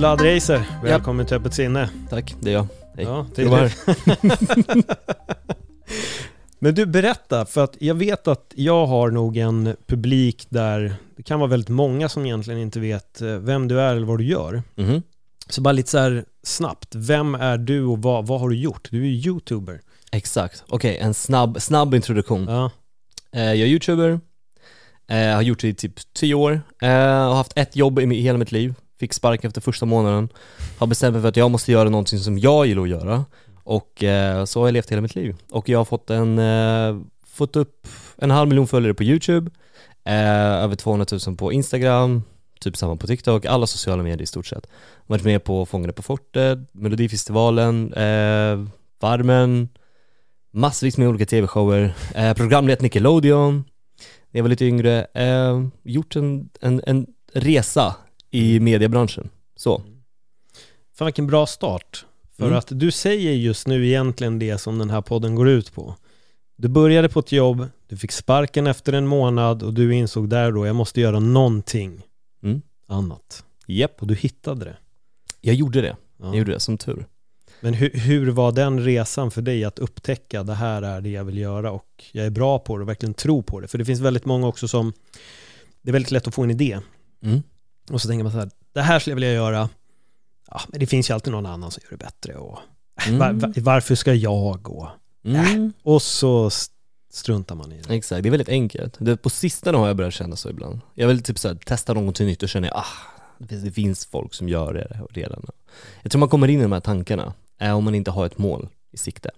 [0.00, 1.90] Vlad Reiser, välkommen till Öppet sinne.
[2.10, 2.66] Tack, det är jag.
[2.96, 3.04] Hej.
[3.04, 3.72] Ja, det är
[6.58, 11.22] Men du, berätta, för att jag vet att jag har nog en publik där det
[11.22, 14.24] kan vara väldigt många som egentligen inte vet eh, vem du är eller vad du
[14.24, 14.62] gör.
[14.74, 15.02] Mhm.
[15.48, 18.88] Så bara lite så här snabbt, vem är du och vad, vad har du gjort?
[18.90, 19.80] Du är ju youtuber.
[20.12, 20.64] Exakt.
[20.68, 22.46] Okej, en snabb, snabb introduktion.
[22.48, 22.70] Ja,
[23.32, 24.20] Eh, jag är youtuber,
[25.08, 28.38] eh, har gjort det i typ 10 år, eh, har haft ett jobb i hela
[28.38, 30.28] mitt liv, fick sparken efter första månaden,
[30.78, 33.24] har bestämt mig för att jag måste göra någonting som jag gillar att göra
[33.64, 35.36] och eh, så har jag levt hela mitt liv.
[35.50, 39.50] Och jag har fått en, eh, fått upp en halv miljon följare på YouTube,
[40.04, 42.22] eh, över 200 000 på Instagram,
[42.60, 44.66] typ samma på TikTok, alla sociala medier i stort sett.
[45.06, 48.66] Varit med på Fångarna på fortet, Melodifestivalen, eh,
[49.00, 49.68] Farmen,
[50.50, 53.64] massvis med olika tv-shower, eh, programlett Nickelodeon,
[54.30, 57.94] när jag var lite yngre, eh, gjort en, en, en resa
[58.30, 59.28] i mediebranschen.
[59.56, 59.82] Så.
[60.94, 62.04] fan vilken bra start.
[62.36, 62.58] För Mm.
[62.58, 65.94] att du säger just nu egentligen det som den här podden går ut på.
[66.56, 70.52] Du började på ett jobb, du fick sparken efter en månad och du insåg där
[70.52, 72.02] då, jag måste göra någonting
[72.42, 72.62] Mm.
[72.88, 73.44] annat.
[73.66, 74.76] Japp, Och du hittade det.
[75.40, 75.96] jag gjorde det.
[76.18, 76.26] Ja.
[76.26, 77.06] Jag gjorde det, som tur.
[77.60, 81.24] Men hur, hur var den resan för dig att upptäcka det här är det jag
[81.24, 83.68] vill göra och jag är bra på det och verkligen tro på det?
[83.68, 84.92] För det finns väldigt många också som,
[85.82, 86.78] det är väldigt lätt att få en idé
[87.22, 87.42] Mm.
[87.92, 89.68] Och så tänker man så här, det här skulle jag vilja göra,
[90.50, 92.58] ja men det finns ju alltid någon annan som gör det bättre och
[93.08, 93.18] Mm.
[93.18, 94.90] var, var, varför ska jag gå?
[95.24, 95.72] Mm.
[95.82, 96.74] Och så st-
[97.12, 97.94] struntar man i det.
[97.94, 98.96] Exakt, det är väldigt enkelt.
[98.98, 100.80] Det, på sistone har jag börjat känna så ibland.
[100.94, 102.84] Jag vill typ så här, testa någonting nytt och känner ah,
[103.38, 105.46] det finns, folk som gör det redan.
[106.02, 108.38] Jag tror man kommer in i de här tankarna, eh, om man inte har ett
[108.38, 109.30] mål i sikte.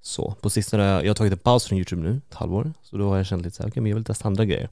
[0.00, 2.72] Så på sistone, har jag jag har tagit en paus från YouTube nu, ett halvår,
[2.82, 4.68] så då har jag känt lite så här, okej men jag vill testa andra grejer.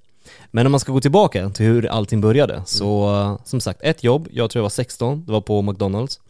[0.50, 3.38] Men om man ska gå tillbaka till hur allting började, så mm.
[3.44, 6.20] som sagt, ett jobb, jag tror jag var 16, det var på McDonalds.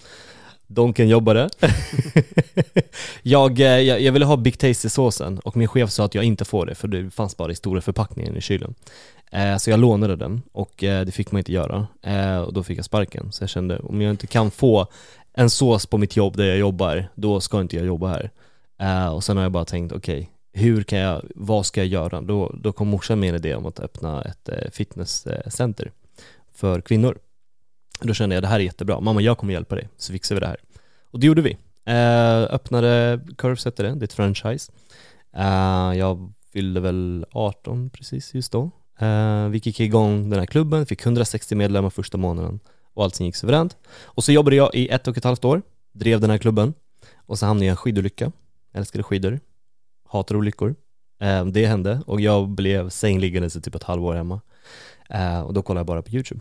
[0.67, 1.51] Donken jobbade.
[3.23, 6.45] jag, eh, jag, jag ville ha Big Tasty-såsen och min chef sa att jag inte
[6.45, 8.75] får det för det fanns bara i stora förpackningen i kylen.
[9.33, 12.63] Eh, så jag lånade den och eh, det fick man inte göra eh, och då
[12.63, 13.33] fick jag sparken.
[13.33, 14.87] Så jag kände om jag inte kan få
[15.33, 18.31] en sås på mitt jobb där jag jobbar, då ska inte jag jobba här.
[18.81, 22.21] Eh, och sen har jag bara tänkt, okej, hur kan jag, vad ska jag göra?
[22.21, 25.93] Då, då kom morsan med en idé om att öppna ett eh, fitnesscenter
[26.53, 27.19] för kvinnor.
[28.01, 30.41] Då kände jag det här är jättebra, mamma jag kommer hjälpa dig, så fixar vi
[30.41, 30.61] det här.
[31.11, 31.57] Och det gjorde vi.
[31.85, 34.73] Eh, öppnade Curves hette det, det är ett franchise.
[35.37, 38.71] Eh, jag fyllde väl 18 precis just då.
[38.99, 42.61] Eh, vi gick igång den här klubben, fick 160 medlemmar första månaden
[42.95, 43.77] och allting gick suveränt.
[44.03, 45.63] Och så jobbade jag i ett och ett halvt år,
[45.93, 46.75] drev den här klubben
[47.17, 48.33] och så hamnade jag i en skidolycka.
[48.73, 49.41] Jag älskade skidor,
[50.11, 50.75] hatar olyckor.
[51.21, 54.41] Eh, det hände och jag blev sängliggandes i typ ett halvår hemma.
[55.11, 56.41] Eh, och då kollade jag bara på YouTube.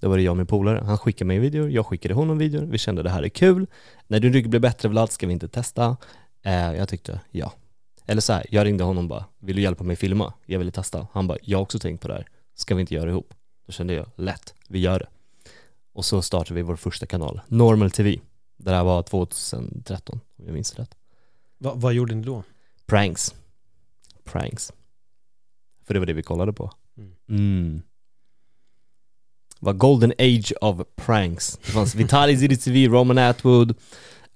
[0.00, 2.62] Då var det jag och min polare, han skickade mig videor, jag skickade honom videor,
[2.62, 3.66] vi kände det här är kul.
[4.06, 5.96] När din rygg blir bättre Vlad, ska vi inte testa?
[6.42, 7.52] Eh, jag tyckte ja.
[8.06, 10.32] Eller så här, jag ringde honom bara, vill du hjälpa mig filma?
[10.46, 11.06] Jag ville testa.
[11.12, 13.34] Han bara, jag har också tänkt på det här, ska vi inte göra det ihop?
[13.66, 15.06] Då kände jag, lätt, vi gör det.
[15.92, 18.20] Och så startade vi vår första kanal, Normal TV.
[18.56, 20.94] Det där var 2013, om jag minns rätt.
[21.58, 22.42] Va, vad gjorde ni då?
[22.88, 23.34] Pranks.
[24.24, 24.72] Pranks.
[25.86, 26.70] För det var det vi kollade på.
[27.28, 27.82] Mm.
[29.60, 31.58] Var golden age of pranks.
[31.66, 33.74] Det fanns Vitalis IDTV, Roman Atwood,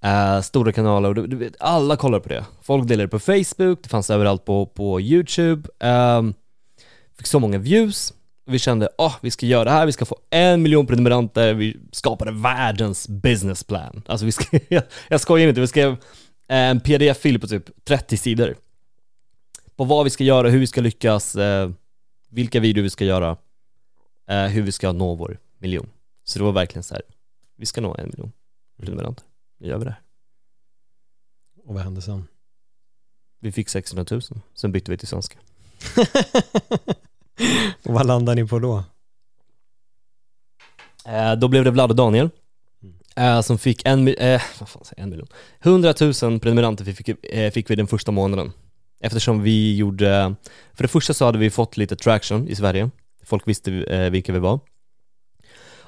[0.05, 2.45] eh, stora kanaler och du, du alla kollade på det.
[2.63, 5.69] Folk delade det på Facebook, det fanns överallt på, på YouTube.
[5.81, 6.34] ehm,
[7.19, 8.13] fick så många views.
[8.47, 11.77] Vi kände, åh, vi ska göra det här, vi ska få en miljon prenumeranter, vi
[11.93, 14.03] skapade världens businessplan.
[14.07, 14.33] Alltså vi
[14.69, 15.97] jag, jag skojar inte, vi skrev
[16.53, 18.57] en pdf-fil på typ 30 sidor.
[19.77, 21.71] På vad vi ska göra, hur vi ska lyckas, eh,
[22.28, 23.37] vilka videor vi ska göra,
[24.28, 25.91] eh, hur vi ska nå vår miljon.
[26.25, 27.03] Så det var verkligen så här,
[27.57, 28.33] vi ska nå en miljon
[28.81, 29.25] prenumeranter.
[29.59, 30.01] Nu gör vi det här.
[31.65, 32.28] Och vad hände sen?
[33.41, 34.22] Vi fick 600 000,
[34.55, 35.39] sen bytte vi till svenska.
[37.83, 38.84] och vad landade ni på då?
[41.07, 42.41] Eh, då blev det Vlad och Daniel Mm.
[43.16, 45.28] Eh, som fick en, eh, vad fan säger jag, en miljon?
[45.60, 48.53] 100 000 prenumeranter fick, eh, fick vi den första månaden.
[49.00, 50.34] Eftersom vi gjorde,
[50.74, 52.91] för det första så hade vi fått lite traction i Sverige,
[53.24, 54.60] folk visste eh, vilka vi var.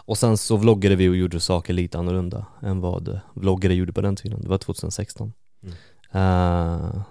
[0.06, 4.00] Och sen så vloggade vi och gjorde saker lite annorlunda än vad vloggare gjorde på
[4.00, 5.32] den tiden, det var 2016.
[5.62, 5.74] Mm.
[6.12, 7.02] Eh,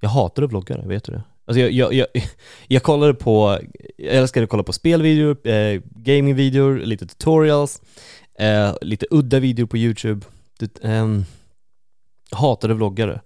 [0.00, 1.22] jag hatade vloggare, vet du det?
[1.46, 2.06] Alltså jag, jag, jag,
[2.68, 3.58] jag kollade på,
[3.96, 7.82] jag älskade att kolla på spelvideor, eh, gamingvideor, lite tutorials,
[8.38, 10.26] eh, lite udda videor på youtube.
[10.58, 11.24] Det, ehm,
[12.30, 13.20] hatade vloggare.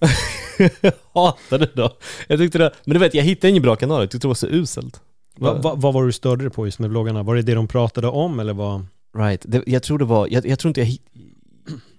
[1.14, 1.96] hatade då.
[2.28, 4.34] Jag tyckte det, men du vet jag hittade ingen bra kanal, jag tyckte det var
[4.34, 5.00] så uselt.
[5.36, 7.22] Va, va, vad var du störde dig på just med vloggarna?
[7.22, 8.86] Var det det de pratade om eller vad?
[9.18, 11.02] Right, det, jag tror det var, jag, jag tror inte jag hit,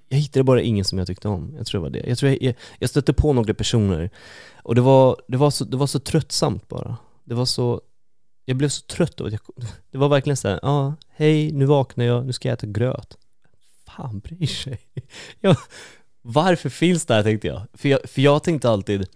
[0.10, 1.54] jag hittade bara ingen som jag tyckte om.
[1.58, 2.10] Jag tror det var det.
[2.10, 4.10] Jag tror jag, jag, jag stötte på några personer
[4.64, 6.98] och det var, det, var så, det var så tröttsamt bara.
[7.24, 7.82] Det var så,
[8.52, 9.42] jag blev så trött av att jag,
[9.92, 13.18] det var verkligen såhär, ja, ah, hej, nu vaknar jag, nu ska jag äta gröt.
[13.86, 14.80] Fan bryr sig?
[15.40, 15.56] Jag,
[16.22, 17.62] varför finns det här tänkte jag?
[17.74, 18.10] För, jag?
[18.10, 19.08] för jag tänkte alltid,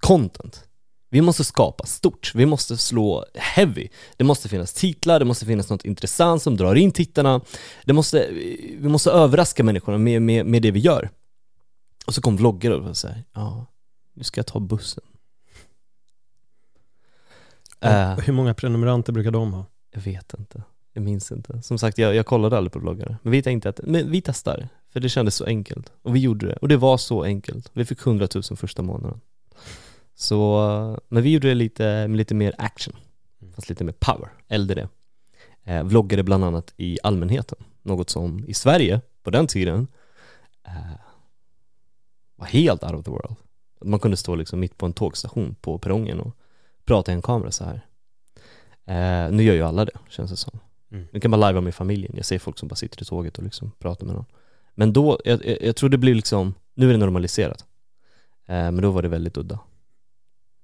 [0.00, 0.64] content.
[1.10, 3.88] Vi måste skapa stort, vi måste slå heavy.
[4.16, 7.40] Det måste finnas titlar, det måste finnas något intressant som drar in tittarna.
[7.84, 8.28] Det måste,
[8.78, 11.10] vi måste överraska människorna med, med, med det vi gör.
[12.06, 13.66] Och så kom vloggar och var såhär, ja,
[14.14, 15.04] nu ska jag ta bussen.
[17.84, 19.66] Uh, hur många prenumeranter brukar de ha?
[19.90, 20.62] Jag vet inte.
[20.92, 21.62] Jag minns inte.
[21.62, 23.16] Som sagt, jag, jag kollade aldrig på vloggare.
[23.22, 24.68] Men vi tänkte att, men vi testar.
[24.92, 25.92] För det kändes så enkelt.
[26.02, 26.56] Och vi gjorde det.
[26.56, 27.70] Och det var så enkelt.
[27.72, 29.20] Vi fick 100 000 första månaden.
[30.14, 32.96] Så, men vi gjorde det lite, med lite mer action.
[33.54, 34.28] Fast lite mer power.
[34.48, 34.88] Äldre det.
[35.72, 37.58] Eh, vloggade bland annat i allmänheten.
[37.82, 39.86] Något som i Sverige, på den tiden,
[40.66, 40.96] eh,
[42.36, 43.34] var helt out of the world.
[43.84, 46.36] Man kunde stå liksom mitt på en tågstation på perrongen och
[46.84, 47.86] prata i en kamera så här.
[48.86, 50.60] Eh, nu gör ju alla det, känns det som.
[50.92, 51.06] Mm.
[51.12, 52.12] Nu kan man lajva med familjen.
[52.16, 54.26] Jag ser folk som bara sitter i tåget och liksom pratar med någon.
[54.74, 57.64] Men då, jag, jag, tror det blir liksom, nu är det normaliserat.
[58.46, 59.58] Eh, men då var det väldigt udda.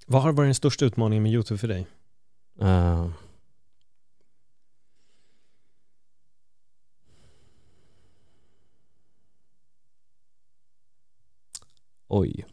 [0.06, 1.86] Vad har varit den största utmaningen med YouTube för dig?
[2.62, 3.10] Uh,
[12.08, 12.46] oj.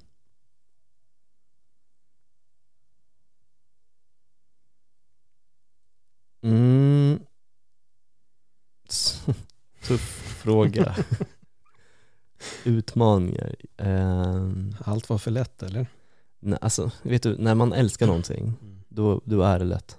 [6.41, 7.19] Mm.
[9.87, 10.95] Tuff fråga.
[12.63, 13.55] Utmaningar.
[13.77, 15.87] Um, Allt var för lätt eller?
[16.39, 18.83] Nej, alltså, vet du, när man älskar någonting, mm.
[18.89, 19.97] då, då är det lätt.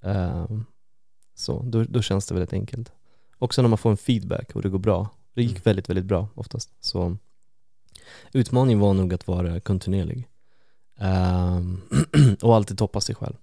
[0.00, 0.64] Um,
[1.34, 2.92] så, då, då känns det väldigt enkelt.
[3.38, 5.08] Också när man får en feedback och det går bra.
[5.34, 5.62] Det gick mm.
[5.64, 6.70] väldigt, väldigt bra oftast.
[6.80, 7.16] Så
[8.32, 10.28] utmaningen var nog att vara kontinuerlig.
[11.00, 11.82] Um,
[12.42, 13.36] och alltid toppa sig själv.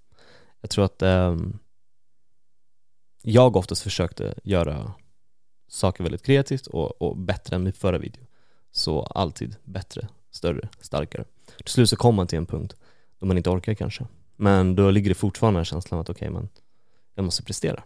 [0.60, 1.58] Jag tror att um,
[3.22, 4.92] jag oftast försökte göra
[5.68, 8.22] saker väldigt kreativt och, och bättre än min förra video.
[8.70, 11.24] Så alltid bättre, större, starkare.
[11.56, 12.76] Till slut så kommer man till en punkt
[13.18, 14.06] då man inte orkar kanske.
[14.36, 16.48] Men då ligger det fortfarande en känslan att okej, okay, men
[17.14, 17.82] jag måste prestera.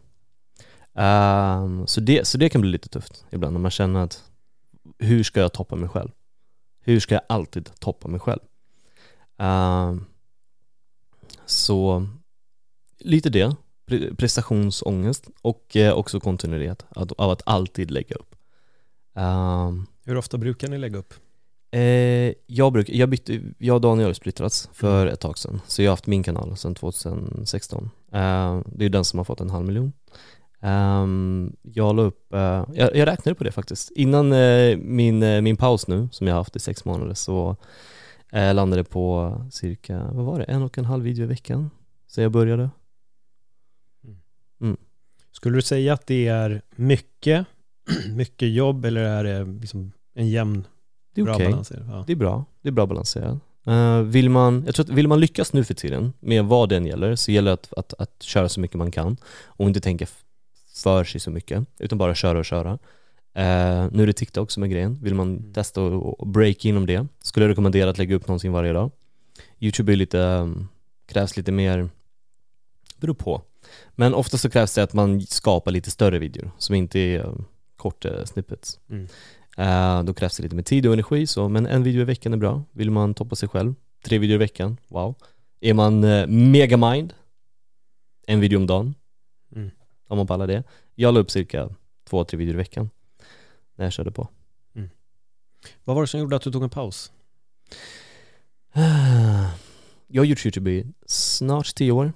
[0.93, 4.31] Um, så, det, så det kan bli lite tufft ibland när man känner att
[4.99, 6.11] hur ska jag toppa mig själv?
[6.81, 8.41] Hur ska jag alltid toppa mig själv?
[9.37, 10.07] Um,
[11.47, 12.07] så
[12.99, 13.57] lite det,
[14.17, 18.35] prestationsångest och eh, också kontinuitet av att alltid lägga upp.
[19.15, 21.15] Um, Hur ofta brukar ni lägga upp?
[21.73, 25.83] Eh, jag, bruk, jag, bytte, jag och Daniel har splittrats för ett tag sedan, så
[25.83, 27.91] jag har haft min kanal sedan 2016.
[28.13, 29.93] Eh, det är den som har fått en halv miljon.
[30.63, 31.07] Eh,
[31.63, 33.91] jag la upp, eh, jag, jag räknade på det faktiskt.
[33.91, 37.57] Innan eh, min, min paus nu, som jag har haft i sex månader, så
[38.33, 41.71] landade det på cirka, vad var det, en och en halv video i veckan
[42.09, 42.71] sen jag började.
[45.41, 47.47] Skulle du säga att det är mycket,
[48.15, 50.65] mycket jobb eller är det liksom en jämn
[51.15, 51.55] det är okej.
[51.55, 51.79] Okay.
[51.89, 52.05] Ja.
[52.07, 52.45] Det är bra.
[52.63, 53.39] Det är bra balanserat.
[53.69, 56.87] Uh, vill man, jag tror att vill man lyckas nu för tiden med vad den
[56.87, 60.07] gäller så gäller det att, att, att köra så mycket man kan och inte tänka
[60.75, 62.73] för sig så mycket utan bara köra och köra.
[62.73, 64.99] Uh, nu är det TikTok som är grejen.
[65.03, 65.53] Vill man mm.
[65.53, 68.91] testa och, och break inom det skulle jag rekommendera att lägga upp någonting varje dag.
[69.59, 70.69] Youtube är lite, um,
[71.07, 71.89] krävs lite mer,
[72.97, 73.43] beror på.
[73.95, 77.45] Men ofta så krävs det att man skapar lite större videor som inte är um,
[77.77, 78.81] korta snippets.
[78.91, 79.09] Mm.
[79.59, 82.33] Uh, då krävs det lite mer tid och energi så, men en video i veckan
[82.33, 82.63] är bra.
[82.73, 83.75] Vill man toppa sig själv,
[84.05, 85.15] tre videor i veckan, wow.
[85.61, 87.15] Är man uh, megamind,
[88.27, 88.95] en video om dagen,
[89.57, 89.71] mm.
[90.09, 90.65] om man pallar det.
[90.95, 91.69] Jag la upp cirka
[92.09, 92.91] två, tre videor i veckan
[93.77, 94.29] när jag körde på.
[94.75, 94.91] Mm.
[95.85, 97.13] Vad var det som gjorde att du tog en paus?
[100.07, 102.13] jag har gjort YouTube i snart tio år.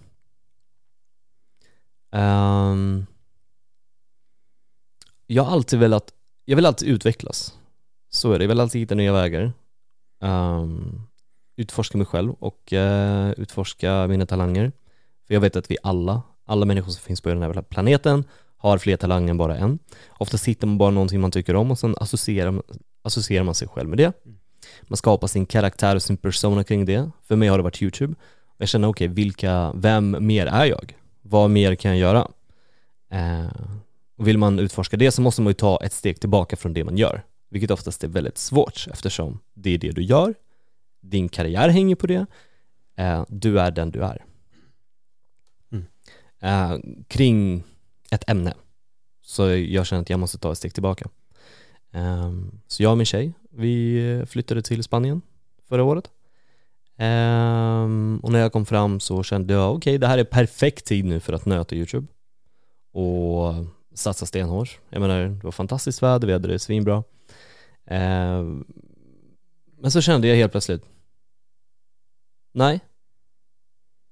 [2.14, 3.06] Um,
[5.26, 6.12] jag har alltid velat
[6.44, 7.54] jag vill alltid utvecklas.
[8.10, 9.52] Så är det, jag vill alltid hitta nya vägar.
[10.20, 11.06] Um,
[11.56, 14.72] utforska mig själv och uh, utforska mina talanger.
[15.26, 18.24] För jag vet att vi alla, alla människor som finns på den här planeten
[18.56, 19.78] har fler talanger än bara en.
[20.08, 22.62] Ofta hittar man bara någonting man tycker om och sen associerar,
[23.02, 24.12] associerar man sig själv med det.
[24.82, 27.10] Man skapar sin karaktär och sin persona kring det.
[27.22, 28.14] För mig har det varit YouTube.
[28.56, 30.94] Jag känner, okej, okay, vilka, vem mer är jag?
[31.26, 32.30] Vad mer kan jag göra?
[33.10, 33.46] Eh,
[34.16, 36.84] och vill man utforska det så måste man ju ta ett steg tillbaka från det
[36.84, 37.24] man gör.
[37.48, 40.34] Vilket oftast är väldigt svårt eftersom det är det du gör,
[41.00, 42.26] din karriär hänger på det,
[42.96, 44.24] eh, du är den du är.
[45.72, 45.84] Mm.
[46.40, 46.78] Eh,
[47.08, 47.62] kring
[48.10, 48.54] ett ämne.
[49.22, 51.08] Så jag känner att jag måste ta ett steg tillbaka.
[51.92, 55.22] Um, så jag och min tjej, vi flyttade till Spanien
[55.68, 56.10] förra året.
[56.98, 60.86] Um, och när jag kom fram så kände jag, okej okay, det här är perfekt
[60.86, 62.06] tid nu för att nöta YouTube.
[62.92, 63.54] Och
[63.94, 64.78] satsa stenhårt.
[64.88, 67.04] Jag menar, det var fantastiskt väder, vi hade det svinbra.
[67.90, 68.64] Um,
[69.78, 70.84] men så kände jag helt plötsligt,
[72.52, 72.80] nej,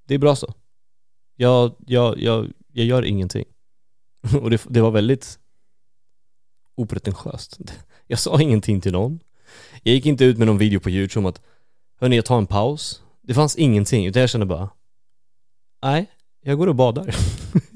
[0.06, 0.54] det är bra så.
[1.36, 3.44] Jag, jag, jag, jag gör ingenting.
[4.42, 5.38] och det, det var väldigt
[6.74, 7.58] opretentiöst.
[8.06, 9.20] Jag sa ingenting till någon.
[9.82, 11.42] Jag gick inte ut med någon video på youtube om att
[12.02, 13.02] Hörni, jag tar en paus.
[13.22, 14.70] Det fanns ingenting, utan jag kände bara
[15.82, 16.10] Nej,
[16.44, 17.14] jag går och badar.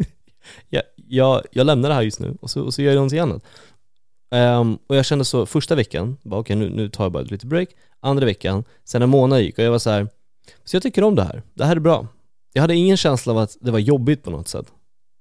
[0.68, 3.18] jag, jag, jag lämnar det här just nu och så, och så gör jag någonting
[3.18, 3.45] annat.
[4.30, 7.23] Um, och jag kände så första veckan, bara okej okay, nu, nu tar jag bara
[7.23, 7.68] ett litet break.
[8.00, 10.09] Andra veckan, sen en månad gick och jag var så här,
[10.64, 11.42] så jag tycker om det här.
[11.54, 12.06] Det här är bra.
[12.52, 14.73] Jag hade ingen känsla av att det var jobbigt på något sätt.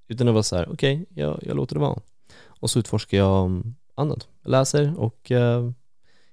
[0.08, 2.00] Utan det var så här, okej, okay, jag, jag låter det vara.
[2.48, 4.28] Och så utforskar jag mm, annat.
[4.44, 5.72] Jag läser och uh,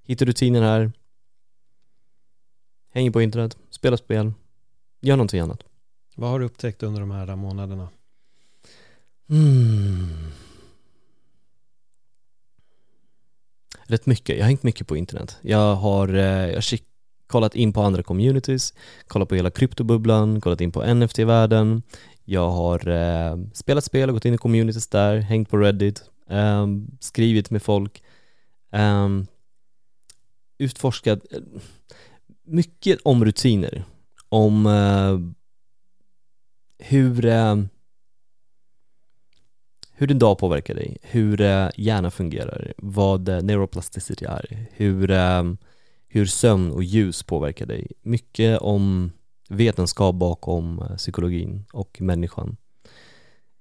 [0.02, 0.93] hittar rutiner här.
[2.94, 4.32] Hänger på internet, spelar spel,
[5.00, 5.62] gör någonting annat.
[6.16, 7.88] Vad har du upptäckt under de här månaderna?
[9.30, 10.32] Mm.
[13.84, 14.37] Rätt mycket.
[14.37, 15.37] Jag har hängt mycket på internet.
[15.42, 16.78] Jag har, eh, jag har
[17.26, 18.75] kollat in på andra communities,
[19.06, 21.82] kollat på hela kryptobubblan, kollat in på NFT-världen.
[22.25, 26.66] Jag har eh, spelat spel och gått in i communities där, hängt på Reddit, eh,
[27.00, 28.02] skrivit med folk,
[28.72, 29.08] eh,
[30.58, 31.20] utforskat
[32.52, 33.85] mycket om rutiner,
[34.28, 35.18] om eh,
[36.88, 37.56] hur, eh,
[39.92, 45.44] hur din dag påverkar dig, hur eh, hjärnan fungerar, vad eh, neuroplasticity är, hur, eh,
[46.09, 47.92] hur sömn och ljus påverkar dig.
[48.02, 49.12] Mycket om
[49.49, 52.56] vetenskap bakom eh, psykologin och människan.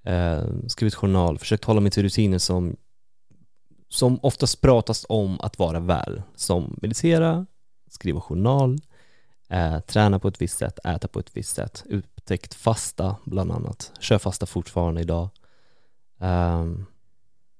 [0.05, 2.75] Eh, skrivit journal, försökt hålla mig till rutiner som,
[3.89, 6.21] som oftast pratas om att vara väl.
[6.36, 7.45] Som meditera,
[7.91, 8.79] skriva journal,
[9.50, 11.83] eh, träna på ett visst sätt, äta på ett visst sätt.
[11.89, 13.91] Upptäckt fasta bland annat.
[14.00, 15.29] Kör fasta fortfarande idag.
[16.21, 16.65] Eh,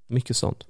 [0.08, 0.66] mycket sånt.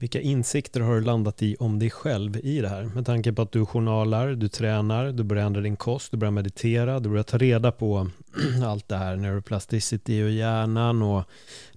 [0.00, 2.84] Vilka insikter har du landat i om dig själv i det här?
[2.84, 6.32] Med tanke på att du journalar, du tränar, du börjar ändra din kost, du börjar
[6.32, 8.08] meditera, du börjar ta reda på
[8.66, 11.24] allt det här, neuroplasticity och hjärnan och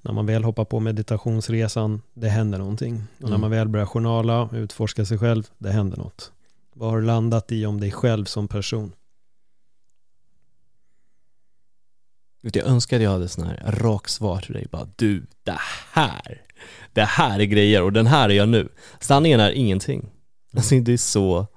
[0.01, 3.03] när man väl hoppar på meditationsresan, det händer någonting.
[3.17, 3.41] Och när mm.
[3.41, 6.31] man väl börjar journala, utforska sig själv, det händer något.
[6.73, 8.93] Vad har du landat i om dig själv som person?
[12.41, 15.57] Jag önskar att jag hade sån här rak svar till dig, bara du, det
[15.91, 16.43] här
[16.93, 18.69] det här är grejer och den här är jag nu.
[18.99, 20.09] Sanningen är ingenting.
[20.55, 21.47] Alltså det är så...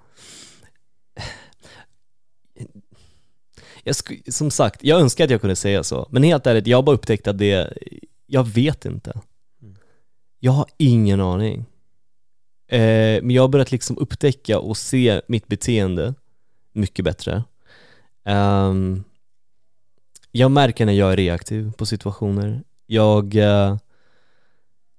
[3.83, 3.97] Jag
[4.35, 6.97] som sagt, jag önskar att jag kunde säga så, men helt ärligt, jag har bara
[6.97, 7.79] upptäckt att det,
[8.27, 9.21] jag vet inte.
[10.39, 11.65] Jag har ingen aning.
[12.69, 16.15] Eh, men jag har börjat liksom upptäcka och se mitt beteende
[16.73, 17.45] mycket bättre.
[18.25, 19.05] Um,
[20.31, 22.63] jag märker när jag är reaktiv på situationer.
[22.87, 23.77] Jag, eh,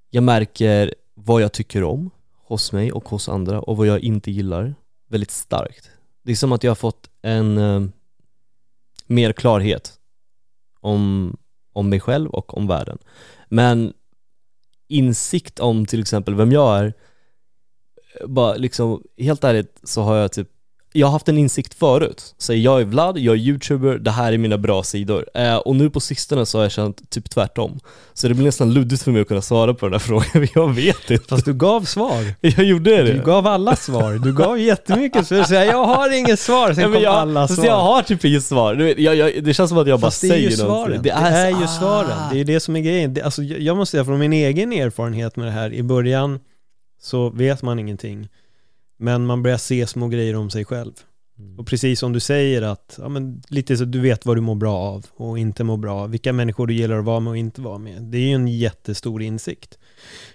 [0.10, 2.10] jag märker vad jag tycker om
[2.44, 4.76] hos mig och hos andra och vad jag inte gillar
[5.08, 5.92] väldigt starkt.
[6.24, 7.82] Det är som att jag har fått en eh,
[9.06, 9.94] mer klarhet
[10.80, 11.38] om,
[11.74, 12.98] om mig själv och om världen.
[13.50, 13.94] Men
[14.88, 16.94] insikt om till exempel vem jag är,
[18.26, 20.48] bara liksom, helt ärligt så har jag typ
[20.98, 22.36] jag har haft en insikt förut.
[22.38, 25.26] Så jag är Vlad, jag är youtuber, det här är mina bra sidor.
[25.34, 27.80] Eh, och nu på sistone så har jag känt typ tvärtom.
[28.14, 30.74] Så det blir nästan luddigt för mig att kunna svara på den här frågan, jag
[30.74, 31.28] vet inte.
[31.28, 32.34] Fast du gav svar.
[32.42, 33.14] Jag gjorde det.
[33.14, 34.14] Du gav alla svar.
[34.14, 35.44] Du gav jättemycket svar.
[35.44, 37.66] Så jag har inget svar, sen ja, kom jag, alla svar.
[37.66, 38.76] jag har typ inget svar.
[38.98, 41.02] Jag, jag, det känns som att jag Fast bara säger någonting.
[41.02, 41.68] Det är, det är ju ah.
[41.68, 42.18] svaren.
[42.32, 43.14] Det är det som är grejen.
[43.14, 46.40] Det, alltså, jag måste säga från min egen erfarenhet med det här, i början
[47.08, 48.30] så vet man ingenting.
[48.98, 50.94] Men man börjar se små grejer om sig själv.
[51.40, 51.60] Mm.
[51.60, 54.56] Och precis som du säger att, ja, men lite så du vet vad du mår
[54.56, 56.10] bra av och inte mår bra av.
[56.10, 58.04] Vilka människor du gillar att vara med och inte vara med.
[58.04, 59.78] Det är ju en jättestor insikt.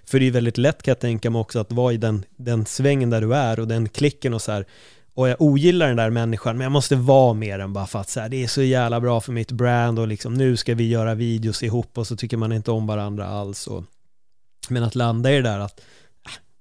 [0.05, 2.67] För det är väldigt lätt kan jag tänka mig också att vara i den, den
[2.67, 4.67] svängen där du är och den klicken och så här,
[5.15, 8.09] och jag ogillar den där människan, men jag måste vara med den bara för att
[8.09, 10.89] så här, det är så jävla bra för mitt brand och liksom nu ska vi
[10.89, 13.67] göra videos ihop och så tycker man inte om varandra alls.
[13.67, 13.85] Och,
[14.69, 15.81] men att landa i det där att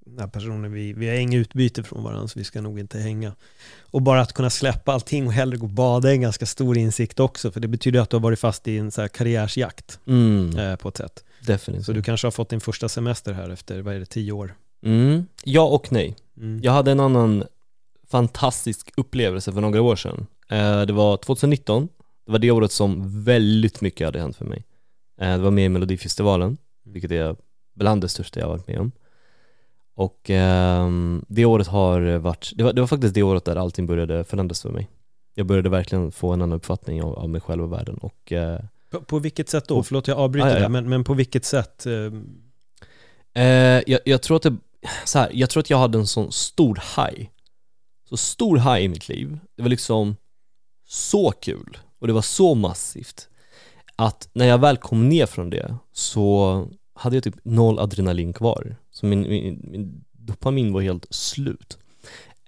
[0.05, 3.00] den här personen, vi, vi har inget utbyte från varandra så vi ska nog inte
[3.00, 3.36] hänga.
[3.81, 6.77] Och bara att kunna släppa allting och hellre gå och bada är en ganska stor
[6.77, 10.00] insikt också, för det betyder att du har varit fast i en så här karriärsjakt
[10.08, 11.24] Mm, eh, på ett sätt.
[11.48, 11.86] definitivt.
[11.86, 14.55] Så du kanske har fått din första semester här efter, vad är det, tio år?
[14.86, 16.15] Mm, ja och nej.
[16.38, 16.60] Mm.
[16.63, 17.43] Jag hade en annan
[18.10, 20.27] fantastisk upplevelse för några år sedan.
[20.50, 21.89] Eh, det var 2019,
[22.25, 24.65] det var det året som väldigt mycket hade hänt för mig.
[25.22, 27.36] Eh, det var med i Melodifestivalen, vilket är
[27.75, 28.91] bland det största jag har varit med om.
[30.01, 33.88] Och ehm, det året har varit, det var, det var faktiskt det året där allting
[33.88, 34.89] började förändras för mig.
[35.36, 38.60] Jag började verkligen få en annan uppfattning av, av mig själv och världen och eh,
[38.91, 39.75] På, på vilket sätt då?
[39.75, 40.63] På- Förlåt jag avbryter Ah, ja, ja.
[40.63, 41.86] det, men, men på vilket sätt?
[41.86, 42.12] eh,
[43.34, 44.55] Eh, jag, jag tror att det,
[45.05, 47.27] så här, jag tror att jag hade en sån stor high.
[48.10, 49.39] Så stor high i mitt liv.
[49.58, 50.15] Det var liksom
[50.88, 53.27] så kul och det var så massivt
[53.96, 56.67] att när jag väl kom ner från det så
[57.01, 58.75] hade jag typ noll adrenalin kvar.
[58.91, 61.77] Så min, min, min dopamin var helt slut.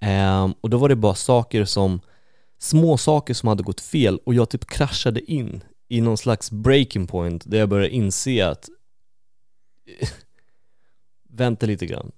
[0.00, 2.00] Ehm, och då var det bara saker som,
[2.58, 7.06] små saker som hade gått fel och jag typ kraschade in i någon slags breaking
[7.06, 8.68] point där jag började inse att
[11.28, 12.12] vänta lite grann.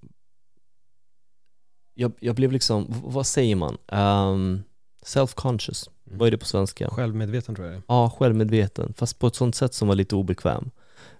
[1.95, 3.77] Jag, jag blev liksom, vad säger man?
[3.89, 4.63] Um,
[5.05, 6.19] self-conscious, Mm.
[6.19, 6.91] vad är det på svenska?
[6.91, 7.83] Självmedveten tror jag det.
[7.89, 10.71] Ja, självmedveten, fast på ett sånt sätt som var lite obekväm.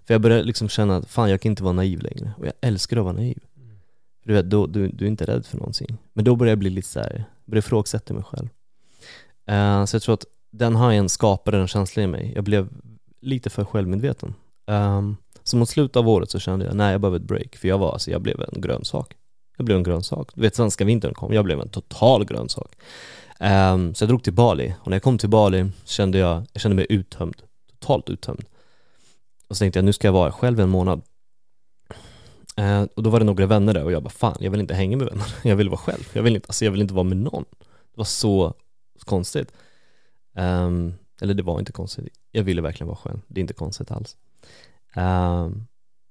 [0.07, 2.53] För jag började liksom känna att fan jag kan inte vara naiv längre, och jag
[2.61, 3.39] älskar att vara naiv.
[4.25, 5.97] Du vet, då, du, du är inte rädd för någonting.
[6.13, 8.49] Men då började jag bli lite såhär, började ifrågasätta mig själv.
[9.51, 12.31] Uh, så jag tror att den hajen skapade en känsla i mig.
[12.35, 12.69] Jag blev
[13.21, 14.33] lite för självmedveten.
[14.65, 17.67] Um, så mot slutet av året så kände jag, nej jag behöver ett break, för
[17.67, 19.13] jag var, alltså jag blev en grönsak.
[19.57, 20.29] Jag blev en grönsak.
[20.35, 22.75] Du vet svenska vintern kom, jag blev en total grönsak.
[23.39, 26.45] Um, eh, så jag drog till Bali, och när jag kom till Bali kände jag,
[26.53, 27.41] jag kände mig uttömd.
[27.79, 28.45] Totalt uttömd.
[29.47, 31.01] Och så tänkte jag, nu ska jag vara själv en månad.
[32.57, 34.73] Eh, och då var det några vänner där och jag bara, fan jag vill inte
[34.73, 35.35] hänga med vänner.
[35.43, 36.09] Jag vill vara själv.
[36.13, 37.45] Jag vill inte, alltså jag vill inte vara med någon.
[37.59, 38.53] Det var så
[39.05, 39.51] konstigt.
[40.35, 42.07] Um, eller det var inte konstigt.
[42.31, 43.19] Jag ville verkligen vara själv.
[43.27, 44.17] Det är inte konstigt alls.
[44.95, 45.67] Um,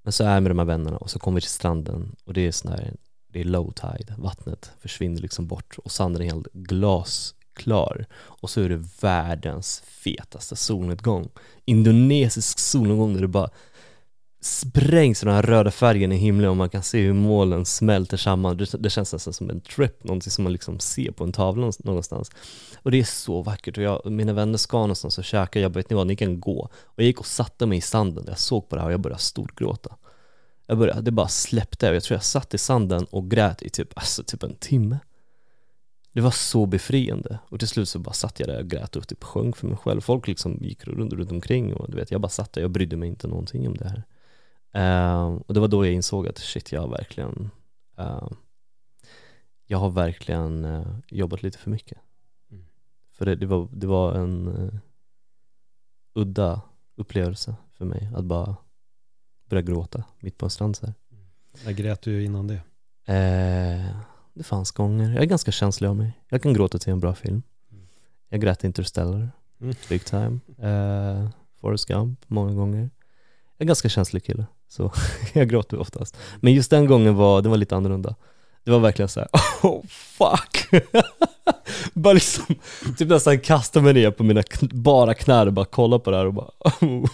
[0.07, 2.35] men så är jag med de här vännerna och så kommer vi till stranden och
[2.35, 2.95] det är sån här,
[3.33, 8.61] det är low tide, vattnet försvinner liksom bort och sanden är helt glasklar och så
[8.61, 11.29] är det världens fetaste solnedgång
[11.67, 13.51] indonesisk solnedgång där det bara
[14.41, 18.17] sprängs i den här röda färgen i himlen och man kan se hur molnen smälter
[18.17, 18.57] samman.
[18.57, 21.73] Det, det känns nästan som en trip, någonting som man liksom ser på en tavla
[21.79, 22.31] någonstans.
[22.83, 25.79] Och det är så vackert och jag, mina vänner ska någonstans och käka, jag bara,
[25.79, 26.61] vet ni vad, ni kan gå.
[26.85, 29.01] Och jag gick och satte mig i sanden, jag såg på det här och jag
[29.01, 29.97] började storgråta.
[30.67, 33.89] Jag började, det bara släppte, jag tror jag satt i sanden och grät i typ,
[33.95, 34.99] alltså typ en timme.
[36.17, 39.09] Det var så befriande och till slut så bara satt jag där och grät och
[39.09, 40.01] typ sjöng för mig själv.
[40.01, 42.97] Folk liksom gick runt, runt omkring och du vet, jag bara satt där, jag brydde
[42.97, 44.05] mig inte någonting om det här.
[44.73, 47.51] Eh, och det var då jag insåg att shit, jag har verkligen
[47.99, 48.29] eh,
[49.67, 51.99] Jag har verkligen eh, jobbat lite för mycket.
[52.51, 52.65] Mm.
[53.13, 54.75] För det, det, var, det var en eh,
[56.15, 56.61] udda
[56.95, 58.57] upplevelse för mig att bara
[59.45, 60.95] börja gråta mitt på en strand så här.
[61.65, 62.61] När grät du innan det?
[64.37, 66.13] Det fanns gånger, jag är ganska känslig av mig.
[66.29, 67.43] Jag kan gråta till en bra film.
[68.29, 69.75] Jag grät Interstellar, Mm.
[69.89, 70.39] big time.
[70.59, 71.29] Eh,
[71.61, 72.91] Forrest Gump, många gånger.
[73.57, 74.93] Jag är ganska känslig kille, så
[75.35, 76.17] jag gråter oftast.
[76.41, 78.15] Men just den gången var, det var lite annorlunda.
[78.65, 79.29] Det var verkligen så här:
[79.63, 80.83] oh fuck!
[81.95, 82.55] bara liksom,
[82.99, 86.17] typ nästan kasta mig ner på mina kn- bara knän och bara kolla på det
[86.17, 87.07] här och bara oh.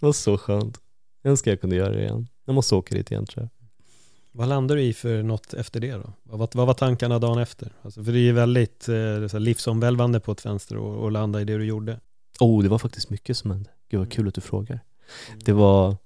[0.00, 0.78] Det var så skönt.
[1.22, 2.28] Jag önskar jag kunde göra det igen.
[2.44, 3.59] Jag måste åka dit igen tror jag.
[4.32, 6.12] Vad landade du i för något efter det då?
[6.22, 7.72] Vad, var- vad var tankarna dagen efter?
[7.82, 11.44] Alltså, för det är ju väldigt eh, livsomvälvande på ett vänster och, och landa i
[11.44, 12.00] det du gjorde.
[12.40, 13.70] Oh, det var faktiskt mycket som hände.
[13.90, 14.80] Gud vad kul att du frågar.
[15.44, 15.96] Det var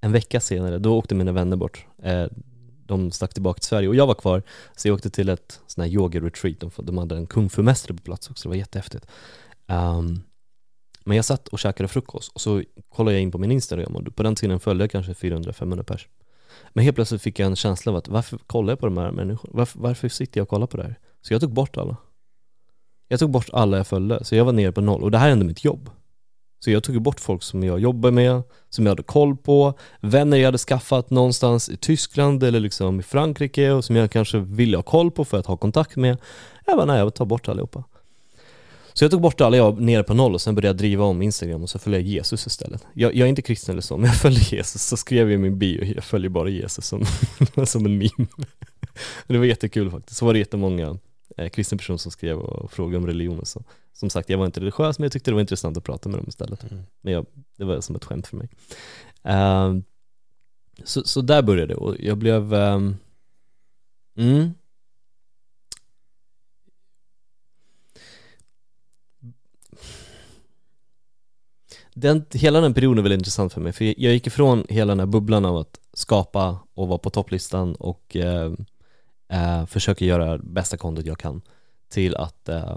[0.00, 1.86] en vecka senare, då åkte mina vänner bort.
[2.02, 2.26] Eh,
[2.86, 4.42] de stack tillbaka till Sverige och jag var kvar,
[4.76, 6.60] så jag åkte till ett sån här yoga-retreat.
[6.60, 9.06] De, de hade en kung fu-mästare på plats också, det var jättehäftigt.
[9.66, 10.20] Ehm,
[11.04, 14.16] men jag satt och käkade frukost och så kollade jag in på min Instagram och
[14.16, 16.08] på den tiden följde jag kanske 400-500 pers.
[16.72, 19.10] Men helt plötsligt fick jag en känsla av att varför kollar jag på de här
[19.10, 19.52] människorna?
[19.56, 20.98] Varför, varför sitter jag och kollar på det här?
[21.22, 21.96] Så jag tog bort alla.
[23.08, 25.28] Jag tog bort alla jag följde, så jag var nere på noll och det här
[25.28, 25.90] är ändå mitt jobb.
[26.64, 29.78] Så jag tog ju bort folk som jag jobbar med, som jag hade koll på,
[30.00, 34.38] vänner jag hade skaffat någonstans i Tyskland eller liksom i Frankrike och som jag kanske
[34.38, 36.18] ville ha koll på för att ha kontakt med.
[36.66, 37.84] Jag bara, nej jag tar bort allihopa.
[38.96, 41.22] Så jag tog bort alla, jag nere på noll och sen började jag driva om
[41.22, 42.86] Instagram och så följde jag Jesus istället.
[42.94, 45.38] Jag, jag är inte kristen eller så, men jag följde Jesus, så skrev jag i
[45.38, 47.04] min bio, jag följer bara Jesus som,
[47.66, 48.28] som en meme.
[49.26, 50.18] det var jättekul faktiskt.
[50.18, 50.98] Så var det jättemånga
[51.36, 53.62] eh, kristna personer som skrev och frågade om religion och så.
[53.92, 56.18] Som sagt, jag var inte religiös men jag tyckte det var intressant att prata med
[56.18, 56.70] dem istället.
[56.70, 56.82] Mm.
[57.00, 57.26] Men jag,
[57.56, 58.48] det var som ett skämt för mig.
[59.22, 59.82] Ehm,
[60.84, 62.96] så, så där började det och jag blev ehm,
[64.16, 64.50] mm,
[71.94, 75.00] den, hela den perioden är väldigt intressant för mig, för jag gick ifrån hela den
[75.00, 78.52] här bubblan av att skapa och vara på topplistan och eh,
[79.28, 81.42] eh, försöka göra bästa content jag kan
[81.88, 82.76] till att eh,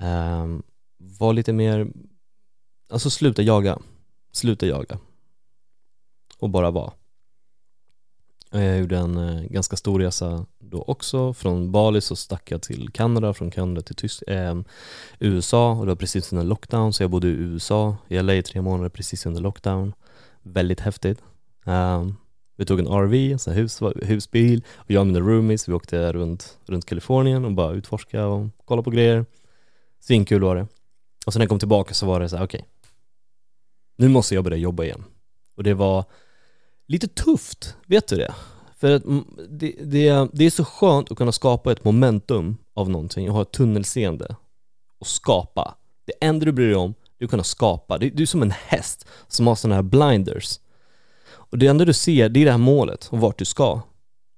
[0.00, 0.46] eh,
[0.98, 1.86] vara lite mer,
[2.88, 3.78] alltså sluta jaga,
[4.32, 4.98] sluta jaga
[6.38, 6.92] och bara vara.
[8.52, 12.62] Och Jag gjorde en eh, ganska stor resa då också, från Bali så stack jag
[12.62, 14.60] till Kanada, från Kanada till Tysk eh,
[15.18, 18.42] USA och det var precis under lockdown så jag bodde i USA, i LA i
[18.42, 19.92] tre månader precis under lockdown.
[20.42, 21.18] Väldigt häftigt.
[21.64, 22.16] Um,
[22.56, 25.72] vi tog en RV, en sån här hus, husbil och jag och mina roomies, vi
[25.72, 29.26] åkte runt, runt Kalifornien och bara utforska och kolla på grejer.
[30.00, 30.66] Svinkul var det.
[31.26, 32.64] Och sen när jag kom tillbaka så var det så här: okej,
[33.96, 35.04] nu måste jag börja jobba igen.
[35.56, 36.04] Och det var
[36.86, 38.34] lite tufft, vet du det?
[38.80, 42.90] För att mm, det, det, det är så skönt att kunna skapa ett momentum av
[42.90, 44.36] någonting och ha ett tunnelseende
[45.00, 45.74] och skapa.
[46.06, 47.98] Det enda du bryr dig om, att kunna skapa.
[47.98, 50.60] Det, du är som en häst som har sådana här blinders.
[51.32, 53.80] Och det enda du ser, det är det här målet och vart du ska.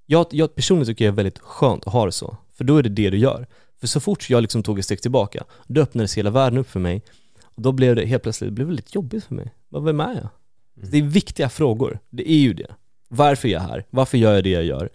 [0.07, 2.83] Jag, jag personligen tycker det är väldigt skönt att ha det så, för då är
[2.83, 3.47] det det du gör.
[3.81, 6.81] För så fort jag liksom tog ett steg tillbaka, då öppnades hela världen upp för
[6.81, 7.03] mig.
[7.45, 9.55] Och då blev det helt plötsligt, det blev väldigt jobbigt för mig.
[9.69, 10.29] Vad- Vem är jag?
[10.91, 12.75] Det är viktiga frågor, det är ju det.
[13.15, 13.85] Varför är jag här?
[13.91, 14.91] Varför gör jag det jag gör?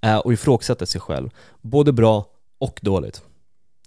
[0.00, 1.30] Eh, och ifrågasätta sig själv,
[1.60, 2.26] både bra
[2.58, 3.22] och dåligt.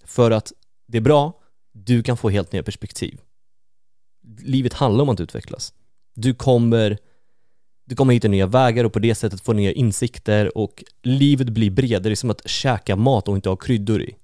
[0.05, 0.53] För att
[0.87, 1.33] det är bra,
[1.71, 3.19] du kan få helt nya perspektiv.
[4.37, 5.73] Livet handlar om att utvecklas.
[6.15, 6.97] Du kommer,
[7.85, 11.71] du kommer hitta nya vägar och på det sättet få nya insikter och livet blir
[11.71, 14.15] bredare, det är som att käka mat och inte ha kryddor i.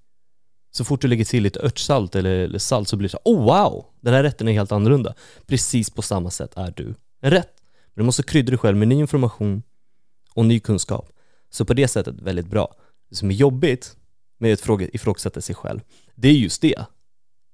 [0.71, 3.43] Så fort du lägger till lite örtsalt eller, eller salt så blir det så oh
[3.43, 5.13] wow, den här rätten är helt annorlunda.
[5.45, 7.60] Precis på samma sätt är du en rätt.
[7.93, 9.63] Men du måste krydda dig själv med ny information
[10.33, 11.09] och ny kunskap.
[11.49, 12.75] Så på det sättet väldigt bra.
[13.09, 13.95] Det som är jobbigt
[14.37, 15.79] med att ifrågasätta sig själv,
[16.15, 16.85] det är just det.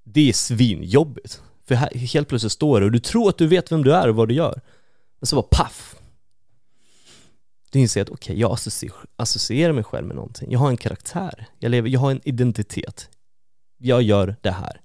[0.03, 1.41] Det är svinjobbigt.
[1.67, 4.07] För här, helt plötsligt står du och du tror att du vet vem du är
[4.07, 4.61] och vad du gör.
[5.19, 5.95] Men så bara paff!
[7.71, 10.51] Du inser att okej, jag associer, associerar mig själv med någonting.
[10.51, 11.47] Jag har en karaktär.
[11.59, 13.09] Jag, lever, jag har en identitet.
[13.77, 14.81] Jag gör det här.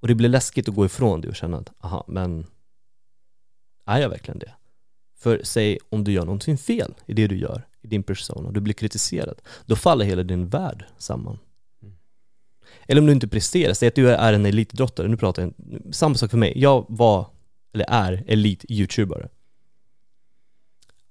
[0.00, 2.46] Och det blir läskigt att gå ifrån det och känna att, aha, men
[3.86, 4.52] är jag verkligen det?
[5.18, 8.52] För säg om du gör någonting fel i det du gör, i din persona, och
[8.52, 11.38] du blir kritiserad, då faller hela din värld samman.
[12.88, 15.52] Eller om du inte presterar, säg att du är en elitidrottare, nu pratar jag,
[15.94, 17.26] samma sak för mig, jag var,
[17.74, 19.28] eller är, elit-youtubare.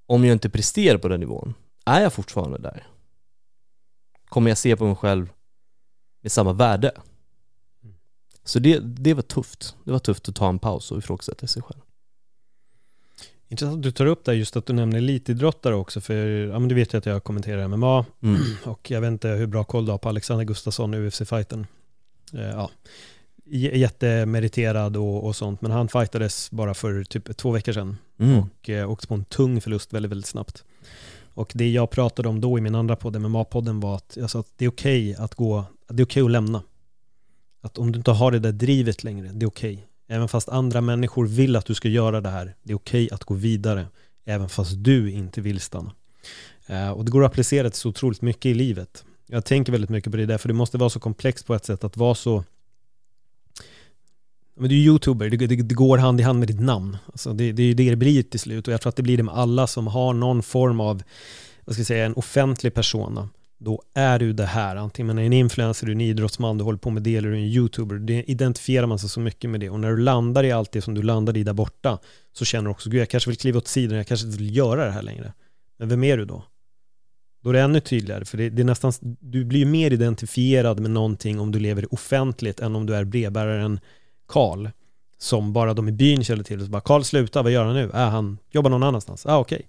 [0.05, 1.53] Om jag inte presterar på den nivån,
[1.85, 2.87] är jag fortfarande där?
[4.25, 5.29] Kommer jag se på mig själv
[6.21, 6.91] med samma värde?
[8.43, 9.75] Så det, det var tufft.
[9.83, 11.81] Det var tufft att ta en paus och ifrågasätta sig själv.
[13.55, 16.13] Intressant att du tar upp det just att du nämner elitidrottare också, för
[16.47, 18.41] ja, men du vet ju att jag kommenterar MMA Mm.
[18.63, 21.67] och jag vet inte hur bra koll du har på Alexander Gustafsson UFC-fighten.
[22.33, 22.69] Eh, ja.
[23.73, 28.39] Jättemeriterad och, och sånt, men han fightades bara för typ två veckor sedan Mm.
[28.39, 30.63] och eh, åkte på en tung förlust väldigt, väldigt snabbt.
[31.33, 34.39] Och det jag pratade om då i min andra podd, MMA-podden, var att jag sa
[34.39, 36.61] att det är okej att gå, det är okej att lämna.
[37.61, 39.87] Att om du inte har det där drivet längre, det är okej.
[40.07, 43.23] Även fast andra människor vill att du ska göra det här, det är okej att
[43.23, 43.87] gå vidare.
[44.25, 45.91] Även fast du inte vill stanna.
[46.67, 49.05] Eh, och det går att applicera till så otroligt mycket i livet.
[49.27, 51.65] Jag tänker väldigt mycket på det där, för det måste vara så komplext på ett
[51.65, 52.43] sätt att vara så
[54.57, 56.97] men du är youtuber, det, det, det går hand i hand med ditt namn.
[57.05, 59.03] Alltså det, det är ju det det blir till slut och jag tror att det
[59.03, 61.03] blir det med alla som har någon form av,
[61.65, 63.29] vad ska jag säga, en offentlig persona.
[63.57, 66.63] Då är du det här, antingen man är en influencer, du är en idrottsman, du
[66.63, 67.95] håller på med det eller du är en youtuber.
[67.95, 70.81] Det identifierar man sig så mycket med det och när du landar i allt det
[70.81, 71.99] som du landar i där borta
[72.33, 74.55] så känner du också, gud jag kanske vill kliva åt sidan, jag kanske inte vill
[74.55, 75.33] göra det här längre.
[75.77, 76.43] Men vem är du då?
[77.43, 80.79] Då är det ännu tydligare, för det, det är nästan, du blir ju mer identifierad
[80.79, 83.79] med någonting om du lever offentligt än om du är brevbäraren
[84.27, 84.69] Karl,
[85.17, 86.65] som bara de i byn känner till.
[86.65, 87.83] Så bara, Karl sluta, vad gör han nu?
[87.83, 89.25] Äh, han jobbar någon annanstans.
[89.25, 89.67] Ah, okej.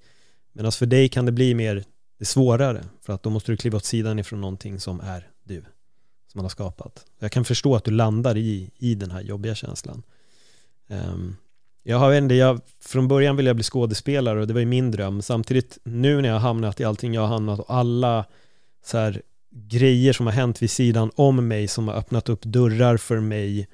[0.52, 1.84] Medan för dig kan det bli mer
[2.18, 5.60] det svårare, för att då måste du kliva åt sidan ifrån någonting som är du,
[5.60, 7.06] som man har skapat.
[7.18, 10.02] Jag kan förstå att du landar i, i den här jobbiga känslan.
[10.88, 11.36] Um,
[11.82, 14.90] jag har ändå, jag, från början ville jag bli skådespelare och det var ju min
[14.90, 15.22] dröm.
[15.22, 18.24] Samtidigt nu när jag har hamnat i allting jag har hamnat och alla
[18.84, 22.96] så här grejer som har hänt vid sidan om mig som har öppnat upp dörrar
[22.96, 23.68] för mig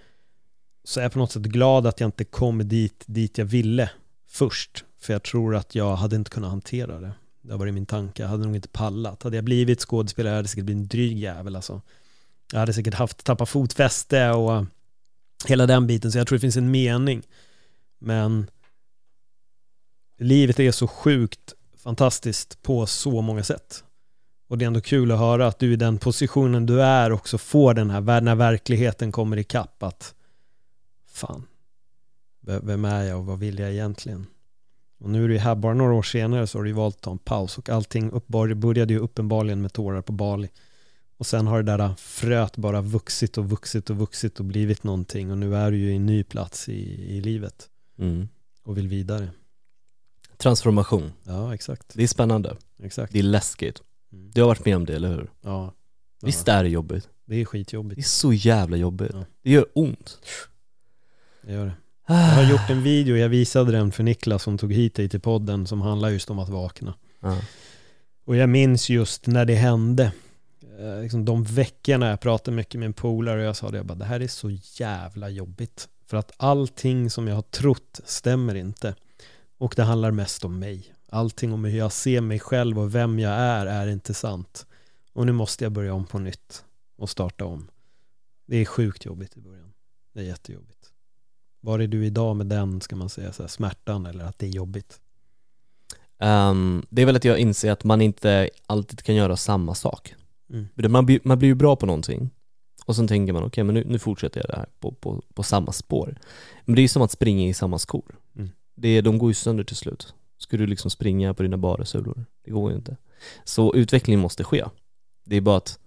[0.85, 3.91] så är jag på något sätt glad att jag inte kom dit, dit jag ville
[4.29, 4.85] först.
[5.01, 7.13] För jag tror att jag hade inte kunnat hantera det.
[7.43, 8.23] Det har varit min tanke.
[8.23, 9.23] Jag hade nog inte pallat.
[9.23, 11.81] Hade jag blivit skådespelare hade jag säkert blivit en dryg jävel alltså.
[12.53, 14.65] Jag hade säkert haft tappat fotfäste och
[15.47, 16.13] hela den biten.
[16.13, 17.23] Så jag tror det finns en mening.
[17.99, 18.51] Men
[20.19, 23.85] livet är så sjukt fantastiskt på så många sätt.
[24.49, 27.39] Och det är ändå kul att höra att du i den positionen du är också
[27.39, 30.15] får den här, när verkligheten kommer ikapp att
[31.07, 31.47] fan,
[32.41, 34.27] vem är jag och vad vill jag egentligen?
[35.03, 37.11] Och nu är det här, bara några år senare så har du valt att ta
[37.11, 38.11] en paus och allting
[38.57, 40.49] började ju uppenbarligen med tårar på Bali.
[41.17, 45.31] Och sen har det där fröet bara vuxit och vuxit och vuxit och blivit någonting
[45.31, 46.83] och nu är du ju i en ny plats i,
[47.17, 48.29] i livet Mm.
[48.63, 49.29] och vill vidare.
[50.37, 51.95] Transformation, Ja, exakt.
[51.95, 53.13] det är spännande, exakt.
[53.13, 53.83] det är läskigt.
[54.13, 54.31] Mm.
[54.35, 55.31] Du har varit med om det, eller hur?
[55.41, 55.75] Ja,
[56.23, 57.09] Visst är det jobbigt?
[57.25, 57.99] det är Det skitjobbigt.
[57.99, 59.11] är så jävla jobbigt.
[59.15, 59.25] Ja.
[59.43, 60.19] Det gör ont.
[61.43, 61.73] Det gör det.
[62.07, 65.21] Jag har gjort en video, jag visade den för Niklas som tog hit dig till
[65.21, 66.95] podden som handlar just om att vakna.
[67.21, 67.39] Ja.
[68.25, 70.13] Och jag minns just när det hände.
[70.79, 73.87] Eh, liksom de veckorna jag pratade mycket med en polare och jag sa det, jag
[73.87, 75.89] bara, det här är så jävla jobbigt.
[76.07, 78.95] För att allting som jag har trott stämmer inte.
[79.59, 80.95] Och det handlar mest om mig.
[81.09, 84.67] Allting om hur jag ser mig själv och vem jag är är inte sant.
[85.13, 86.65] Och nu måste jag börja om på nytt
[86.97, 87.71] och starta om.
[88.47, 89.73] Det är sjukt jobbigt i början.
[90.13, 90.92] Det är jättejobbigt.
[91.65, 94.47] Var är du idag med den, ska man säga, så här, smärtan eller att det
[94.47, 95.01] är jobbigt?
[96.19, 100.15] Ehm, det är väl att jag inser att man inte alltid kan göra samma sak.
[100.51, 100.93] Mm.
[100.93, 102.31] Man blir, man blir ju bra på någonting
[102.87, 105.43] och sen tänker man okej men nu, nu fortsätter jag det här på, på, på
[105.43, 106.19] samma spår.
[106.65, 108.17] Men det är ju som att springa i samma skor.
[108.37, 108.51] Mm.
[108.77, 110.15] Det, de går ju sönder till slut.
[110.39, 112.25] Ska du liksom springa på dina bara sulor?
[112.45, 112.97] Det går ju inte.
[113.45, 114.65] Så utveckling måste ske.
[115.25, 115.79] Det är bara att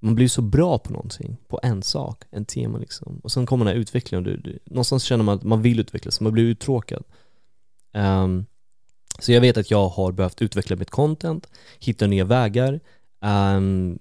[0.00, 3.20] man blir så bra på någonting, på en sak, en tema liksom.
[3.22, 5.80] Och sen kommer den här utvecklingen och du, du, någonstans känner man att man vill
[5.80, 7.04] utvecklas, man blir uttråkad.
[7.94, 8.46] Um,
[9.18, 12.80] så jag vet att jag har behövt utveckla mitt content, hitta nya vägar,
[13.20, 13.98] um,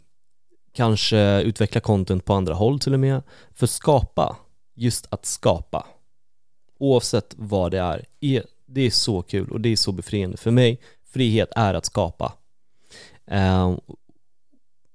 [0.74, 3.22] kanske utveckla content på andra håll till och med.
[3.54, 4.38] För skapa,
[4.74, 5.88] just att skapa,
[6.80, 10.38] oavsett vad det är, är det är så kul och det är så befriande.
[10.38, 12.34] För mig, frihet är att skapa.
[13.26, 13.80] Um,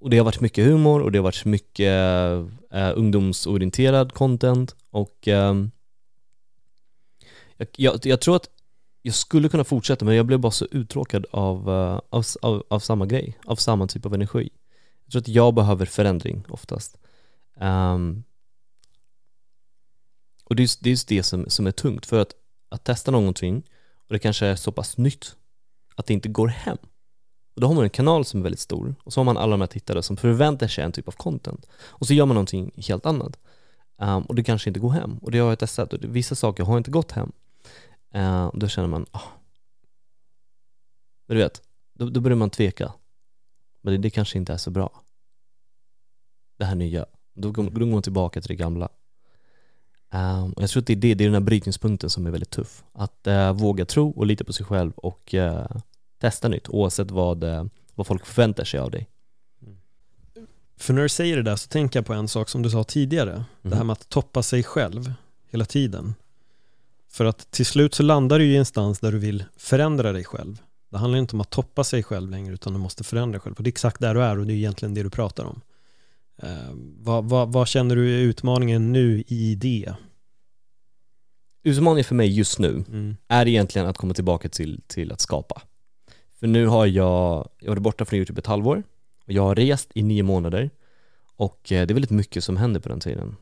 [0.01, 1.93] och det har varit mycket humor och det har varit mycket
[2.71, 5.55] eh, ungdomsorienterad content och eh,
[7.57, 8.49] jag, jag, jag tror att
[9.03, 12.81] jag skulle kunna fortsätta men jag blev bara så uttråkad av, eh, av, av, av
[12.81, 14.51] samma grej, av samma typ av energi.
[15.05, 16.99] Jag tror att jag behöver förändring oftast.
[17.55, 18.25] Um,
[20.45, 22.33] och det är just det, är just det som, som är tungt, för att,
[22.69, 23.63] att testa någonting
[24.09, 25.37] och det kanske är så pass nytt
[25.95, 26.79] att det inte går hem.
[27.55, 29.51] Och då har man en kanal som är väldigt stor och så har man alla
[29.51, 31.67] de här tittare som förväntar sig en typ av content.
[31.83, 33.39] Och så gör man någonting helt annat.
[33.99, 35.19] Um, och det kanske inte går hem.
[35.19, 37.33] Och det har jag testat och det, vissa saker har inte gått hem.
[38.17, 39.21] Uh, och då känner man, ah.
[41.27, 41.63] Men du vet,
[41.95, 42.93] då, då börjar man tveka.
[43.81, 45.03] Men det, det kanske inte är så bra.
[46.59, 47.07] Det här nya.
[47.35, 48.89] Då, går- då går man tillbaka till det gamla.
[50.13, 52.31] Um, och jag tror att det är, det, det är den här brytningspunkten som är
[52.31, 52.85] väldigt tuff.
[52.93, 55.67] Att uh, våga tro och lita på sig själv och uh,
[56.21, 59.09] testa nytt oavsett vad, eh, vad folk förväntar sig av dig.
[60.77, 62.85] För när du säger det där så tänker jag på en sak som du sa
[62.85, 63.45] tidigare.
[63.63, 65.13] Det här med att toppa sig själv
[65.51, 66.15] hela tiden.
[67.09, 70.25] För att till slut så landar du i en stans där du vill förändra dig
[70.25, 70.63] själv.
[70.91, 73.55] Det handlar inte om att toppa sig själv längre utan du måste förändra dig själv.
[73.57, 75.61] Och det är exakt där du är och det är egentligen det du pratar om.
[76.43, 76.49] Eh,
[76.99, 79.95] vad, vad, vad känner du är utmaningen nu i det?
[81.63, 83.17] Utmaningen för mig just nu Mm.
[83.29, 85.63] är egentligen att komma tillbaka till, till att skapa.
[86.41, 88.83] För nu har jag, jag har varit borta från Youtube ett halvår
[89.27, 90.71] och jag har rest i nio månader
[91.37, 93.37] och eh, det är väldigt mycket som händer på den tiden.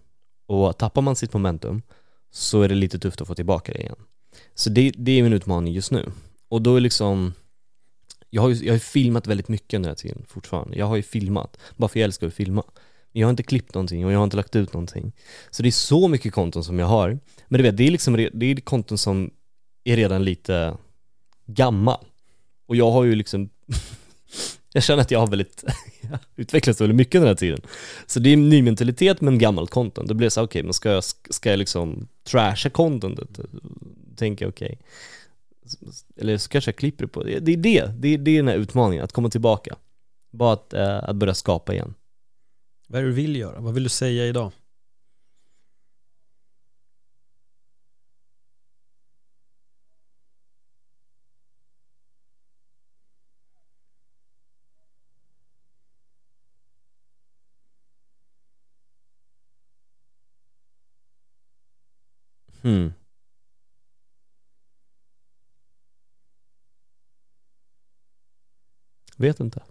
[0.47, 1.83] Och tappar man sitt momentum
[2.31, 3.97] så är det lite tufft att få tillbaka det igen.
[4.55, 6.13] Så det, det är min utmaning just nu.
[6.49, 7.33] Och då är liksom,
[8.31, 10.79] jag har ju jag har filmat väldigt mycket under den här tiden fortfarande.
[10.79, 12.63] Jag har ju filmat, bara för jag älskar att filma.
[13.13, 15.13] Jag har inte klippt någonting och jag har inte lagt ut någonting.
[15.51, 17.19] Så det är så mycket konton som jag har.
[17.49, 19.31] Men du vet, det är liksom, det är konton som
[19.85, 20.77] är redan lite
[21.47, 22.05] gammal.
[22.69, 23.51] Och jag har ju liksom,
[24.73, 25.65] jag känner att jag har väldigt,
[26.37, 27.61] utvecklats väldigt mycket den här tiden.
[28.07, 30.09] Så det är en ny mentalitet men gammalt content.
[30.09, 33.39] Då blir det så här, okej, men ska jag, ska jag liksom trasha contentet?
[34.17, 34.79] Tänker jag, okej.
[36.17, 38.37] Eller så kanske jag klipper det på, det det är det, det är, det är
[38.37, 39.77] den här utmaningen, att komma tillbaka.
[40.31, 41.95] Bara att, eh, att börja skapa igen.
[42.89, 43.61] Vad är det du vill göra?
[43.61, 44.53] Vad vill du säga idag?
[62.69, 62.93] Hmm.
[69.17, 69.63] Vet inte.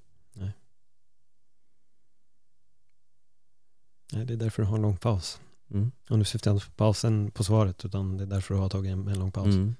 [4.13, 5.41] Nej, det är därför du har en lång paus.
[5.71, 5.91] Mm.
[6.09, 8.69] Och nu syftar jag inte på pausen på svaret, utan det är därför du har
[8.69, 9.55] tagit en, en lång paus.
[9.55, 9.75] Mm.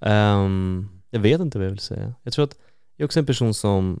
[0.00, 2.14] Ehm, jag vet inte vad jag vill säga.
[2.22, 2.58] Jag tror att
[2.96, 4.00] jag är också en person som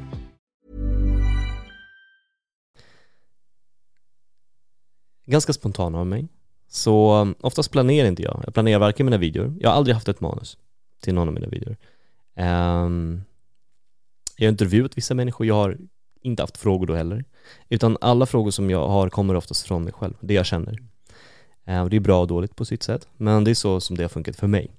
[5.25, 6.27] ganska spontan av mig.
[6.67, 8.41] Så um, oftast planerar inte jag.
[8.45, 10.57] Jag planerar varken mina videor, jag har aldrig haft ett manus
[11.01, 11.77] till någon av mina videor.
[12.35, 13.23] Um,
[14.37, 15.77] jag har intervjuat vissa människor, jag har
[16.21, 17.25] inte haft frågor då heller.
[17.69, 20.71] Utan alla frågor som jag har kommer oftast från mig själv, det jag känner.
[21.69, 24.03] Uh, det är bra och dåligt på sitt sätt, men det är så som det
[24.03, 24.71] har funkat för mig.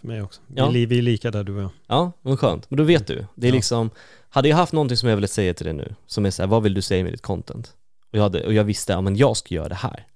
[0.00, 0.40] För mig också.
[0.54, 0.70] Ja.
[0.70, 1.70] Vi, vi är lika där du och jag.
[1.86, 2.70] Ja, vad skönt.
[2.70, 3.26] Men då vet du.
[3.34, 3.54] Det är Ja.
[3.54, 3.90] liksom,
[4.28, 6.48] hade jag haft någonting som jag ville säga till dig nu, som är så här,
[6.48, 7.76] vad vill du säga med ditt content?
[8.10, 10.06] Och jag, hade, och jag visste, ja men jag ska göra det här.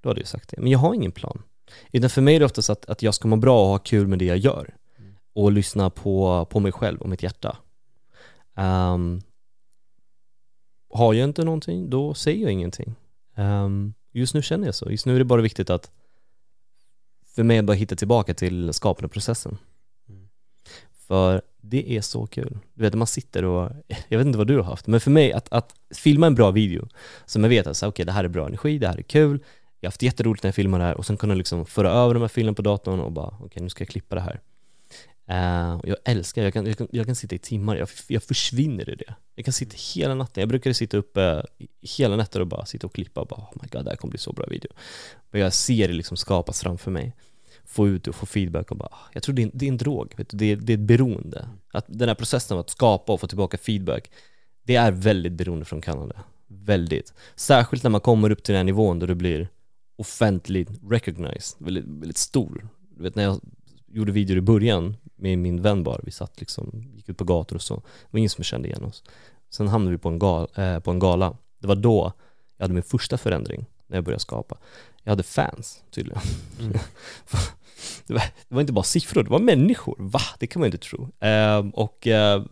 [0.00, 0.60] Då hade jag sagt det.
[0.60, 1.42] Men jag har ingen plan.
[1.92, 4.06] Utan för mig är det oftast att, att jag ska må bra och ha kul
[4.06, 4.74] med det jag gör.
[5.34, 7.56] Och lyssna på, på mig själv och mitt hjärta.
[8.56, 9.20] Ehm,
[10.90, 12.94] har jag inte någonting, då säger jag ingenting.
[13.36, 14.90] Ehm, just nu känner jag så.
[14.90, 15.90] Just nu är det bara viktigt att
[17.26, 19.58] för mig att bara hitta tillbaka till skapandeprocessen.
[21.06, 22.58] För det är så kul.
[22.74, 23.70] Du vet, man sitter och,
[24.08, 26.50] jag vet inte vad du har haft, men för mig att, att filma en bra
[26.50, 26.88] video
[27.26, 29.44] som jag vet att okej, okej, det här är bra energi, det här är kul,
[29.80, 32.14] jag har haft jätteroligt när jag filmar det här och sen kunna liksom föra över
[32.14, 34.40] de här filmerna på datorn och bara, okej, nu ska jag klippa det här.
[35.30, 38.22] Uh, och jag älskar, jag kan, jag, kan, jag kan sitta i timmar, jag, jag
[38.22, 39.14] försvinner i det.
[39.34, 42.86] Jag kan sitta hela natten, jag brukade sitta uppe eh, hela nätter och bara sitta
[42.86, 44.70] och klippa och bara, oh my god, det här kommer bli så bra video.
[45.32, 47.12] Och jag ser det liksom skapas framför mig
[47.66, 49.68] få ut det och få feedback och bara, ah, jag tror det är, det är
[49.68, 50.36] en drog, vet du?
[50.36, 51.48] Det, är, det är ett beroende.
[51.72, 54.10] Att den här processen av att skapa och få tillbaka feedback,
[54.62, 57.14] det är väldigt beroende från Kanada, Väldigt.
[57.36, 59.48] Särskilt när man kommer upp till den här nivån då du blir
[59.96, 62.68] offentligt recognized, väldigt, väldigt stor.
[62.96, 63.40] Du vet när jag
[63.86, 67.56] gjorde videor i början med min vän bara, vi satt liksom, gick ut på gator
[67.56, 69.04] och så, det var ingen som kände igen oss.
[69.50, 72.12] Sen hamnade vi på en, gal, eh, på en gala, det var då
[72.56, 74.58] jag hade min första förändring när jag började skapa.
[75.04, 76.22] Jag hade fans tydligen.
[78.06, 79.96] det, var, det var inte bara siffror, det var människor.
[79.98, 80.20] Va?
[80.38, 81.08] Det kan man inte tro.
[81.20, 82.44] Ehm, och eh,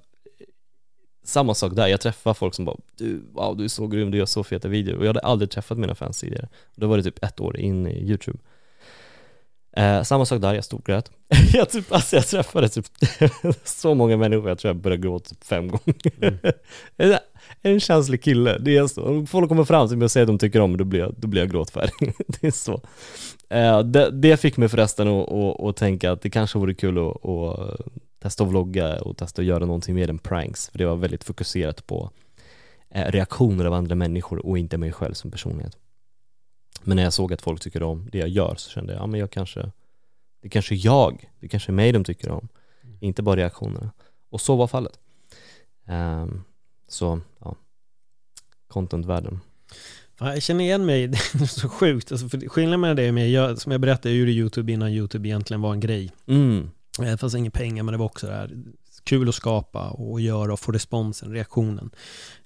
[1.25, 4.19] samma sak där, jag träffar folk som bara du, wow du är så grym, du
[4.19, 4.97] gör så feta videor.
[4.97, 6.49] Och jag hade aldrig träffat mina fans tidigare.
[6.75, 8.39] Då var det typ ett år in i YouTube.
[9.77, 11.11] Eh, samma sak där, jag storgrät.
[11.53, 12.87] jag, typ, alltså jag träffade typ
[13.65, 16.39] så många människor, jag tror jag började gråta typ fem gånger.
[17.63, 19.03] Jag är en känslig kille, det är så.
[19.03, 21.01] Om folk kommer fram till mig och säger att de tycker om mig, då blir
[21.01, 22.15] jag, då blir jag gråtfärdig.
[22.27, 22.81] det är så.
[23.49, 26.99] Eh, det, det fick mig förresten att, att, att tänka att det kanske vore kul
[26.99, 27.81] att, att
[28.23, 31.25] testa att vlogga och testa att göra någonting mer än pranks, för det var väldigt
[31.25, 32.11] fokuserat på
[32.91, 35.77] eh, reaktioner av andra människor och inte mig själv som personlighet.
[36.83, 39.07] Men när jag såg att folk tycker om det jag gör så kände jag, ja
[39.07, 39.71] men jag kanske,
[40.43, 42.49] det kanske är jag, det kanske är mig de tycker om,
[43.01, 43.91] inte bara reaktionerna.
[44.31, 44.99] Och så var fallet.
[45.87, 46.43] Ehm,
[46.89, 47.57] så, ja,
[48.69, 49.41] contentvärlden.
[50.19, 52.13] Ja, jag känner igen mig, det är så sjukt.
[52.13, 54.91] Alltså, för skillnaden med det är med, jag, som jag berättade, jag gjorde YouTube innan
[54.91, 56.13] YouTube egentligen var en grej.
[56.27, 58.51] Mm, Det fanns inga pengar, men det var också det här
[59.05, 61.91] kul att skapa och göra och få responsen, reaktionen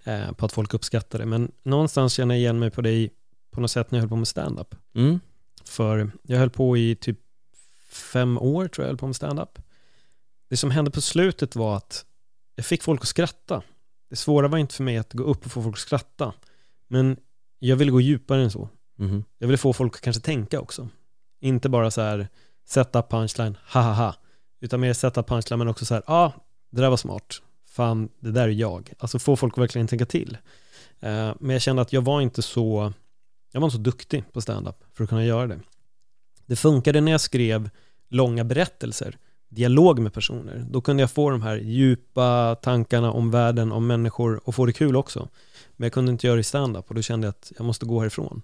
[0.04, 1.26] eh, på att folk uppskattar det.
[1.26, 3.10] Men någonstans känner jag igen mig på dig
[3.56, 4.74] på något sätt när jag höll på med stand-up.
[4.94, 5.20] mm,
[5.64, 7.18] För jag höll på i typ
[7.90, 9.58] fem år tror jag höll på med stand-up.
[10.48, 12.04] Det som hände på slutet var att
[12.54, 13.62] jag fick folk att skratta.
[14.10, 16.32] Det svåra var inte för mig att gå upp och få folk att skratta.
[16.88, 17.16] Men
[17.58, 18.68] jag ville gå djupare än så.
[18.98, 20.88] mhm, Jag ville få folk att kanske tänka också.
[21.40, 22.28] Inte bara så här
[22.68, 24.14] sätta punchline, ha ha ha.
[24.60, 26.32] Utan mer sätta punchline men också så här, ja, ah,
[26.70, 27.42] det där var smart.
[27.68, 28.92] Fan, det där är jag.
[28.98, 30.38] Alltså få folk att verkligen tänka till.
[31.00, 32.92] Eh, men jag kände att jag var inte så,
[33.56, 35.60] jag var inte så duktig på stand-up för att kunna göra det.
[36.46, 37.70] Det funkade när jag skrev
[38.08, 39.18] långa berättelser.
[39.48, 40.66] dialog med personer.
[40.70, 44.72] Då kunde jag få de här djupa tankarna om världen, om människor och få det
[44.72, 45.28] kul också.
[45.76, 47.86] Men jag kunde inte göra det i stand-up och då kände jag att jag måste
[47.86, 48.42] gå härifrån.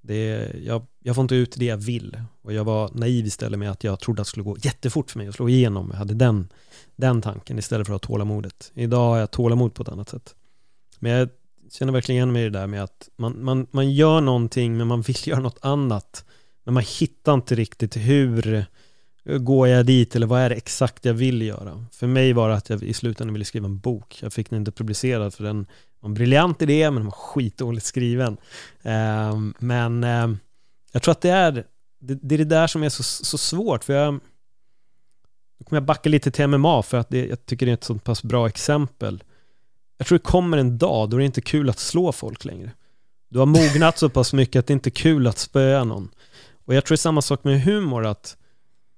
[0.00, 2.22] Det, jag, jag får inte ut det jag vill.
[2.42, 5.18] Och jag var naiv istället med att jag trodde att det skulle gå jättefort för
[5.18, 5.88] mig att slå igenom.
[5.90, 6.48] Jag hade den,
[6.96, 8.72] den tanken istället för att ha tålamodet.
[8.74, 10.34] Idag har jag tålamod på ett annat sätt.
[10.98, 11.28] Men jag
[11.70, 14.86] känner verkligen igen mig i det där med att man, man, man gör någonting men
[14.86, 16.24] man vill göra något annat.
[16.64, 18.66] Men man hittar inte riktigt hur
[19.24, 21.86] eh, går jag dit eller vad är det exakt jag vill göra?
[21.92, 24.18] För mig var det att jag i slutändan ville skriva en bok.
[24.22, 25.66] Jag fick den inte publicerad för den
[26.00, 28.36] var en briljant idé men den var skitdåligt skriven.
[28.82, 30.30] Eh, men eh,
[30.92, 31.52] jag tror att det är
[32.00, 34.20] det, det, är det där som är så, så svårt för jag
[35.60, 37.84] nu kommer jag backa lite till MMA för att det, jag tycker det är ett
[37.84, 39.22] så pass bra exempel.
[40.00, 42.70] Jag tror det kommer en dag då det är inte kul att slå folk längre.
[43.30, 46.08] Du har mognat så pass mycket att det inte är kul att spöa någon.
[46.64, 48.36] Och jag tror det är samma sak med humor att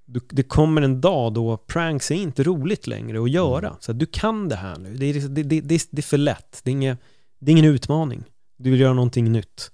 [0.06, 3.66] du, det kommer en dag då pranks är inte roligt längre att göra.
[3.66, 3.78] Mm.
[3.80, 4.94] Så du kan det här nu.
[4.94, 6.60] Det är, det, det, det, det är för lätt.
[6.64, 6.98] Det är, inget,
[7.40, 8.24] det är ingen utmaning.
[8.58, 9.70] Du vill göra någonting nytt.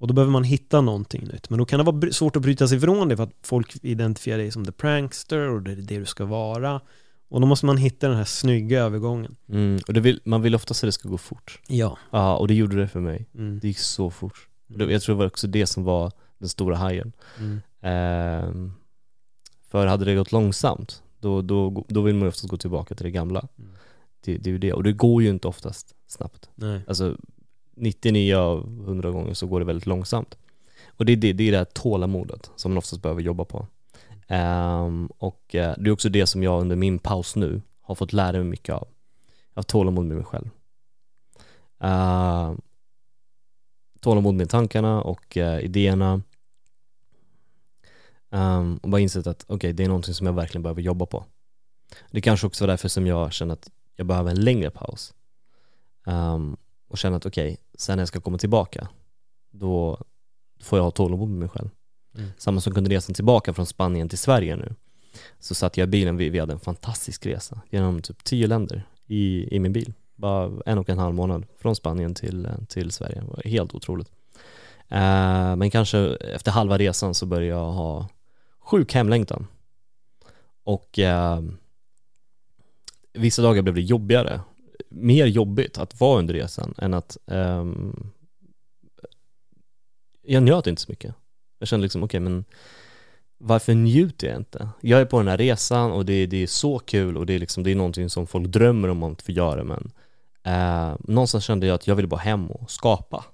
[0.00, 1.50] Och då behöver man hitta någonting nytt.
[1.50, 4.38] Men då kan det vara svårt att bryta sig ifrån det för att folk identifierar
[4.38, 6.80] dig som the prankster och det är det du ska vara.
[7.28, 9.36] Och då måste man hitta den här snygga övergången.
[9.48, 11.60] Mm, och vill, man vill oftast att det ska gå fort.
[11.68, 11.98] Ja.
[12.10, 13.26] Ja, och det gjorde det för mig.
[13.34, 13.58] Mm.
[13.58, 14.48] Det gick så fort.
[14.74, 14.90] Mm.
[14.90, 17.12] Jag tror det var också det som var den stora hajen.
[17.38, 17.60] Mm.
[17.80, 18.72] Ehm,
[19.68, 23.10] för hade det gått långsamt, då, då, då vill man oftast gå tillbaka till det
[23.10, 23.48] gamla.
[23.58, 23.70] Mm.
[24.24, 26.50] Det, det är ju det, och det går ju inte oftast snabbt.
[26.54, 26.80] Nej.
[26.88, 27.16] Alltså
[27.76, 30.38] 99 av 100 gånger så går det väldigt långsamt.
[30.86, 33.66] Och det är det, det, är det här tålamodet som man oftast behöver jobba på.
[34.30, 38.12] Um, och uh, det är också det som jag under min paus nu har fått
[38.12, 38.88] lära mig mycket av.
[39.54, 40.50] Jag har tålamod med mig själv.
[41.84, 42.58] Uh,
[44.00, 46.22] tålamod med tankarna och uh, idéerna.
[48.30, 51.06] Um, och bara insett att okej, okay, det är någonting som jag verkligen behöver jobba
[51.06, 51.24] på.
[52.10, 55.14] Det kanske också var därför som jag känner att jag behöver en längre paus.
[56.06, 56.56] Um,
[56.88, 58.88] och känner att okej, okay, sen när jag ska komma tillbaka,
[59.50, 60.04] då
[60.60, 61.68] får jag ha tålamod med mig själv.
[62.18, 62.30] Mm.
[62.38, 64.74] Samma som kunde resan tillbaka från Spanien till Sverige nu.
[65.40, 68.82] Så satt jag i bilen, vi, vi hade en fantastisk resa genom typ tio länder
[69.06, 69.92] i, i min bil.
[70.16, 73.20] Bara en och en halv månad från Spanien till, till Sverige.
[73.20, 74.10] Det var helt otroligt.
[74.88, 78.08] Eh, men kanske efter halva resan så började jag ha
[78.60, 79.46] sjuk hemlängtan.
[80.64, 81.40] Och eh,
[83.12, 84.40] vissa dagar blev det jobbigare.
[84.88, 88.12] Mer jobbigt att vara under resan än att um,
[90.22, 91.14] jag njöt inte så mycket.
[91.58, 92.44] Jag kände liksom, okej okay, men
[93.38, 94.68] varför njuter jag inte?
[94.80, 97.38] Jag är på den här resan och det, det är så kul och det är
[97.38, 99.92] liksom, det är någonting som folk drömmer om att få göra men
[100.42, 103.24] eh, någonstans kände jag att jag ville bara hem och skapa.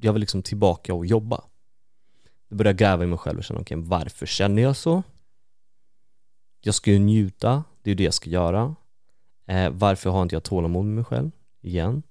[0.00, 1.44] Jag vill liksom tillbaka och jobba.
[2.48, 5.02] Då började jag gräva i mig själv och känna, okej okay, varför känner jag så?
[6.60, 8.74] Jag ska ju njuta, det är ju det jag ska göra.
[9.46, 11.30] Eh, varför har inte jag tålamod med mig själv?
[11.60, 12.02] Igen.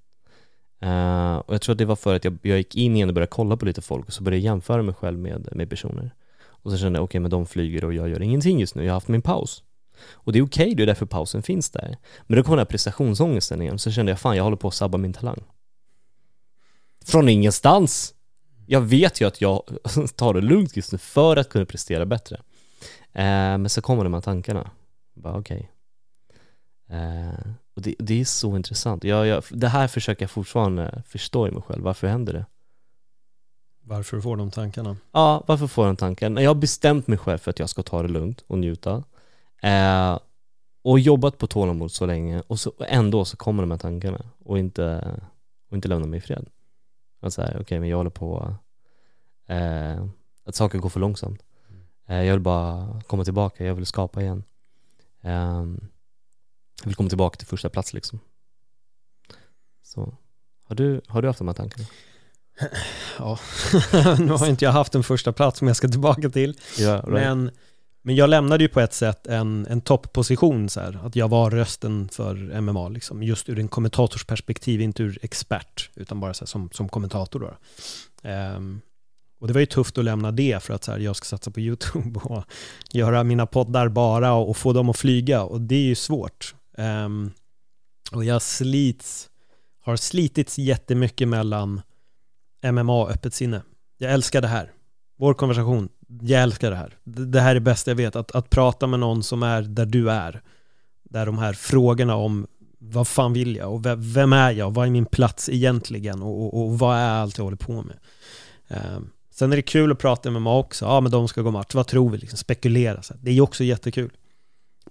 [0.83, 3.15] Uh, och jag tror att det var för att jag, jag gick in igen och
[3.15, 6.11] började kolla på lite folk och så började jag jämföra mig själv med, med personer.
[6.47, 8.83] Och så kände jag, okej okay, men de flyger och jag gör ingenting just nu,
[8.83, 9.63] jag har haft min paus.
[10.11, 11.97] Och det är okej, okay, det är därför pausen finns där.
[12.27, 14.73] Men då kom den här prestationsångesten igen, så kände jag, fan jag håller på att
[14.73, 15.43] sabba min talang.
[17.05, 18.13] Från ingenstans!
[18.65, 19.63] Jag vet ju att jag
[20.15, 22.35] tar det lugnt just nu för att kunna prestera bättre.
[22.35, 24.71] Uh, men så kommer de här tankarna.
[25.13, 25.57] Bara okej.
[25.57, 25.67] Okay.
[26.91, 29.03] Uh, och det, det är så intressant.
[29.03, 31.83] Jag, jag, det här försöker jag fortfarande förstå i mig själv.
[31.83, 32.45] Varför händer det?
[33.83, 34.97] Varför får de tankarna?
[35.11, 36.37] Ja, varför får de tanken?
[36.37, 39.03] Jag har bestämt mig själv för att jag ska ta det lugnt och njuta.
[39.61, 40.19] Eh,
[40.81, 44.59] och jobbat på tålamod så länge och så, ändå så kommer de här tankarna och
[44.59, 45.15] inte,
[45.69, 46.49] och inte lämna mig i fred.
[47.29, 48.55] Säga, okej okay, men jag håller på
[49.47, 50.05] eh,
[50.45, 51.43] att saker går för långsamt.
[52.07, 54.43] Eh, jag vill bara komma tillbaka, jag vill skapa igen.
[55.21, 55.87] Um,
[56.83, 58.19] vill komma tillbaka till första plats liksom.
[59.83, 60.17] Så,
[60.63, 61.85] har du, har du haft de här tankarna?
[63.19, 63.39] Ja,
[64.19, 66.57] nu har inte jag haft en första plats som jag ska tillbaka till.
[66.79, 67.09] Yeah, right.
[67.09, 67.51] men,
[68.01, 71.51] men jag lämnade ju på ett sätt en, en toppposition så här, att jag var
[71.51, 76.47] rösten för MMA, liksom, just ur en kommentatorsperspektiv, inte ur expert, utan bara så här,
[76.47, 77.39] som, som kommentator.
[77.39, 77.57] Då.
[78.29, 78.81] Um,
[79.39, 81.51] och det var ju tufft att lämna det för att så här, jag ska satsa
[81.51, 82.43] på YouTube och
[82.91, 86.55] göra mina poddar bara och, och få dem att flyga och det är ju svårt.
[86.77, 87.31] Um,
[88.11, 89.29] och jag slits,
[89.81, 91.81] har slitits jättemycket mellan
[92.71, 93.61] MMA och öppet sinne.
[93.97, 94.71] Jag älskar det här.
[95.17, 95.89] Vår konversation,
[96.21, 96.97] jag älskar det här.
[97.03, 99.85] Det här är det bästa jag vet, att, att prata med någon som är där
[99.85, 100.41] du är.
[101.03, 102.47] Där de här frågorna om
[102.79, 106.65] vad fan vill jag och vem är jag, vad är min plats egentligen och, och,
[106.65, 107.97] och vad är allt jag håller på med.
[108.67, 111.51] Um, sen är det kul att prata med MMA också, ja men de ska gå
[111.51, 113.01] match, vad tror vi, liksom spekulera.
[113.01, 114.11] Så det är ju också jättekul.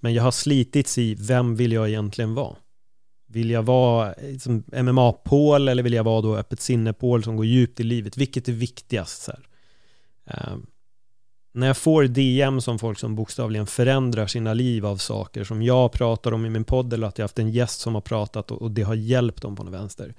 [0.01, 2.57] Men jag har slitits i, vem vill jag egentligen vara?
[3.29, 7.81] Vill jag vara liksom, MMA-pål eller vill jag vara då öppet sinne-pål som går djupt
[7.81, 8.17] i livet?
[8.17, 9.23] Vilket är viktigast?
[9.23, 10.57] Så uh,
[11.57, 15.93] när jag får DM som folk som bokstavligen förändrar sina liv av saker som jag
[15.93, 18.63] pratar om i min podd eller att jag haft en gäst som har pratat och,
[18.63, 20.15] och det har hjälpt dem på något vänster.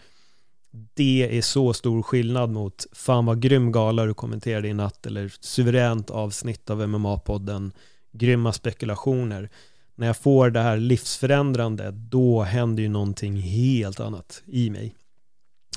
[0.93, 5.33] Det är så stor skillnad mot fan vad grym gala du kommenterade i natt eller
[5.39, 7.71] suveränt avsnitt av MMA-podden,
[8.17, 9.49] grymma spekulationer.
[9.95, 14.95] När jag får det här livsförändrande, då händer ju någonting helt annat i mig.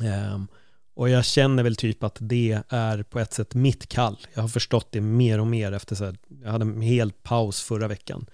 [0.02, 0.48] Um,
[0.94, 4.18] och jag känner väl typ att det är på ett sätt mitt kall.
[4.34, 7.62] Jag har förstått det mer och mer efter så här, jag hade en hel paus
[7.62, 8.26] förra veckan.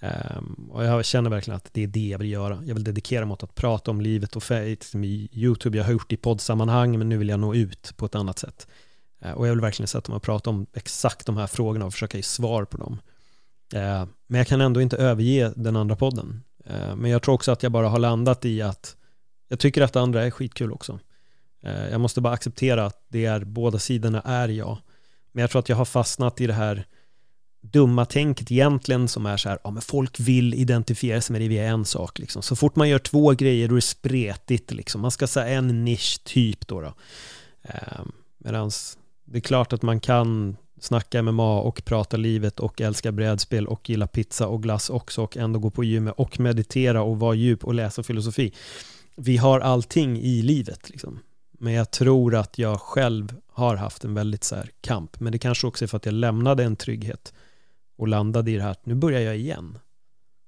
[0.00, 2.62] Um, och jag känner verkligen att det är det jag vill göra.
[2.64, 5.78] Jag vill dedikera mig åt att prata om livet och faith i YouTube.
[5.78, 8.38] Jag har gjort det i poddsammanhang, men nu vill jag nå ut på ett annat
[8.38, 8.66] sätt.
[9.24, 11.92] Uh, och jag vill verkligen sätta mig och prata om exakt de här frågorna och
[11.92, 12.98] försöka ge svar på dem.
[13.74, 16.42] Eh, men jag kan ändå inte överge den andra podden.
[16.64, 18.96] Eh, men jag tror också att jag bara har landat i att
[19.48, 20.98] jag tycker att det andra är skitkul också.
[21.62, 24.78] Eh, jag måste bara acceptera att det är, båda sidorna är jag.
[25.32, 26.86] Men jag tror att jag har fastnat i det här
[27.60, 31.48] dumma tänket egentligen som är så här, ja men folk vill identifiera sig med det
[31.48, 32.42] via en sak liksom.
[32.42, 35.00] Så fort man gör två grejer då är det spretigt liksom.
[35.00, 36.80] Man ska säga en nisch typ då.
[36.80, 36.94] då.
[38.38, 38.70] Medan
[39.24, 43.90] det är klart att man kan snacka MMA och prata livet och älska brädspel och
[43.90, 47.64] gilla pizza och glass också och ändå gå på gymmet och meditera och vara djup
[47.64, 48.52] och läsa filosofi.
[49.16, 51.18] Vi har allting i livet liksom.
[51.58, 55.20] Men jag tror att jag själv har haft en väldigt så här kamp.
[55.20, 57.32] Men det kanske också är för att jag lämnade en trygghet
[57.98, 59.78] och landade i det här att nu börjar jag igen.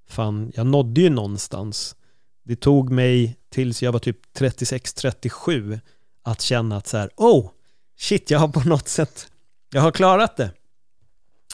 [0.09, 1.97] Fan, jag nådde ju någonstans.
[2.45, 5.81] Det tog mig tills jag var typ 36-37
[6.22, 7.51] att känna att så här, oh,
[7.99, 9.31] shit, jag har på något sätt,
[9.71, 10.51] jag har klarat det.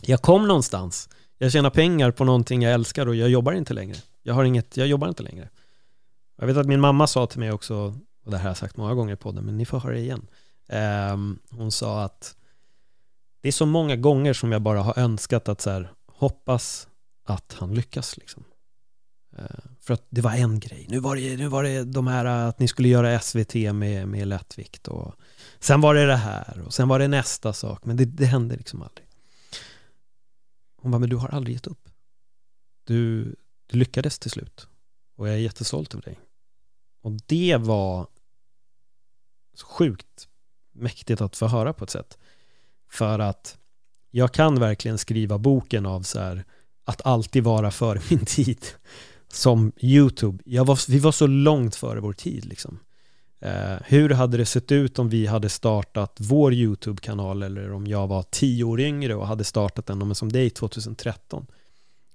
[0.02, 1.08] Jag kom någonstans.
[1.38, 3.96] Jag tjänar pengar på någonting jag älskar och jag jobbar inte längre.
[4.22, 5.48] Jag har inget, jag jobbar inte längre.
[6.36, 7.94] Jag vet att min mamma sa till mig också
[8.24, 10.00] och det här har jag sagt många gånger i podden, men ni får höra det
[10.00, 10.26] igen.
[11.12, 12.36] Um, hon sa att
[13.40, 16.88] det är så många gånger som jag bara har önskat att så här, hoppas
[17.24, 18.44] att han lyckas liksom.
[19.38, 19.44] Uh,
[19.80, 20.86] för att det var en grej.
[20.88, 24.26] Nu var det, nu var det de här att ni skulle göra SVT med, med
[24.26, 25.14] lättvikt och
[25.64, 28.56] sen var det det här och sen var det nästa sak, men det, det hände
[28.56, 29.06] liksom aldrig.
[30.76, 31.88] Hon bara, men du har aldrig gett upp.
[32.84, 33.24] Du,
[33.66, 34.68] du lyckades till slut
[35.16, 36.20] och jag är jättestolt över dig.
[37.02, 38.06] Och det var
[39.62, 40.28] sjukt
[40.72, 42.18] mäktigt att få höra på ett sätt.
[42.90, 43.58] För att
[44.10, 46.44] jag kan verkligen skriva boken av så här,
[46.84, 48.66] att alltid vara före min tid.
[49.28, 50.42] Som YouTube.
[50.46, 52.78] Jag var, vi var så långt före vår tid liksom.
[53.44, 58.06] Eh, hur hade det sett ut om vi hade startat vår YouTube-kanal eller om jag
[58.06, 61.46] var tio år yngre och hade startat den som dig 2013?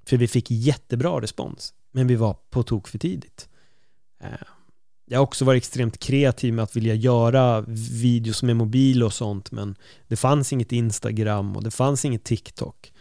[0.05, 3.49] För vi fick jättebra respons, men vi var på tok för tidigt.
[4.23, 4.29] Eh,
[5.05, 7.61] jag har också varit extremt kreativ med att vilja göra
[8.01, 9.75] videos med mobil och sånt men
[10.07, 12.93] det fanns inget Instagram och det fanns inget TikTok.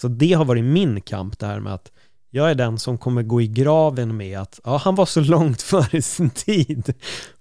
[0.00, 1.92] Så det har varit min kamp det här med att
[2.34, 5.62] jag är den som kommer gå i graven med att ja, han var så långt
[5.72, 6.94] före sin tid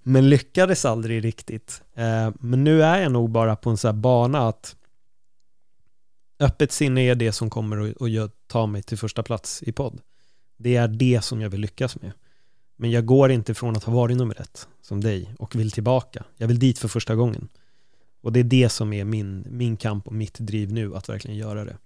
[0.04, 1.82] men lyckades aldrig riktigt.
[1.96, 4.76] Eh, men nu är jag nog bara på en sån här bana att
[6.40, 10.02] öppet sinne är det som kommer att ta mig till första plats i podd.
[10.58, 12.12] Det är det som jag vill lyckas med.
[12.76, 16.24] Men jag går inte från att ha varit nummer ett som dig och vill tillbaka.
[16.38, 17.48] Jag vill dit för första gången.
[18.22, 21.38] Och det är det som är min, min kamp och mitt driv nu, att verkligen
[21.38, 21.78] göra det.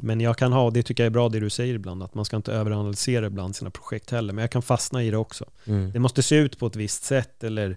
[0.00, 2.14] Men jag kan ha, och det tycker jag är bra det du säger ibland, att
[2.14, 5.44] man ska inte överanalysera ibland sina projekt heller, men jag kan fastna i det också.
[5.64, 5.92] Mm.
[5.92, 7.76] Det måste se ut på ett visst sätt eller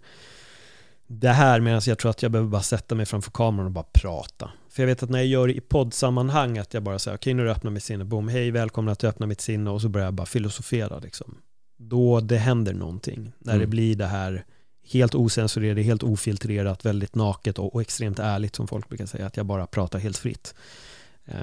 [1.08, 3.86] det här medan jag tror att jag behöver bara sätta mig framför kameran och bara
[3.94, 4.52] prata.
[4.70, 7.34] För jag vet att när jag gör det i poddsammanhang att jag bara säger okej
[7.34, 9.90] okay, nu öppnar mitt sinne, boom, hej välkomna att du öppnar mitt sinne och så
[9.90, 11.38] börjar jag bara filosofera liksom
[11.80, 13.32] då det händer någonting.
[13.40, 13.62] När mm.
[13.62, 14.46] det blir det här
[14.84, 19.38] helt osensurerat, helt ofiltrerat, väldigt naket och, och, extremt ärligt som folk brukar säga, att
[19.38, 20.56] jag bara pratar helt fritt.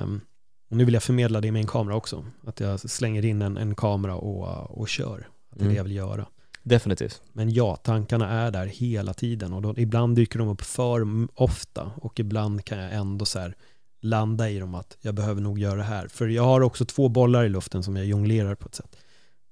[0.01, 0.20] Um,
[0.68, 3.56] och nu vill jag förmedla det med en kamera också, att jag slänger in en,
[3.56, 5.28] en kamera och, och kör.
[5.50, 5.72] Att det är mm.
[5.72, 6.26] det jag vill göra.
[6.62, 7.22] Definitivt.
[7.32, 11.90] Men ja, tankarna är där hela tiden och då, ibland dyker de upp för ofta
[11.96, 13.54] och ibland kan jag ändå så här
[14.00, 16.08] landa i dem att jag behöver nog göra det här.
[16.08, 18.96] För jag har också två bollar i luften som jag jonglerar på ett sätt.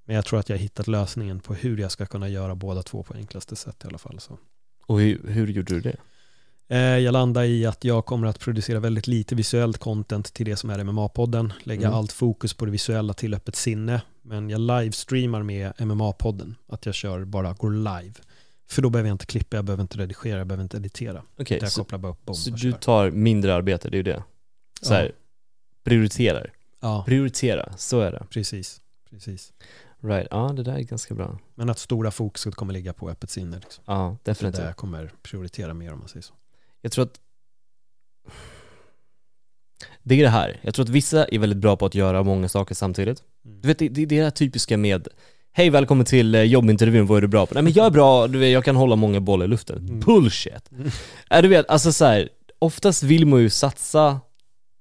[0.04, 2.82] Men jag tror att jag har hittat lösningen på hur jag ska kunna göra båda
[2.82, 4.20] två på enklaste sätt i alla fall.
[4.20, 4.38] Så.
[4.86, 5.96] Och hur, hur gjorde du det?
[6.68, 10.56] Eh, jag landar i att jag kommer att producera väldigt lite visuellt content till det
[10.56, 11.52] som är MMA-podden.
[11.62, 11.98] Lägga mm.
[11.98, 14.02] allt fokus på det visuella till öppet sinne.
[14.22, 16.54] Men jag livestreamar med MMA-podden.
[16.68, 18.14] Att jag kör bara går live.
[18.70, 21.22] För då behöver jag inte klippa, jag behöver inte redigera, jag behöver inte editera.
[21.38, 24.22] Okej, okay, så, upp, så du tar mindre arbete, det är ju det?
[24.80, 25.12] Så här, ja.
[25.82, 26.52] prioriterar?
[26.80, 28.26] Ja, Prioritera, så är det.
[28.30, 28.80] precis.
[29.10, 29.52] precis.
[30.00, 31.38] Right, ja det där är ganska bra.
[31.54, 33.58] Men att stora fokuset kommer ligga på öppet sinne.
[33.58, 33.84] Liksom.
[33.86, 34.60] Ja, Det definitivt.
[34.60, 36.34] där jag kommer prioritera mer om man säger så.
[36.84, 37.20] Jag tror att
[40.02, 42.48] det är det här, jag tror att vissa är väldigt bra på att göra många
[42.48, 43.22] saker samtidigt.
[43.44, 43.60] Mm.
[43.60, 45.08] Du vet, det, det, det är det här typiska med
[45.52, 47.54] Hej välkommen till eh, jobbintervjun, vad är du bra på?
[47.54, 49.78] Nej men jag är bra, du vet, jag kan hålla många bollar i luften.
[49.78, 50.00] Mm.
[50.00, 50.70] Bullshit!
[51.30, 52.28] Äh, du vet, alltså så här,
[52.58, 54.20] oftast vill man ju satsa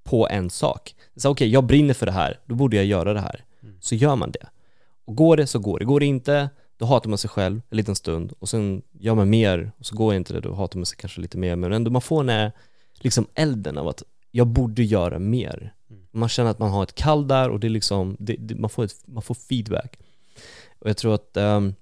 [0.04, 0.96] på en sak.
[1.26, 3.44] Okej, jag brinner för det här, då borde jag göra det här.
[3.64, 3.76] Mm.
[3.80, 4.48] Så gör man det.
[5.06, 7.78] Och går det så går det, går det inte, då hatar man sig själv en
[7.78, 10.86] liten stund och sen gör man mer och så går inte det, då hatar man
[10.86, 12.52] sig kanske lite mer men ändå man får den här
[12.94, 15.74] liksom elden av att jag borde göra mer.
[15.90, 16.04] Mm.
[16.12, 18.70] Man känner att man har ett kall där och det är liksom, det, det, man,
[18.70, 20.00] får ett, man får feedback.
[20.80, 21.76] Och jag tror att, ehm,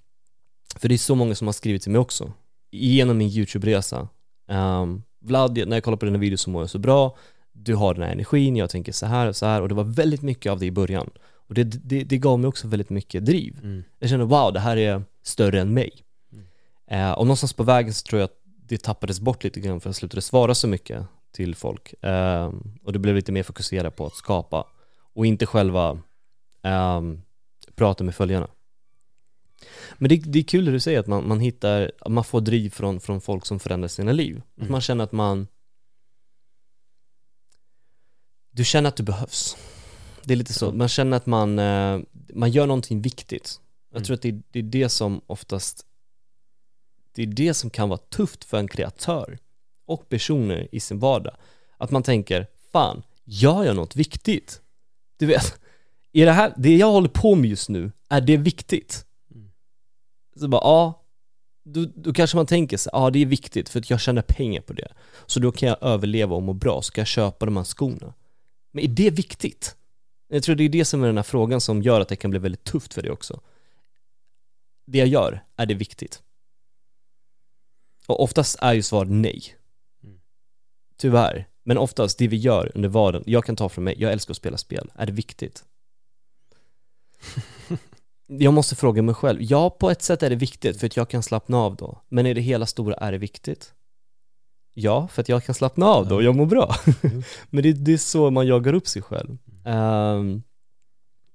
[0.75, 2.33] för det är så många som har skrivit till mig också,
[2.71, 4.07] genom min YouTube-resa.
[4.47, 7.17] Um, Vlad, när jag kollar på dina videos så mår jag så bra,
[7.51, 9.83] du har den här energin, jag tänker så här och så här och det var
[9.83, 11.09] väldigt mycket av det i början.
[11.51, 13.59] Och det, det, det gav mig också väldigt mycket driv.
[13.63, 13.83] Mm.
[13.99, 15.91] Jag kände wow, det här är större än mig.
[16.33, 16.45] Mm.
[16.87, 18.37] Eh, och någonstans på vägen så tror jag att
[18.67, 22.03] det tappades bort lite grann för jag slutade svara så mycket till folk.
[22.03, 22.51] Eh,
[22.83, 24.67] och det blev lite mer fokuserat på att skapa
[25.13, 25.99] och inte själva
[26.63, 27.01] eh,
[27.75, 28.47] prata med följarna.
[29.97, 32.41] Men det, det är kul det du säger att man, man hittar, att man får
[32.41, 34.41] driv från, från folk som förändrar sina liv.
[34.53, 34.71] Att Mm.
[34.71, 35.47] man känner att man
[38.51, 39.57] Du känner att du behövs.
[40.24, 41.99] Det är lite så, man känner att man, eh,
[42.34, 43.59] man gör någonting viktigt.
[43.89, 44.05] Jag Mm.
[44.05, 45.86] tror att det, det är det som oftast
[47.13, 49.38] Det är det som kan vara tufft för en kreatör
[49.86, 51.36] och personer i sin vardag.
[51.78, 54.61] Att man tänker, fan, gör jag något viktigt?
[55.17, 55.59] Du vet,
[56.13, 59.05] är det här, det jag håller på med just nu, är det viktigt?
[59.36, 59.51] Mm.
[60.36, 61.03] Så bara, ja,
[61.63, 64.61] då, då kanske man tänker sig, ja det är viktigt för att jag tjänar pengar
[64.61, 64.93] på det.
[65.26, 68.13] Så då kan jag överleva och må bra, så kan jag köpa de här skorna.
[68.72, 69.76] Men är det viktigt?
[70.34, 72.32] Jag tror det är det som är den här frågan som gör att det kan
[72.32, 73.41] bli väldigt tufft för dig också.
[74.86, 76.21] Det jag gör, är det viktigt?
[78.07, 79.43] Och oftast är ju svaret nej.
[80.03, 80.19] Mm.
[80.97, 81.47] Tyvärr.
[81.63, 84.38] Men oftast, det vi gör under vardagen, jag kan ta från mig, jag älskar att
[84.38, 84.91] spela spel.
[84.95, 85.63] Är det viktigt?
[88.27, 91.09] jag måste fråga mig själv, ja på ett sätt är det viktigt för att jag
[91.09, 92.01] kan slappna av då.
[92.09, 93.73] Men är det hela stora, är det viktigt?
[94.73, 96.75] Ja, för att jag kan slappna av då och jag mår bra.
[97.49, 99.38] Men det, det är så man jagar upp sig själv.
[99.66, 100.43] Ehm,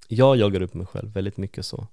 [0.08, 1.86] jag jagar upp mig själv väldigt mycket så.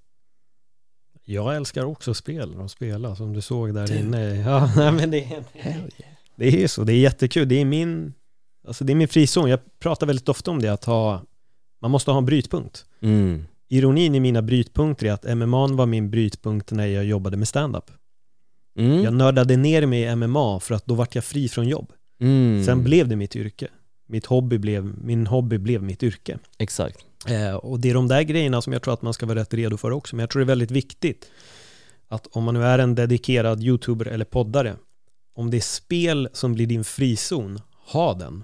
[1.26, 3.98] Jag älskar också spel och spela som du såg där Du.
[4.00, 4.36] inne.
[4.36, 5.44] Ja, nej, men det, är-
[6.36, 7.48] det är så, det är jättekul.
[7.50, 8.14] Det är min,
[8.68, 9.50] alltså det är min frizon.
[9.50, 11.22] Jag pratar väldigt ofta om det, att ha,
[11.82, 12.86] man måste ha en brytpunkt.
[13.02, 13.44] Mm.
[13.70, 17.92] Ironin i mina brytpunkter är att MMA var min brytpunkt när jag jobbade med stand-up.
[18.78, 19.04] Mm.
[19.04, 21.92] Jag nördade ner mig i MMA för att då vart jag fri från jobb.
[22.22, 22.64] Mm.
[22.64, 23.68] Sen blev det mitt yrke.
[24.06, 26.40] Mitt hobby blev, min hobby blev mitt yrke.
[26.58, 26.98] Exakt.
[27.28, 29.54] Eh, och det är de där grejerna som jag tror att man ska vara rätt
[29.54, 30.16] redo för också.
[30.16, 31.32] Men jag tror det är väldigt viktigt
[32.08, 34.76] att om man nu är en dedikerad youtuber eller poddare,
[35.36, 37.60] om det är spel som blir din frizon,
[37.92, 38.44] ha den.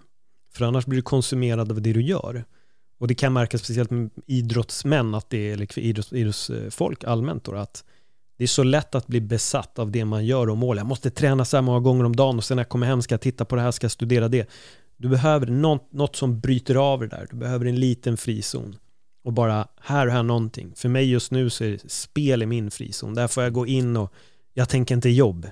[0.53, 2.45] För annars blir du konsumerad av det du gör.
[2.99, 7.55] Och det kan märkas speciellt med idrottsmän, att det är, eller idrotts, idrottsfolk allmänt då,
[7.55, 7.84] att
[8.38, 10.78] det är så lätt att bli besatt av det man gör och mål.
[10.78, 13.01] Jag måste träna så här många gånger om dagen och sen när jag kommer hem
[13.01, 14.49] ska jag titta på det här, ska jag studera det.
[15.00, 17.28] Du behöver något, något som bryter av det där.
[17.30, 18.76] Du behöver en liten frizon.
[19.24, 20.74] Och bara, här och här någonting.
[20.76, 23.14] För mig just nu så är spel i min frizon.
[23.14, 24.14] Där får jag gå in och,
[24.54, 25.47] jag tänker inte jobb.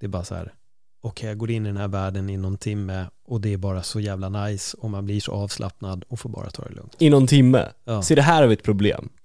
[0.00, 0.54] Det är bara så här,
[1.02, 3.82] okej jag går in i den här världen i någon timme och det är bara
[3.82, 6.96] så jävla nice och man blir så avslappnad och får bara ta det lugnt.
[6.98, 7.68] I någon timme.
[7.84, 8.02] Ja.
[8.02, 9.08] Se det här har vi ett problem.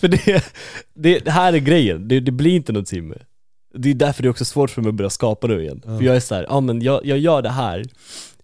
[0.00, 0.44] för det,
[0.94, 3.14] det, det här är grejen, det, det blir inte någon timme.
[3.78, 5.82] Det är därför det är också svårt för mig att börja skapa nu igen.
[5.86, 5.98] Ja.
[5.98, 7.84] För jag är så här, ja men jag, jag gör det här,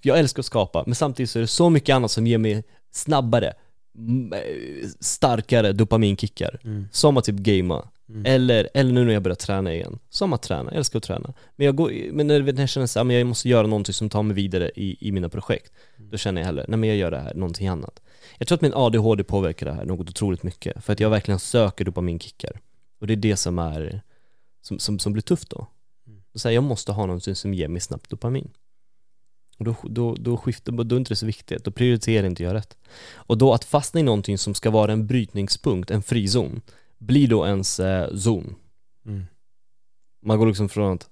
[0.03, 2.64] jag älskar att skapa, men samtidigt så är det så mycket annat som ger mig
[2.93, 6.61] snabbare, eh, starkare dopaminkickar.
[6.64, 6.89] Mm.
[6.93, 8.26] Som att typ gamea, Mm.
[8.26, 9.99] eller, eller nu när jag börjar träna igen.
[10.11, 11.32] Som att träna, jag älskar att träna.
[11.57, 14.22] Men, jag går, men när när jag känner men jag måste göra någonting som tar
[14.22, 17.18] mig vidare i, i mina projekt, då känner jag hellre, nej men jag gör det
[17.18, 18.01] här, någonting annat.
[18.39, 21.39] Jag tror att min ADHD påverkar det här något otroligt mycket, för att jag verkligen
[21.39, 22.61] söker dopaminkickar.
[23.01, 24.03] Och det är det som är,
[24.64, 25.66] som, som, som blir tufft då.
[26.34, 28.50] Så här, jag måste ha någonting som ger mig snabbt dopamin.
[29.58, 32.54] Och då, då, då, skiftar, då är inte det så viktigt, då prioriterar inte jag
[32.54, 32.76] rätt.
[33.14, 36.60] Och då att fastna i någonting som ska vara en brytningspunkt, en frizon,
[36.98, 38.54] blir då ens eh, zon.
[39.06, 39.24] Mm.
[40.22, 41.10] Man går liksom från att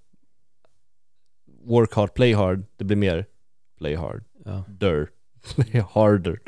[1.64, 3.26] work hard, play hard, det blir mer
[3.78, 4.64] play hard, Ja.
[4.68, 5.08] der,
[5.54, 6.40] play harder.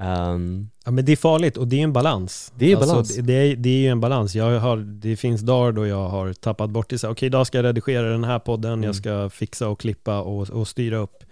[0.00, 2.52] Ehm, ja men det är farligt och det är en balans.
[2.56, 3.16] Det är Alltså, balans.
[3.16, 4.34] det, det, är, det är ju en balans.
[4.34, 7.04] Jag har, det finns dagar då jag har tappat bort det.
[7.04, 8.82] Okej, idag ska jag redigera den här podden, Mm.
[8.84, 11.24] jag ska fixa och klippa och, och styra upp.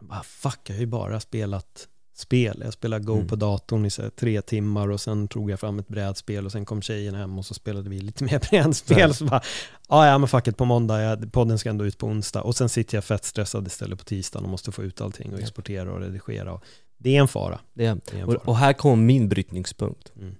[0.00, 2.60] Jag bara, fuck, jag har ju bara spelat spel.
[2.64, 3.26] Jag spelade Go Mm.
[3.26, 6.64] på datorn i så tre timmar och sen tog jag fram ett brädspel och sen
[6.64, 9.14] kom tjejen hem och så spelade vi lite mer brädspel.
[9.14, 9.40] Så bara,
[9.88, 12.42] ja, ja men fuck it, på måndag, jag, podden ska ändå ut på onsdag.
[12.42, 15.38] Och sen sitter jag fett stressad istället på tisdagen och måste få ut allting och
[15.38, 15.42] Ja.
[15.42, 16.52] exportera och redigera.
[16.52, 16.64] Och
[17.02, 17.60] det är en fara.
[17.74, 18.42] Det är, Det är en och, fara.
[18.44, 20.12] och här kommer min brytningspunkt.
[20.16, 20.34] Mm.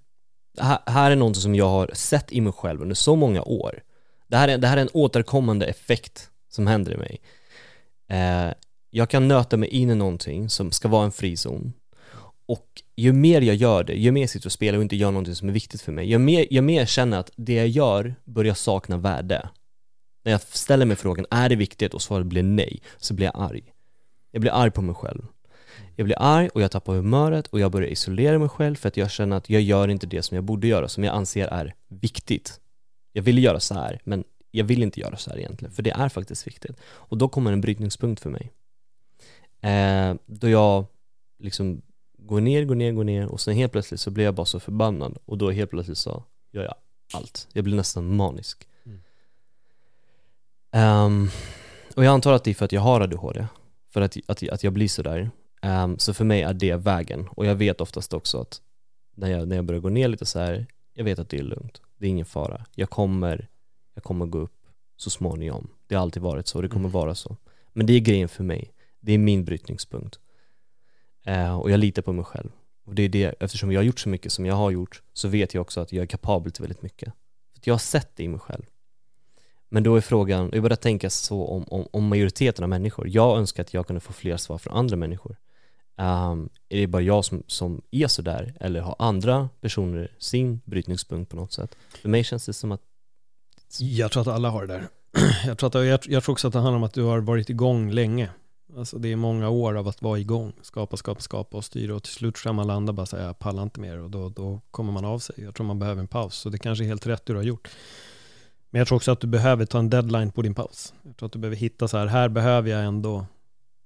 [0.58, 3.82] här, här är något som jag har sett i mig själv under så många år.
[4.28, 7.20] Det här är, det här är en återkommande effekt som händer i mig.
[8.08, 8.52] Eh,
[8.90, 11.72] jag kan nöta mig in i någonting som ska vara en frizon.
[12.46, 15.10] Och ju mer jag gör det, ju mer jag sitter och spelar och inte gör
[15.10, 17.68] någonting som är viktigt för mig, ju mer, ju mer jag känner att det jag
[17.68, 19.48] gör börjar sakna värde.
[20.24, 21.94] När jag ställer mig frågan, är det viktigt?
[21.94, 23.62] Och svaret blir nej, så blir jag arg.
[24.30, 25.22] Jag blir arg på mig själv.
[25.96, 28.96] Jag blir arg och jag tappar humöret och jag börjar isolera mig själv för att
[28.96, 31.74] jag känner att jag gör inte det som jag borde göra, som jag anser är
[31.88, 32.60] viktigt.
[33.12, 35.90] Jag vill göra så här, men jag vill inte göra så här egentligen, för det
[35.90, 36.76] är faktiskt viktigt.
[36.82, 38.52] Och då kommer en brytningspunkt för mig.
[39.60, 40.86] Eh, då jag
[41.38, 41.82] liksom
[42.18, 44.60] går ner, går ner, går ner och sen helt plötsligt så blir jag bara så
[44.60, 46.74] förbannad och då helt plötsligt så gör jag
[47.14, 47.48] allt.
[47.52, 48.68] Jag blir nästan manisk.
[48.86, 49.02] Mm.
[50.70, 51.28] Ehm,
[51.96, 53.46] och jag antar att det är för att jag har ADHD,
[53.90, 55.30] för att, att, att jag blir sådär.
[55.66, 58.60] Um, så för mig är det vägen och jag vet oftast också att
[59.14, 61.42] när jag, när jag börjar gå ner lite så här, jag vet att det är
[61.42, 62.64] lugnt, det är ingen fara.
[62.74, 63.48] Jag kommer,
[63.94, 65.70] jag kommer gå upp så småningom.
[65.86, 66.92] Det har alltid varit så och det kommer Mm.
[66.92, 67.36] vara så.
[67.72, 70.18] Men det är grejen för mig, det är min brytningspunkt.
[71.24, 72.50] Eh, och jag litar på mig själv.
[72.84, 75.28] Och det är det, eftersom jag har gjort så mycket som jag har gjort så
[75.28, 77.12] vet jag också att jag är kapabel till väldigt mycket.
[77.54, 78.62] För jag har sett det i mig själv.
[79.68, 83.08] Men då är frågan, jag börjar tänka så om, om, om majoriteten av människor.
[83.08, 85.36] Jag önskar att jag kunde få fler svar från andra människor.
[85.97, 91.30] Um, är det bara jag som, som är sådär eller har andra personer sin brytningspunkt
[91.30, 91.76] på något sätt?
[92.03, 92.80] För mig känns det som att
[93.78, 94.88] Jag tror att alla har det där.
[95.47, 97.51] Jag tror, att, jag, jag tror också att det handlar om att du har varit
[97.51, 98.30] igång länge.
[98.76, 102.03] Alltså det är många år av att vara igång, skapa, skapa, skapa och styra och
[102.03, 104.93] till slut ska man landa bara säga jag pallar inte mer och då, då kommer
[104.93, 105.34] man av sig.
[105.38, 107.68] Jag tror man behöver en paus, så det kanske är helt rätt du har gjort.
[108.70, 110.95] Men jag tror också att du behöver ta en deadline på din paus.
[111.03, 113.26] Jag tror att du behöver hitta så här, här behöver jag ändå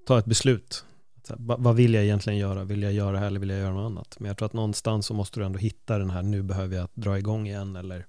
[0.07, 0.85] ta ett beslut.
[1.31, 2.65] Här, va- vad vill jag egentligen göra?
[2.65, 4.17] Vill jag göra det här eller vill jag göra något annat?
[4.21, 6.89] Men jag tror att någonstans så måste du ändå hitta den här, nu behöver jag
[6.95, 8.07] dra igång igen eller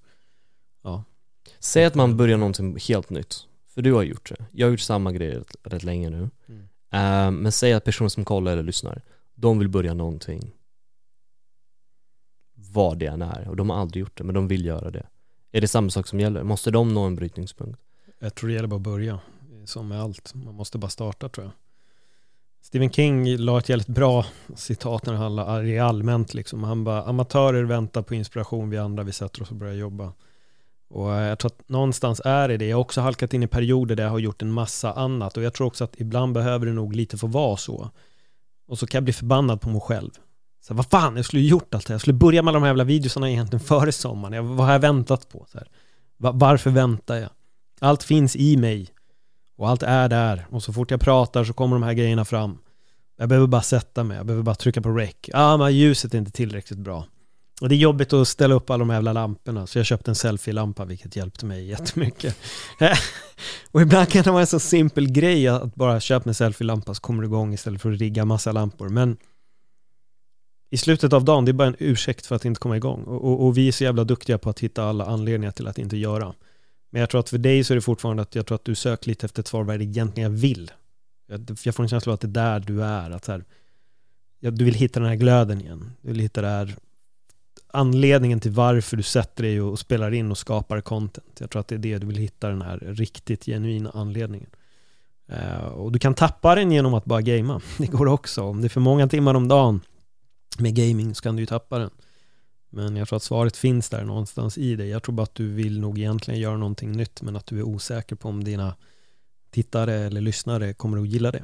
[0.84, 1.04] ja,
[1.60, 4.46] Säg att man börjar någonting helt nytt, för du har gjort det.
[4.52, 6.30] Jag har gjort samma grej rätt, rätt länge nu.
[6.48, 6.62] Mm.
[6.92, 9.02] Eh, men säg att personer som kollar eller lyssnar,
[9.36, 10.54] de vill börja någonting.
[12.54, 15.08] Vad det än är, och de har aldrig gjort det, men de vill göra det.
[15.52, 16.44] Är det samma sak som gäller?
[16.44, 17.82] Måste de nå en brytningspunkt?
[18.20, 19.20] Jag tror det gäller bara att börja.
[19.66, 20.34] Som med allt.
[20.34, 21.54] Man måste bara starta tror jag.
[22.68, 26.64] Stephen King la ett jävligt bra citat när det handlar allmänt liksom.
[26.64, 30.14] Han bara, amatörer väntar på inspiration, vi andra vi sätter oss och börjar jobba.
[30.90, 32.66] Och eh, jag tror att någonstans är det det.
[32.66, 35.44] Jag har också halkat in i perioder där jag har gjort en massa annat och
[35.44, 37.90] jag tror också att ibland behöver det nog lite få vara så.
[38.68, 40.12] Och så kan jag bli förbannad på mig själv.
[40.62, 41.94] Så här, vad fan, jag skulle ju gjort allt det här.
[41.94, 44.34] Jag skulle börja med alla de här jävla videosarna egentligen före sommaren.
[44.34, 45.46] Jag, vad har jag väntat på?
[45.52, 45.68] Så här.
[46.18, 47.30] Va- varför väntar jag?
[47.80, 48.88] Allt finns i mig
[49.58, 52.58] och allt är där och så fort jag pratar så kommer de här grejerna fram.
[53.18, 55.16] Jag behöver bara sätta mig, jag behöver bara trycka på rec.
[55.22, 57.06] Ja, ah, men ljuset är inte tillräckligt bra.
[57.62, 60.12] Och det är jobbigt att ställa upp alla de här jävla lamporna, så jag köpte
[60.12, 62.38] en selfie-lampa vilket hjälpte mig jättemycket.
[63.72, 67.02] och ibland kan det vara en så simpel grej att bara köpa en selfie-lampa så
[67.02, 68.90] kommer du igång istället för att rigga massa lampor.
[68.90, 69.18] Men
[70.70, 73.04] i slutet av dagen, det är bara en ursäkt för att inte komma igång.
[73.04, 75.78] Och, och, och vi är så jävla duktiga på att hitta alla anledningar till att
[75.78, 76.34] inte göra.
[76.90, 78.76] Men jag tror att för dig så är det fortfarande att jag tror att du
[78.76, 80.72] söker lite efter ett svar vad är det egentligen jag vill.
[81.28, 83.12] Jag, jag får en känsla av att det är där du är.
[83.12, 83.44] Att så här,
[84.40, 85.92] ja, du vill hitta den här glöden igen.
[86.02, 86.76] Du vill hitta det här
[87.68, 91.40] anledningen till varför du sätter dig och spelar in och skapar content.
[91.40, 94.50] Jag tror att det är det du vill hitta den här riktigt genuina anledningen.
[95.28, 97.62] Eh, och du kan tappa den genom att bara gamea.
[97.78, 98.44] Det går också.
[98.44, 99.82] Om det är för många timmar om dagen
[100.60, 101.90] med gaming så kan du ju tappa den.
[102.70, 104.90] Men jag tror att svaret finns där någonstans i dig.
[104.90, 107.64] Jag tror bara att du vill nog egentligen göra någonting nytt men att du är
[107.64, 108.76] osäker på om dina
[109.52, 111.44] tittare eller lyssnare kommer att gilla det.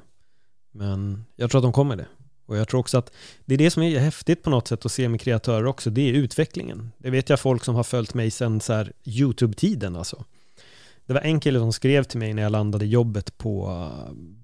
[0.71, 2.07] Men jag tror att de kommer det.
[2.45, 3.11] Och jag tror också att
[3.45, 6.09] det är det som är häftigt på något sätt att se med kreatörer också, det
[6.09, 6.91] är utvecklingen.
[6.97, 10.25] Det vet jag folk som har följt mig sedan så här YouTube-tiden alltså.
[11.05, 13.89] Det var en kille som skrev till mig när jag landade jobbet på,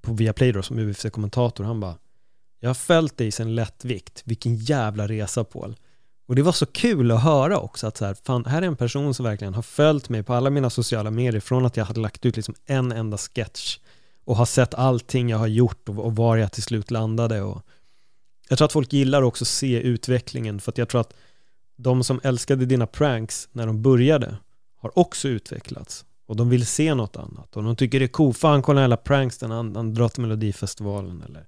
[0.01, 1.63] på Viaplay då, som UFC-kommentator.
[1.63, 1.95] Han bara,
[2.59, 5.75] jag har följt dig sedan lättvikt, vilken jävla resa Paul.
[6.29, 8.75] Och det var så kul att höra också att så här, fan, här är en
[8.75, 11.99] person som verkligen har följt mig på alla mina sociala medier från att jag hade
[11.99, 13.79] lagt ut liksom en enda sketch
[14.25, 17.61] och har sett allting jag har gjort och, och var jag till slut landade och
[18.49, 21.13] jag tror att folk gillar också att se utvecklingen för att jag tror att
[21.75, 24.37] de som älskade dina pranks när de började
[24.77, 28.37] har också utvecklats och de vill se något annat och de tycker det är coolt,
[28.37, 31.45] fan kolla alla pranks den han, han drar till Melodifestivalen eller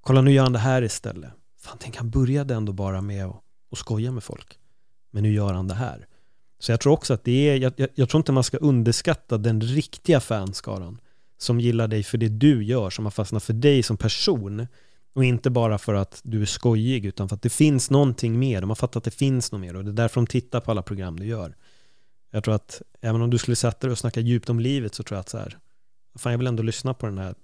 [0.00, 1.30] kolla nu gör han det här istället.
[1.60, 4.58] Fan tänk han började ändå bara med att, och skoja med folk.
[5.10, 6.06] Men nu gör han det här.
[6.58, 9.38] Så jag tror också att det är, jag, jag, jag tror inte man ska underskatta
[9.38, 11.00] den riktiga fanskaran
[11.38, 14.66] som gillar dig för det du gör, som har fastnat för dig som person
[15.14, 18.60] och inte bara för att du är skojig utan för att det finns någonting mer,
[18.60, 20.70] de har fattat att det finns något mer och det är därför de tittar på
[20.70, 21.56] alla program du gör.
[22.30, 25.02] Jag tror att även om du skulle sätta dig och snacka djupt om livet så
[25.02, 25.58] tror jag att så här,
[26.18, 27.34] fan jag vill ändå lyssna på den här,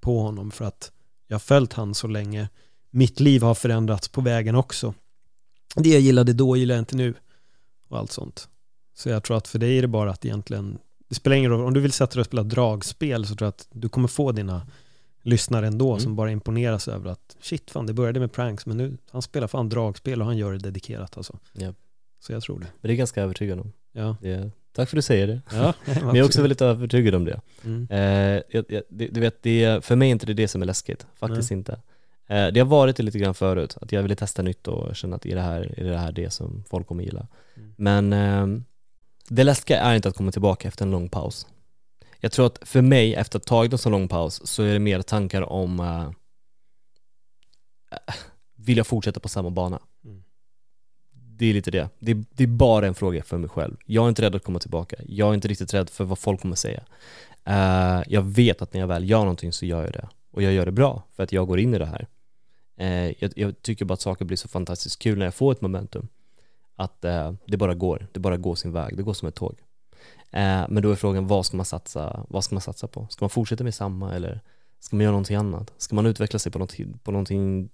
[0.00, 0.92] på honom för att
[1.26, 2.48] jag har följt han så länge.
[2.90, 4.94] Mitt liv har förändrats på vägen också.
[5.76, 7.14] Det jag gillade då gillar jag inte nu
[7.88, 8.48] och allt sånt.
[8.94, 11.64] Så jag tror att för dig är det bara att egentligen, det spelar ingen roll,
[11.64, 14.32] om du vill sätta dig och spela dragspel så tror jag att du kommer få
[14.32, 14.66] dina
[15.22, 16.00] lyssnare ändå Mm.
[16.00, 19.46] som bara imponeras över att shit fan det började med pranks men nu, han spelar
[19.46, 21.38] fan dragspel och han gör det dedikerat alltså.
[21.52, 21.74] Ja.
[22.20, 22.66] Så jag tror det.
[22.80, 23.72] Men det är ganska övertygad om.
[23.92, 25.40] Ja, Det tack för att du säger det.
[25.52, 27.40] ja Men jag är också väldigt övertygad om det.
[27.64, 27.86] mm.
[27.90, 31.06] Eh, jag, jag, du vet, det, för mig är inte det det som är läskigt,
[31.14, 31.80] faktiskt inte.
[32.26, 35.16] Eh, det har varit det lite grann förut, att jag ville testa nytt och känna
[35.16, 37.26] att är det här, är det här det som folk kommer gilla?
[37.56, 37.74] Mm.
[37.76, 38.62] Men eh,
[39.28, 41.46] det läskiga är inte att komma tillbaka efter en lång paus.
[42.20, 44.72] Jag tror att för mig, efter att ha tagit en så lång paus, så är
[44.72, 46.10] det mer tankar om eh,
[48.56, 49.78] vill jag fortsätta på samma bana?
[50.04, 50.22] Mm.
[51.12, 51.88] Det är lite det.
[51.98, 52.14] det.
[52.14, 53.76] Det är bara en fråga för mig själv.
[53.84, 54.96] Jag är inte rädd att komma tillbaka.
[55.06, 56.82] Jag är inte riktigt rädd för vad folk kommer säga.
[57.44, 60.08] Eh, jag vet att när jag väl gör någonting så gör jag det.
[60.32, 62.06] Och jag gör det bra, för att jag går in i det här.
[62.76, 65.60] Eh, jag, jag tycker bara att saker blir så fantastiskt kul när jag får ett
[65.60, 66.08] momentum.
[66.76, 69.56] Att eh, det bara går, det bara går sin väg, det går som ett tåg.
[70.30, 73.06] Eh, men då är frågan, vad ska man satsa, vad ska man satsa på?
[73.10, 74.40] Ska man fortsätta med samma eller
[74.80, 75.72] ska man göra någonting annat?
[75.76, 77.68] Ska man utveckla sig på någonting, på någonting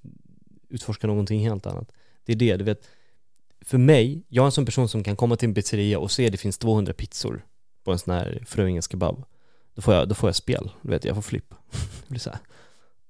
[0.68, 1.92] utforska någonting helt annat?
[2.24, 2.88] Det är det, du vet.
[3.61, 6.26] För mig, jag är en sån person som kan komma till en pizzeria och se
[6.26, 7.46] att det finns 200 pizzor
[7.84, 9.24] på en sån här Fröingens kebab.
[9.74, 11.55] Då får jag, då får jag spel, du vet, jag får flipp.
[11.70, 12.38] Det blir så här.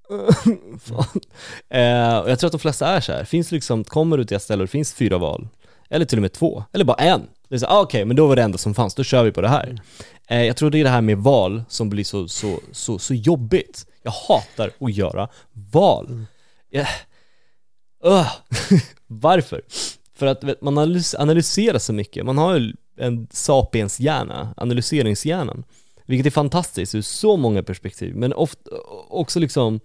[1.69, 3.23] Eh, och jag tror att de flesta är så här.
[3.23, 5.47] Finns liksom, kommer du till ett ställe och det finns fyra val,
[5.89, 7.21] eller till och med två, eller bara en.
[7.49, 9.31] Det är så, ah, okej, men då var det enda som fanns, då kör vi
[9.31, 9.81] på det här.
[10.27, 13.13] Eh, jag tror det är det här med val som blir så, så, så, så
[13.13, 13.85] jobbigt.
[14.03, 15.29] Jag hatar att göra
[15.71, 16.25] val.
[16.69, 16.87] Jag,
[18.05, 18.31] Ugh.
[19.07, 19.61] Varför?
[20.15, 25.63] För att vet, man analys- analyserar så mycket, man har ju en sapiens-hjärna, analyseringshjärnan.
[26.05, 28.69] Vilket är fantastiskt ur så många perspektiv, men ofta
[29.09, 29.79] också liksom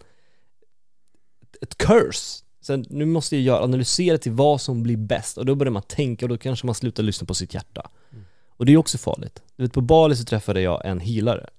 [1.60, 2.44] ett curse.
[2.60, 6.24] Sen, nu måste jag analysera till vad som blir bäst och då börjar man tänka
[6.24, 7.90] och då kanske man slutar lyssna på sitt hjärta.
[8.48, 9.42] Och det är också farligt.
[9.56, 11.50] Du vet, på Bali så träffade jag en healare.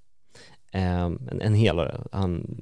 [0.72, 2.02] Ehm, en, en helare.
[2.12, 2.62] Han,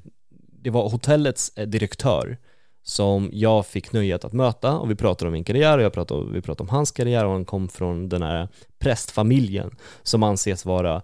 [0.62, 2.38] det var hotellets eh, direktör
[2.82, 6.32] som jag fick nöjet att möta och vi pratade om min karriär och jag pratade,
[6.32, 9.70] vi pratade om hans karriär och han kom från den här prästfamiljen
[10.02, 11.02] som anses vara eh,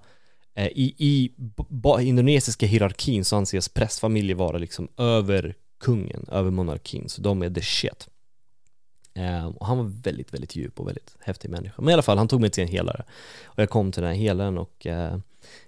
[0.55, 1.33] Eh, i, i
[2.01, 7.63] indonesiska hierarkin så anses prästfamiljer vara liksom över kungen, över monarkin, så de är the
[7.63, 8.09] shit.
[9.15, 11.75] Eh, och han var väldigt, väldigt djup och väldigt häftig människa.
[11.83, 13.05] Men i alla fall, han tog mig till en helare.
[13.45, 15.19] Och jag kom till den här helaren och eh,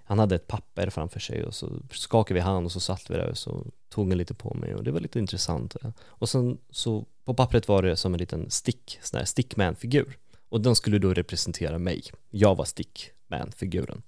[0.03, 3.15] han hade ett papper framför sig och så skakade vi hand och så satt vi
[3.15, 5.75] där och så tog han lite på mig och det var lite intressant.
[5.99, 10.17] Och sen så på pappret var det som en liten stick, sån här stickman-figur.
[10.49, 12.03] Och den skulle då representera mig.
[12.29, 14.01] Jag var stickman-figuren.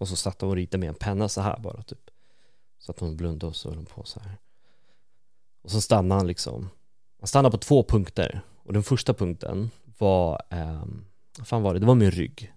[0.00, 2.10] Och så satt hon och ritade med en penna så här bara typ.
[2.78, 4.38] Så att hon blundade och så höll hon på så här.
[5.62, 6.70] Och så stannade han liksom.
[7.20, 8.40] Han stannade på två punkter.
[8.64, 10.84] Och den första punkten var, eh,
[11.38, 11.80] vad fan var det?
[11.80, 12.52] Det var min rygg.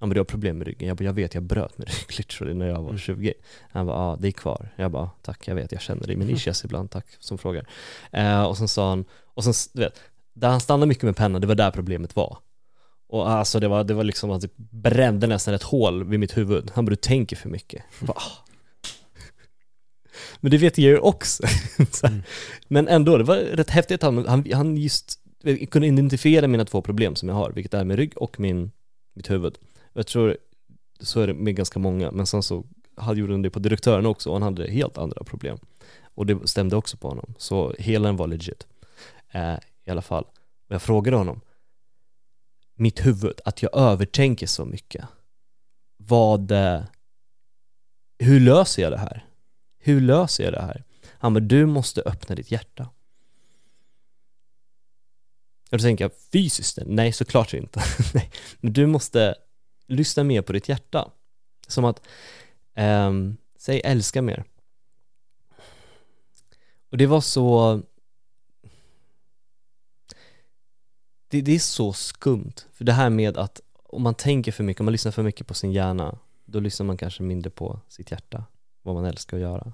[0.00, 0.88] Han bara, du har problem med ryggen.
[0.88, 3.34] Jag bara, jag vet, jag bröt min rygg literally när jag var 20.
[3.70, 4.68] Han bara, ja det är kvar.
[4.76, 7.68] Jag bara, tack, jag vet, jag känner det i min ischias ibland, tack som frågar.
[8.12, 10.00] Eh, och sen sa han, och sen, du vet,
[10.34, 12.38] där han stannade mycket med pennan, det var där problemet var.
[13.08, 16.36] Och alltså det var, det var liksom att det brände nästan ett hål vid mitt
[16.36, 16.70] huvud.
[16.74, 17.82] Han bara, du tänker för mycket.
[18.00, 18.44] Bara, ah.
[20.40, 21.42] Men det vet jag ju också.
[21.90, 22.22] Så här.
[22.68, 25.20] Men ändå, det var rätt häftigt han, han, han just
[25.70, 28.70] kunde identifiera mina två problem som jag har, vilket är min rygg och min,
[29.14, 29.58] mitt huvud.
[29.92, 30.36] Jag tror
[31.00, 32.64] så är det med ganska många, men sen så
[32.96, 35.58] hade gjorde han det på direktören också och han hade helt andra problem.
[36.14, 38.66] Och det stämde också på honom, så hela den var legit.
[39.30, 39.54] Eh,
[39.84, 40.24] I alla fall.
[40.68, 41.40] Och jag frågade honom,
[42.78, 45.04] mitt huvud, att jag övertänker så mycket.
[45.96, 46.82] Vad, eh,
[48.18, 49.26] hur löser jag det här?
[49.78, 50.84] Hur löser jag det här?
[51.06, 52.90] Han bara, du måste öppna ditt hjärta.
[55.70, 56.78] Och då tänker jag, fysiskt?
[56.86, 57.82] Nej, såklart inte.
[58.14, 58.30] Nej.
[58.60, 59.34] Men du måste
[59.86, 61.10] lyssna mer på ditt hjärta.
[61.66, 62.02] Som att,
[62.74, 63.12] eh,
[63.58, 64.44] säg älska mer.
[66.90, 67.82] Och det var så
[71.28, 74.80] det, det är så skumt, för det här med att om man tänker för mycket,
[74.80, 78.10] om man lyssnar för mycket på sin hjärna, då lyssnar man kanske mindre på sitt
[78.10, 78.44] hjärta,
[78.82, 79.72] vad man älskar att göra.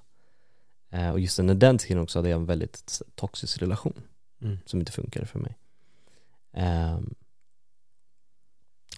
[0.91, 4.03] Eh, och just under den tiden också hade jag en väldigt toxisk relation.
[4.45, 4.59] Mm.
[4.67, 5.59] som inte funkade för mig.
[6.53, 7.15] Ehm,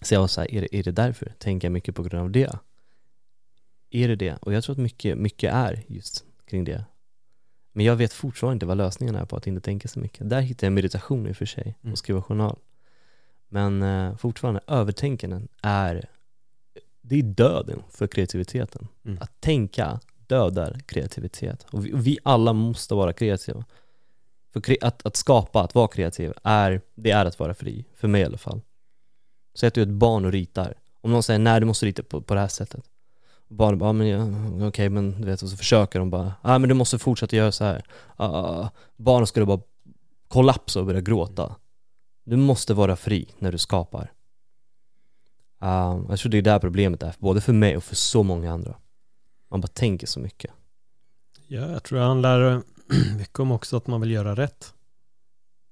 [0.01, 1.33] så jag var så här, är det, är det därför?
[1.37, 2.59] Tänker jag mycket på grund av det?
[3.89, 4.37] Är det det?
[4.41, 6.85] Och jag tror att mycket, mycket är just kring det.
[7.77, 10.29] Men jag vet fortfarande inte vad lösningen är på att inte tänka så mycket.
[10.29, 11.91] Där hittar jag meditation i och för sig, Mm.
[11.91, 12.59] och skriva journal.
[13.47, 16.09] Men eh, fortfarande, övertänkanden är,
[17.01, 18.87] det är döden för kreativiteten.
[19.05, 19.17] Mm.
[19.21, 21.65] Att tänka dödar kreativitet.
[21.71, 23.65] Och vi, och vi alla måste vara kreativa.
[24.53, 27.85] För kre, att, att skapa, att vara kreativ, är, det är att vara fri.
[27.95, 28.61] För mig i alla fall.
[29.55, 30.73] Säg att du är ett barn och ritar.
[31.01, 32.83] Om någon säger nej du måste rita på, på det här sättet.
[33.47, 34.07] Barnen bara, ja, men
[34.59, 37.35] ja, okej men du vet, och så försöker de bara, ah, men du måste fortsätta
[37.35, 37.83] göra så här.
[38.15, 38.69] Ah, ah, ah.
[38.95, 39.61] barnen skulle bara
[40.27, 41.55] kollapsa och börja gråta.
[42.23, 44.11] Du måste vara fri när du skapar.
[45.63, 48.53] Uh, jag tror det är där problemet är, både för mig och för så många
[48.53, 48.75] andra.
[49.49, 50.51] Man bara tänker så mycket.
[51.47, 52.61] Ja, jag tror det handlar
[53.17, 54.73] mycket om också att man vill göra rätt.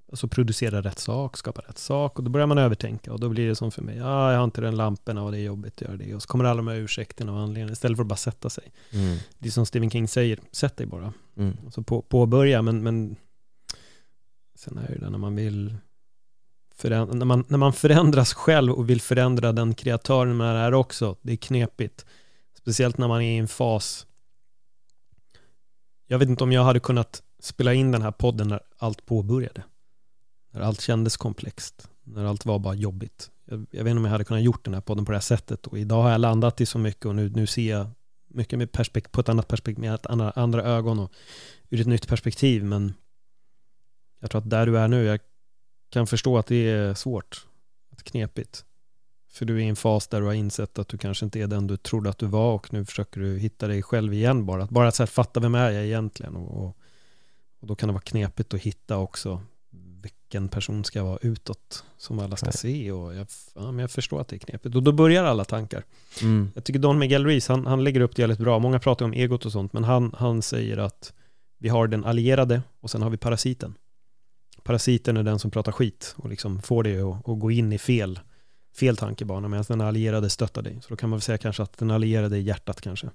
[0.10, 3.48] Alltså producera rätt sak, skapa rätt sak och då börjar man övertänka och då blir
[3.48, 5.82] det som för mig, ja, jag har inte den lamporna och det är jobbigt att
[5.82, 8.16] göra det och så kommer alla de här ursäkterna och anledningarna istället för att bara
[8.16, 8.72] sätta sig.
[8.92, 9.18] Mm.
[9.40, 11.14] Det är som Stephen King säger, sätt dig bara.
[11.38, 11.58] Mm.
[11.66, 13.16] Alltså på, påbörja, men, men
[14.56, 15.76] sen är det det när man vill
[16.76, 21.16] förändra, när, man, när man förändras själv och vill förändra den kreatören man är också,
[21.22, 22.06] det är knepigt.
[22.58, 24.08] Speciellt när man är i en fas
[26.08, 29.64] jag vet inte om jag hade kunnat spela in den här podden när allt påbörjade.
[30.56, 31.90] När allt kändes komplext.
[32.04, 33.32] När allt var bara jobbigt.
[33.46, 35.22] Jag, jag vet inte om jag hade kunnat gjort den här podden på det här
[35.22, 35.68] sättet.
[35.68, 37.88] Och idag har jag landat i så mycket och nu, nu ser jag
[38.28, 41.12] mycket med perspekt, på ett annat perspektiv, med ett andra, andra ögon och
[41.70, 42.64] ur ett nytt perspektiv.
[42.64, 42.94] Men
[44.20, 45.20] jag tror att där du är nu, jag
[45.90, 47.48] kan förstå att det är svårt.
[47.92, 48.66] Att knepigt.
[49.32, 51.48] För du är i en fas där du har insett att du kanske inte är
[51.48, 54.64] den du trodde att du var och nu försöker du hitta dig själv igen bara.
[54.64, 56.78] Att bara att så här, fatta vem är jag egentligen och, och,
[57.60, 59.42] och då kan det vara knepigt att hitta också
[60.26, 62.58] vilken person ska vara utåt som alla ska Nej.
[62.58, 65.46] se och jag, ja, men jag förstår att det är knepigt och då börjar alla
[65.46, 65.84] tankar.
[66.22, 66.52] Mm.
[66.56, 68.60] Jag tycker Don Miguel Ruiz, han, han lägger upp det väldigt bra.
[68.60, 71.14] Många pratar om egot och sånt, men han, han säger att
[71.58, 73.74] vi har den allierade och sen har vi parasiten.
[74.64, 77.78] Parasiten är den som pratar skit och liksom får dig att, att gå in i
[77.78, 78.20] fel,
[78.76, 80.80] fel tankebana medan den allierade stöttar dig.
[80.82, 83.10] Så då kan man väl säga kanske att den allierade är hjärtat kanske.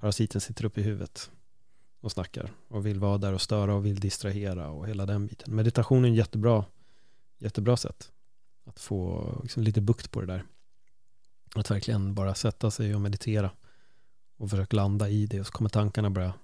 [0.00, 1.30] Parasiten sitter uppe i huvudet
[2.02, 5.56] och snackar och vill vara där och störa och vill distrahera och hela den biten.
[5.56, 6.64] Meditation är en jättebra,
[7.38, 8.10] jättebra sätt
[8.66, 10.44] att få liksom lite bukt på det där.
[11.54, 13.50] Att verkligen bara sätta sig och meditera
[14.36, 16.34] och försöka landa i det och så kommer tankarna börja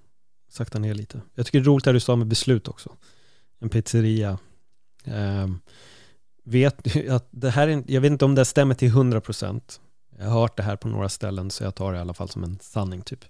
[0.48, 1.20] sakta ner lite.
[1.34, 2.96] Jag tycker det är roligt det du sa med beslut också.
[3.58, 4.38] En pizzeria.
[5.04, 5.48] Eh,
[6.44, 9.80] vet att det här är, jag vet inte om det stämmer till 100%.
[10.18, 12.28] Jag har hört det här på några ställen så jag tar det i alla fall
[12.28, 13.24] som en sanning typ.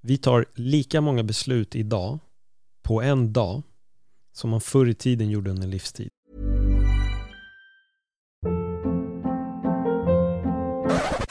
[0.00, 2.18] Vi tar lika många beslut idag
[2.82, 3.62] på en dag
[4.32, 6.08] som man förr i tiden gjorde under livstid.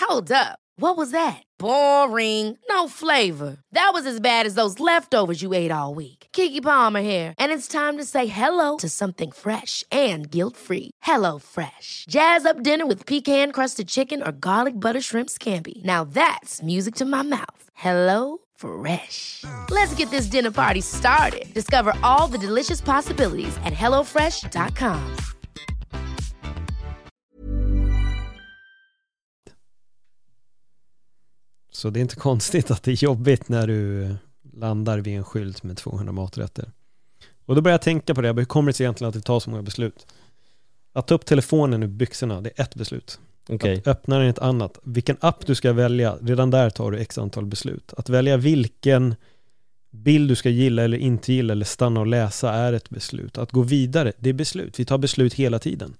[0.10, 0.60] Hold up.
[0.78, 1.44] What was that?
[1.60, 2.58] Boring.
[2.70, 3.58] No flavor.
[3.72, 6.28] That was as bad as those leftovers you ate all week.
[6.34, 10.92] Kiki Palmer here, and it's time to say hello to something fresh and guilt-free.
[11.02, 12.06] Hello Fresh.
[12.10, 15.84] Jazz up dinner with pecan-crusted chicken or garlic butter shrimp scampi.
[15.84, 17.70] Now that's music to my mouth.
[17.74, 19.44] Hello Fresh.
[19.72, 21.54] Let's get this dinner party started.
[21.54, 25.16] Discover all the delicious possibilities at hellofresh.com.
[31.72, 34.16] Så det är inte konstigt att det är jobbigt när du
[34.54, 36.72] landar vid en skylt med 200 maträtter.
[37.46, 39.40] Och då börjar jag tänka på det, hur kommer det sig egentligen att det tar
[39.40, 40.08] så många beslut?
[40.94, 43.20] Att ta upp telefonen ur byxorna, det är ett beslut.
[43.50, 43.78] Okay.
[43.78, 44.80] Att öppna den är ett annat.
[44.84, 47.94] Vilken app du ska välja, redan där tar du x antal beslut.
[47.98, 49.16] Att välja vilken
[49.92, 53.38] bild du ska gilla eller inte gilla eller stanna och läsa är ett beslut.
[53.38, 54.80] Att gå vidare, det är beslut.
[54.80, 55.94] Vi tar beslut hela tiden.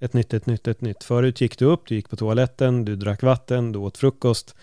[0.00, 1.04] Ett nytt, ett nytt, ett nytt.
[1.04, 4.54] Förut gick du upp, du gick på toaletten, du drack vatten, du åt frukost.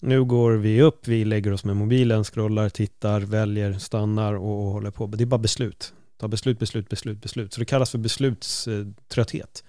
[0.00, 4.72] Nu går vi upp, vi lägger oss med mobilen, scrollar, tittar, väljer, stannar och, och
[4.72, 5.06] håller på.
[5.06, 5.92] Det är bara beslut.
[6.20, 7.52] Ta beslut, beslut, beslut, beslut.
[7.52, 9.64] Så det kallas för beslutströtthet.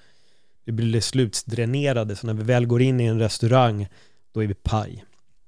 [0.65, 3.87] Vi blir beslutsdränerade, så när vi väl går in i en restaurang,
[4.33, 5.05] då är vi paj.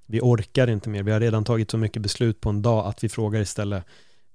[0.07, 3.03] Vi orkar inte mer, vi har redan tagit så mycket beslut på en dag att
[3.03, 3.85] vi frågar istället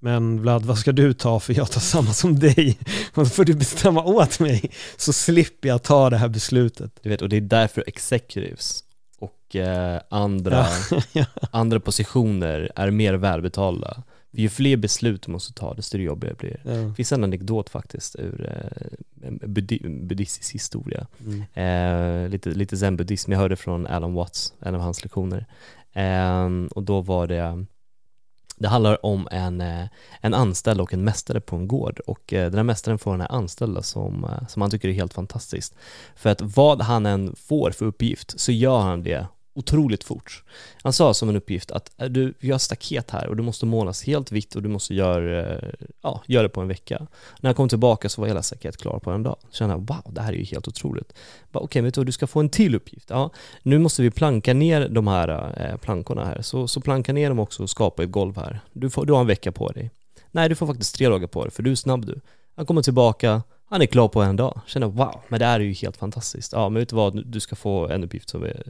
[0.02, 2.78] men Vlad, vad ska du ta för jag tar samma som dig?
[3.14, 6.92] Och då får du bestämma åt mig så slipper jag ta det här beslutet.
[7.02, 8.84] Du vet, och det är därför executives
[9.18, 10.66] och eh, andra,
[11.12, 11.24] Ja.
[11.50, 14.02] andra positioner är mer välbetalda.
[14.32, 16.70] Ju fler beslut du måste ta, desto jobbigare blir det.
[16.70, 16.76] Ja.
[16.76, 19.30] Det finns en anekdot faktiskt ur eh,
[19.88, 21.06] buddhistisk historia.
[21.20, 21.44] Mm.
[21.54, 25.46] Eh, lite, lite zen-buddhism, jag hörde från Alan Watts, en av hans lektioner.
[25.92, 27.66] Eh, och då var det,
[28.56, 29.86] Det handlar om en, eh,
[30.20, 33.20] en anställd och en mästare på en gård och eh, den här mästaren får den
[33.20, 35.74] här anställda som, eh, som han tycker är helt fantastiskt.
[36.16, 40.42] För att vad han än får för uppgift så gör han det otroligt fort.
[40.82, 43.66] Han sa som en uppgift att äh, du, vi har staket här och du måste
[43.66, 45.70] målas helt vitt och du måste göra, eh,
[46.02, 47.06] ja, gör det på en vecka.
[47.40, 49.36] När han kom tillbaka så var hela staketet klar på en dag.
[49.50, 51.12] Så kände jag, wow, det här är ju helt otroligt.
[51.52, 53.10] Okej, okay, vet du du ska få en till uppgift.
[53.10, 53.30] Ja,
[53.62, 56.42] nu måste vi planka ner de här eh, plankorna här.
[56.42, 58.60] Så, så planka ner dem också och skapa ett golv här.
[58.72, 59.90] Du, får, du har en vecka på dig.
[60.30, 62.20] Nej, du får faktiskt tre dagar på dig, för du är snabb du.
[62.56, 64.60] Han kommer tillbaka, han är klar på en dag.
[64.66, 66.52] Känner wow, men det här är ju helt fantastiskt.
[66.52, 68.62] Ja, men vet du vad, du ska få en uppgift som är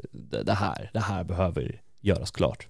[0.44, 2.66] det här, det här behöver göras klart.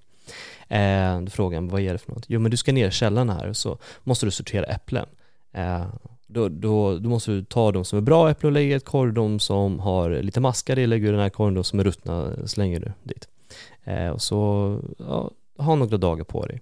[0.69, 2.25] Eh, då frågar han, vad är det för något?
[2.29, 5.07] Jo, men du ska ner i källaren här och så måste du sortera äpplen.
[5.53, 5.87] Eh,
[6.27, 8.85] då, då, då måste du ta de som är bra äpplen och lägga i ett
[8.85, 11.81] korg, de som har lite maskar i lägger du i den här korgen, de som
[11.81, 13.29] är ruttna slänger du dit.
[13.85, 16.61] Eh, och så, ja, ha några dagar på dig.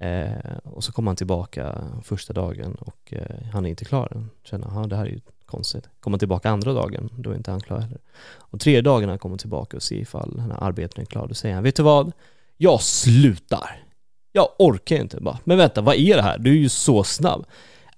[0.00, 4.30] Eh, och så kommer han tillbaka första dagen och eh, han är inte klar än.
[4.44, 5.88] Känner, att det här är ju konstigt.
[6.00, 7.98] Kommer tillbaka andra dagen, då är inte han klar heller.
[8.38, 11.26] Och tredje dagen när han kommer tillbaka och ser ifall den här arbeten är klar,
[11.26, 12.12] då säger han, vet du vad?
[12.56, 13.84] Jag slutar.
[14.32, 15.38] Jag orkar inte bara.
[15.44, 16.38] Men vänta, vad är det här?
[16.38, 17.46] Du är ju så snabb.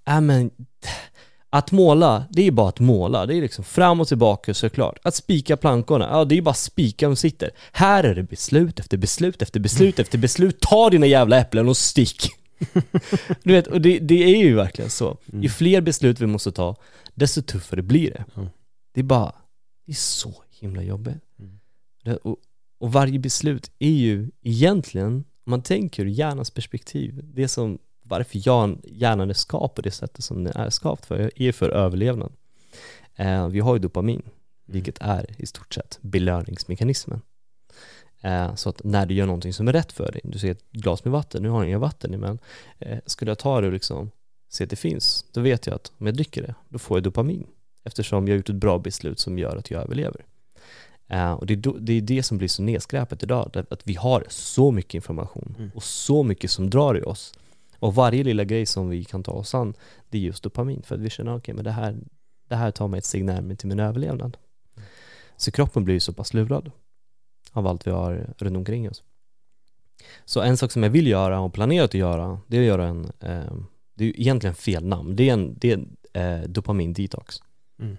[0.09, 0.51] Äh men,
[1.55, 3.27] att måla, det är bara att måla.
[3.27, 4.99] Det är liksom fram och tillbaka såklart.
[5.03, 7.51] Att spika plankorna, ja det är bara spika de sitter.
[7.73, 10.61] Här är det beslut efter beslut efter beslut efter beslut.
[10.61, 12.29] Ta dina jävla äpplen och stick!
[13.43, 15.19] du vet, och det, det, är ju verkligen så.
[15.33, 16.77] Ju fler beslut vi måste ta,
[17.15, 18.25] desto tuffare blir det.
[18.95, 19.33] Det är bara,
[19.87, 21.23] det är så himla jobbigt.
[22.05, 22.37] Det, och,
[22.81, 27.79] och varje beslut är ju egentligen, om man tänker ur hjärnans perspektiv, det som
[28.13, 28.39] varför
[28.85, 32.33] hjärnan är skapt på det sättet som den är skapt för, är för överlevnad.
[33.17, 34.33] Eh, vi har ju dopamin, mm.
[34.67, 37.21] vilket är i stort sett belöningsmekanismen.
[38.21, 40.71] Eh, så att när du gör någonting som är rätt för dig, du ser ett
[40.71, 42.39] glas med vatten, nu har jag inga vatten i men
[42.79, 44.11] eh, skulle jag ta det och liksom
[44.49, 47.03] se att det finns, då vet jag att om jag dricker det, då får jag
[47.03, 47.47] dopamin.
[47.85, 50.25] Eftersom jag har gjort ett bra beslut som gör att jag överlever.
[51.13, 53.95] Uh, och det är, do, det är, det som blir så nedskräpet idag, att vi
[53.95, 55.71] har så mycket information mm.
[55.75, 57.35] och så mycket som drar i oss
[57.83, 59.75] och varje lilla grej som vi kan ta oss an,
[60.11, 60.83] det är just dopamin.
[60.83, 61.99] För att vi känner, okej okay, men det här,
[62.49, 64.37] det här tar mig ett steg närmare till min överlevnad.
[65.37, 66.71] Så kroppen blir ju så pass lurad
[67.53, 69.03] av allt vi har runt omkring oss.
[70.25, 72.87] Så en sak som jag vill göra och planerat att göra, det är att göra
[72.87, 73.55] en, eh,
[73.95, 77.43] det är ju egentligen fel namn, det är en, det är en eh, dopamin detox.
[77.79, 77.97] Mm.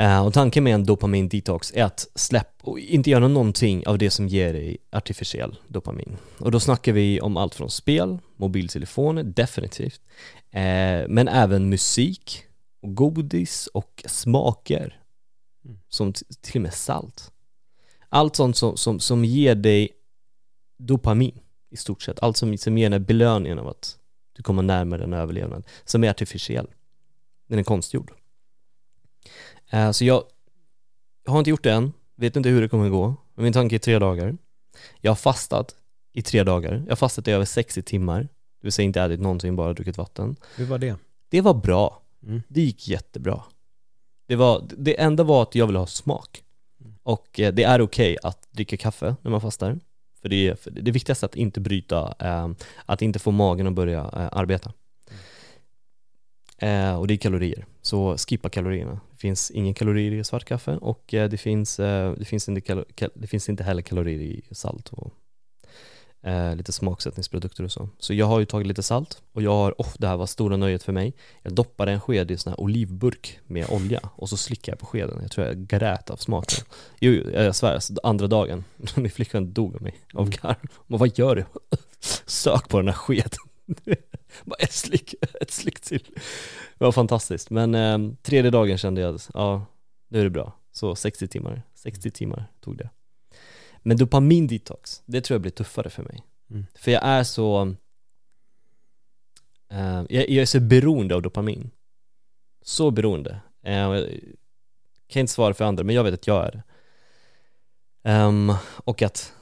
[0.00, 3.98] Uh, och tanken med en dopamin detox är att släppa och inte göra någonting av
[3.98, 6.16] det som ger dig artificiell dopamin.
[6.38, 10.00] Och då snackar vi om allt från spel, mobiltelefoner, definitivt,
[10.54, 12.42] uh, men även musik,
[12.82, 15.00] och godis och smaker,
[15.64, 15.78] mm.
[15.88, 17.32] som till och med salt.
[18.08, 19.90] Allt sånt som, som, som ger dig
[20.78, 21.40] dopamin
[21.70, 23.98] i stort sett, allt som, som ger dig belöningen av att
[24.32, 26.66] du kommer närmare en överlevnad, som är artificiell.
[27.48, 28.12] Den är konstgjord.
[29.70, 30.24] Eh, så jag,
[31.26, 33.14] har inte gjort det än, vet inte hur det kommer gå.
[33.34, 34.36] Men min tanke är tre dagar.
[35.00, 35.74] Jag har fastat
[36.12, 36.82] i tre dagar.
[36.84, 38.20] Jag har fastat i över 60 timmar.
[38.20, 38.28] Det
[38.62, 40.36] vill säga inte ätit någonting, bara druckit vatten.
[40.56, 40.96] Hur var det?
[41.28, 42.02] Det var bra.
[42.22, 42.42] Mm.
[42.48, 43.42] Det gick jättebra.
[44.26, 46.42] Det, var, det enda var att jag ville ha smak.
[47.02, 49.80] Och eh, det är okej okay att dricka kaffe när man fastar.
[50.22, 52.48] För det är det viktigaste att inte bryta, eh,
[52.86, 54.72] att inte få magen att börja arbeta.
[56.58, 59.00] Eh, och det är kalorier, så skippa kalorierna.
[59.10, 62.84] Det finns ingen kalorier i svart kaffe och eh, det, finns, eh, det, finns inte
[63.14, 65.12] det finns inte heller kalorier i salt och
[66.26, 67.88] eh, lite smaksättningsprodukter och så.
[67.98, 70.56] Så jag har ju tagit lite salt och jag har, oh, det här var stora
[70.56, 71.14] nöjet för mig.
[71.42, 74.78] Jag doppade en sked i en sån här olivburk med olja och så slickade jag
[74.78, 75.18] på skeden.
[75.22, 76.64] Jag tror jag grät av smaken.
[77.00, 78.64] Jo, jag svär, andra dagen,
[78.96, 80.68] min flickvän dog av mig, av garv.
[80.86, 81.44] Men vad gör du?
[82.26, 83.45] Sök på den här skeden.
[84.44, 86.02] Bara ett slick, ett slick till.
[86.78, 87.50] Det var fantastiskt.
[87.50, 89.66] Men eh, tredje dagen kände jag, ja,
[90.08, 90.52] nu är det bra.
[90.72, 92.90] Så 60 timmar, 60 timmar tog det.
[93.78, 96.22] Men dopamin detox, det tror jag blir tuffare för mig.
[96.50, 96.66] Mm.
[96.74, 97.74] För jag är så,
[99.70, 101.70] eh, jag, jag, är så beroende av dopamin.
[102.62, 103.40] Så beroende.
[103.62, 104.20] Eh, jag
[105.08, 106.62] kan inte svara för andra, men jag vet att jag är det.
[108.06, 109.35] Um, och att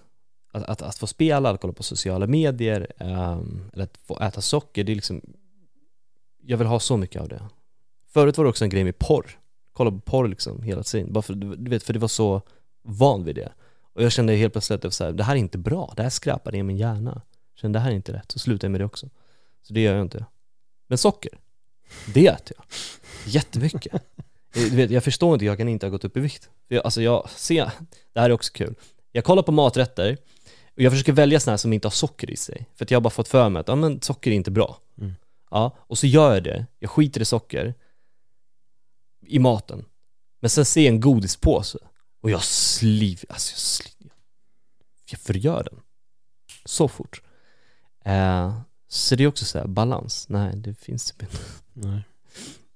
[0.55, 4.41] att, att, att få spela, att kolla på sociala medier, um, eller att få äta
[4.41, 5.23] socker, det är liksom
[6.43, 7.43] Jag vill ha så mycket av det.
[8.13, 9.39] Förut var det också en grej med porr.
[9.73, 12.43] Kolla på porr liksom hela tiden, bara för, du vet, för det var så
[12.83, 13.53] van vid det.
[13.93, 16.11] Och jag kände helt plötsligt att så här, det här är inte bra, det här
[16.11, 17.23] skräpar ner min hjärna.
[17.55, 19.09] Jag kände det här är inte rätt, så slutade jag med det också.
[19.63, 20.27] Så det gör jag inte.
[20.89, 21.39] Men socker,
[22.15, 22.67] det äter jag.
[23.27, 23.95] Jättemycket.
[24.57, 26.51] Eh, du vet, jag förstår inte, jag kan inte ha gått upp i vikt.
[26.69, 27.71] Jag, alltså jag ser,
[28.13, 28.75] det här är också kul.
[29.13, 30.19] Jag kollar på maträtter.
[30.77, 32.69] Och jag försöker välja sådana här som inte har socker i sig.
[32.75, 34.79] För att jag har bara fått för mig att, ja men socker är inte bra.
[34.99, 35.15] Mm.
[35.51, 36.67] Ja, och så gör jag det.
[36.79, 37.75] Jag skiter i socker
[39.27, 39.85] i maten.
[40.41, 41.79] Men sen ser jag en godispåse
[42.21, 44.11] och jag sliv, alltså jag sliv,
[45.11, 45.81] jag förgör den.
[46.65, 47.23] Så fort.
[48.05, 50.29] Eh, så det är också så här, balans.
[50.29, 51.39] Nej, det finns typ inte.
[51.73, 52.03] Nej.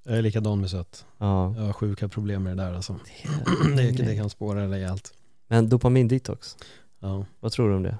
[0.04, 1.06] Jag är likadan med sött.
[1.18, 1.54] Ja.
[1.56, 2.98] Jag har sjuka problem med det där alltså.
[3.76, 5.12] Det, det kan spåra rejält.
[5.48, 6.56] Men dopamin-detox,
[7.00, 7.24] Ja.
[7.40, 7.98] vad tror du om det?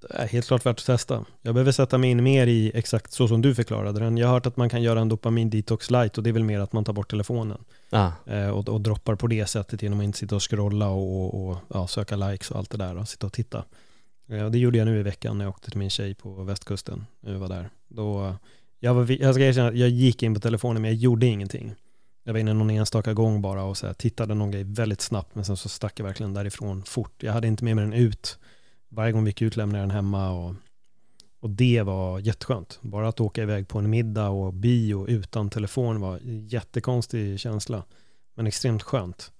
[0.00, 1.24] Det är helt klart värt att testa.
[1.42, 4.16] Jag behöver sätta mig in mer i exakt så som du förklarade den.
[4.18, 6.44] Jag har hört att man kan göra en dopamin detox light och det är väl
[6.44, 7.58] mer att man tar bort telefonen
[7.90, 11.24] Ah, eh, och, och droppar på det sättet genom att inte sitta och scrolla och,
[11.24, 13.64] och, och ja, söka likes och allt det där och sitta och titta.
[14.28, 16.30] Eh, och det gjorde jag nu i veckan när jag åkte till min tjej på
[16.42, 17.06] västkusten.
[17.20, 17.70] Jag var där.
[17.88, 18.34] Då,
[18.80, 21.74] jag, var, jag ska erkänna att jag gick in på telefonen men jag gjorde ingenting.
[22.28, 25.34] Jag var inne någon enstaka gång bara och så här, tittade någon grej väldigt snabbt
[25.34, 27.22] men sen så stack jag verkligen därifrån fort.
[27.22, 28.38] Jag hade inte med mig den ut.
[28.88, 30.54] Varje gång vi gick ut lämnade jag den hemma och,
[31.40, 32.78] och det var jätteskönt.
[32.82, 37.82] Bara att åka iväg på en middag och bio utan telefon var en jättekonstig känsla.
[38.34, 39.32] Men extremt skönt.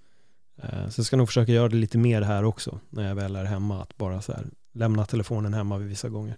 [0.62, 3.36] Eh, så jag ska nog försöka göra det lite mer här också när jag väl
[3.36, 3.82] är hemma.
[3.82, 6.36] Att bara så här, lämna telefonen hemma vid vissa gånger.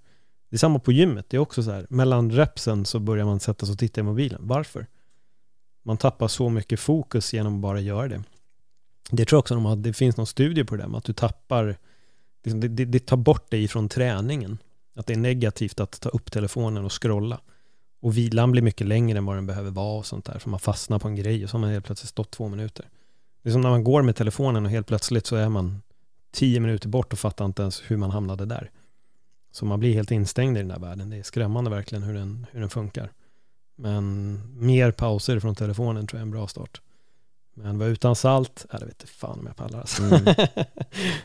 [0.48, 1.27] Det är samma på gymmet.
[1.28, 4.05] Det är också så här, mellan repsen så börjar man sätta sig och titta i
[4.05, 4.40] mobilen.
[4.43, 4.86] Varför?
[5.90, 8.22] Man tappar så mycket fokus genom att bara göra det.
[9.10, 11.04] Det tror jag också de har, det finns någon studie på det där, med att
[11.04, 11.76] du tappar,
[12.44, 14.58] liksom det, det, det tar bort dig från träningen.
[14.94, 17.40] Att det är negativt att ta upp telefonen och scrolla.
[18.00, 20.38] Och vilan blir mycket längre än vad den behöver vara och sånt där.
[20.38, 22.88] För man fastnar på en grej och så har man helt plötsligt stått två minuter.
[23.42, 25.82] Det är som när man går med telefonen och helt plötsligt så är man
[26.32, 28.70] tio minuter bort och fattar inte ens hur man hamnade där.
[29.52, 31.10] Så man blir helt instängd i den där världen.
[31.10, 33.12] Det är skrämmande verkligen hur den, hur den funkar.
[33.81, 36.81] Men mer pauser från telefonen tror jag är en bra start.
[37.55, 40.02] Men vara utan salt, ja, det vet inte fan om jag pallar alltså.
[40.02, 40.24] Mm.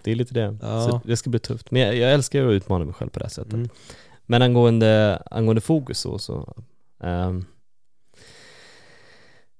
[0.04, 0.58] det är lite det.
[0.62, 0.90] Ja.
[0.90, 1.72] Så det ska bli tufft.
[1.72, 3.54] Men jag, jag älskar att utmana mig själv på det här sättet.
[3.54, 3.70] Mm.
[4.26, 6.54] Men angående, angående fokus så, så
[7.04, 7.46] ehm,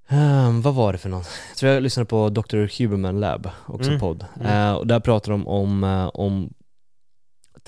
[0.08, 1.24] ehm, vad var det för någon?
[1.50, 2.80] Jag tror jag lyssnade på Dr.
[2.80, 4.00] Huberman Lab, också Mm.
[4.00, 4.26] podd.
[4.42, 6.54] Eh, och där pratar de om, eh, om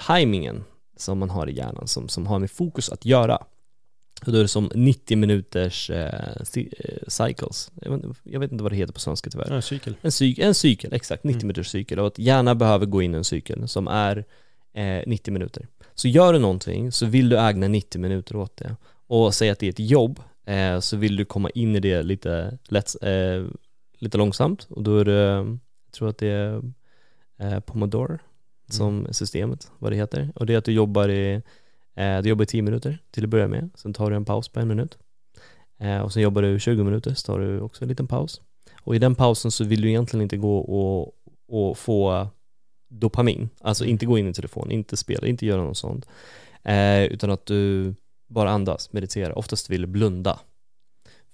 [0.07, 0.63] timingen
[0.97, 3.43] som man har i hjärnan, som, som har med fokus att göra.
[4.25, 7.71] Och då är det som 90 minuters eh, eh, cycles.
[7.81, 9.53] Jag vet, jag vet inte vad det heter på svenska tyvärr.
[9.53, 9.95] Ja, cykel.
[10.01, 11.47] En, cyk, en cykel, exakt, 90 Mm.
[11.47, 11.99] minuters cykel.
[11.99, 14.25] Och att hjärnan behöver gå in i en cykel som är
[14.73, 15.67] eh, 90 minuter.
[15.95, 18.75] Så gör du någonting så vill du ägna 90 minuter åt det.
[19.07, 22.03] Och säg att det är ett jobb, eh, så vill du komma in i det
[22.03, 23.45] lite, lätt, eh,
[23.99, 24.67] lite långsamt.
[24.69, 25.59] Och då är det, jag
[25.91, 26.61] tror att det är
[27.39, 28.17] eh, Pomodoro
[28.69, 30.31] som systemet, vad det heter.
[30.35, 31.41] Och det är att du jobbar i,
[31.97, 33.69] Eh, du jobbar i 10 minuter till att börja med.
[33.75, 34.97] Sen tar du en paus på en minut.
[35.79, 38.41] Eh, och sen jobbar du 20 minuter, så tar du också en liten paus.
[38.81, 41.13] Och i den pausen så vill du egentligen inte gå och,
[41.47, 42.27] och få
[42.89, 46.07] dopamin, alltså inte gå in i telefon, inte spela, inte göra något sånt.
[46.63, 47.93] Eh, utan att du
[48.27, 50.39] bara andas, meditera, oftast vill du blunda.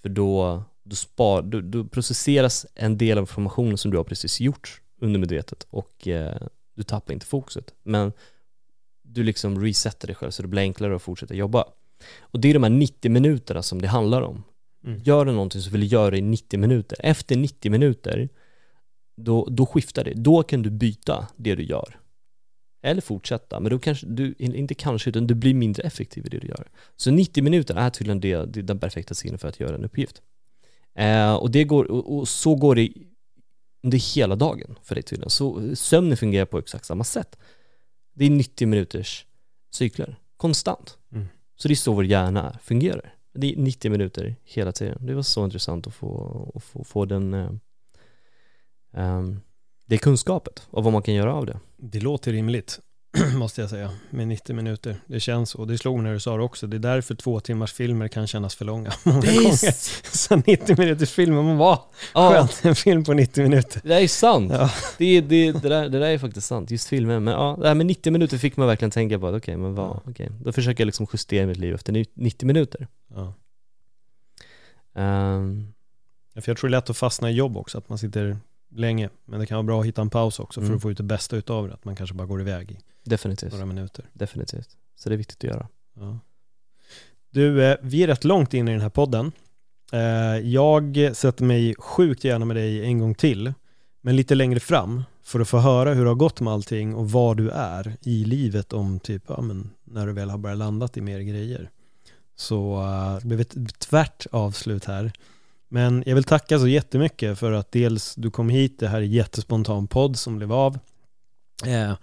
[0.01, 4.41] För då, då, spar, då, då processeras en del av informationen som du har precis
[4.41, 6.41] gjort undermedvetet och eh,
[6.75, 7.73] du tappar inte fokuset.
[7.83, 8.13] Men
[9.13, 11.65] du liksom resetar dig själv så det blir enklare att fortsätta jobba.
[12.19, 14.43] Och det är de här 90 minuterna som det handlar om.
[14.85, 14.99] Mm.
[15.03, 16.97] Gör du någonting så vill du göra det i 90 minuter.
[17.03, 18.29] Efter 90 minuter,
[19.17, 20.13] då, då skiftar det.
[20.13, 21.99] Då kan du byta det du gör.
[22.85, 26.39] Eller fortsätta, men då kanske du, inte kanske, utan du blir mindre effektiv i det
[26.39, 26.67] du gör.
[26.95, 29.85] Så 90 minuter är tydligen det, det är den perfekta tiden för att göra en
[29.85, 30.21] uppgift.
[30.95, 32.89] Eh, och, det går, och, och så går det
[33.83, 35.29] under hela dagen för dig tydligen.
[35.29, 37.37] Så sömnen fungerar på exakt samma sätt.
[38.13, 39.25] Det är 90 minuters
[39.71, 40.97] cykler, konstant.
[41.11, 41.27] Mm.
[41.55, 43.15] Så det är så vår hjärna fungerar.
[43.33, 45.05] Det är 90 minuter hela tiden.
[45.05, 47.59] Det var så intressant att få, att få, få den,
[48.93, 49.41] ehm,
[49.85, 51.59] det kunskapet och vad man kan göra av det.
[51.77, 52.79] Det låter rimligt,
[53.35, 54.95] måste jag säga, med 90 minuter.
[55.05, 57.39] Det känns, och det slog mig när du sa det också, det är därför två
[57.39, 60.11] timmars filmer kan kännas för långa många gånger.
[60.17, 61.81] Så 90 minuters filmer, man var
[62.13, 63.81] Ja, skönt, en film på 90 minuter.
[63.83, 64.51] det är sant.
[64.51, 64.71] Ja.
[64.97, 67.23] Det, det, det, där, det där är faktiskt sant, just filmen.
[67.23, 69.99] Men ja, det här med 90 minuter fick man verkligen tänka på okej, men vad,
[70.05, 70.29] okej.
[70.43, 72.87] Då försöker jag liksom justera mitt liv efter 90 minuter.
[73.15, 73.33] Ja.
[74.95, 75.67] Ehm,
[76.35, 78.37] Ja, För jag tror det är lätt att fastna i jobb också, att man sitter
[78.75, 79.09] länge.
[79.25, 80.75] Men det kan vara bra att hitta en paus också för Mm.
[80.75, 81.73] att få ut det bästa utav det.
[81.73, 82.77] Att man kanske bara går iväg i
[83.09, 84.05] definitivt, några minuter.
[84.13, 84.69] definitivt.
[84.95, 85.67] Så det är viktigt att göra.
[85.99, 86.19] Ja.
[87.31, 89.31] Du, eh, vi är rätt långt in i den här podden.
[89.91, 89.99] Eh,
[90.49, 93.53] Jag sätter mig sjukt gärna med dig en gång till,
[94.01, 97.11] men lite längre fram, för att få höra hur det har gått med allting och
[97.11, 100.97] vad du är i livet om typ, ja men när du väl har börjat landat
[100.97, 101.69] i mer grejer.
[102.35, 105.11] Så eh, det blev ett tvärt avslut här.
[105.73, 109.01] Men jag vill tacka så jättemycket för att dels du kom hit, det här är
[109.01, 110.75] jättespontan podd som blev av.
[111.65, 111.93] Eh,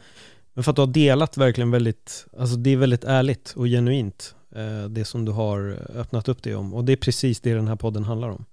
[0.55, 4.35] Men för att du har delat verkligen väldigt, alltså det är väldigt ärligt och genuint
[4.55, 6.75] eh, det som du har öppnat upp dig om.
[6.75, 8.45] Och det är precis det den här podden handlar om.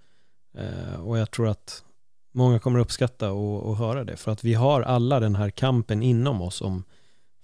[0.57, 1.84] Eh, och jag tror att
[2.34, 4.18] många kommer uppskatta och, och höra det.
[4.18, 6.84] För att vi har alla den här kampen inom oss om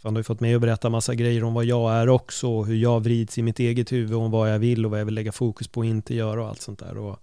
[0.01, 2.47] Fan, du har ju fått mig att berätta massa grejer om vad jag är också
[2.47, 5.05] och hur jag vrids i mitt eget huvud om vad jag vill och vad jag
[5.05, 6.97] vill lägga fokus på och inte göra och allt sånt där.
[6.97, 7.19] Och,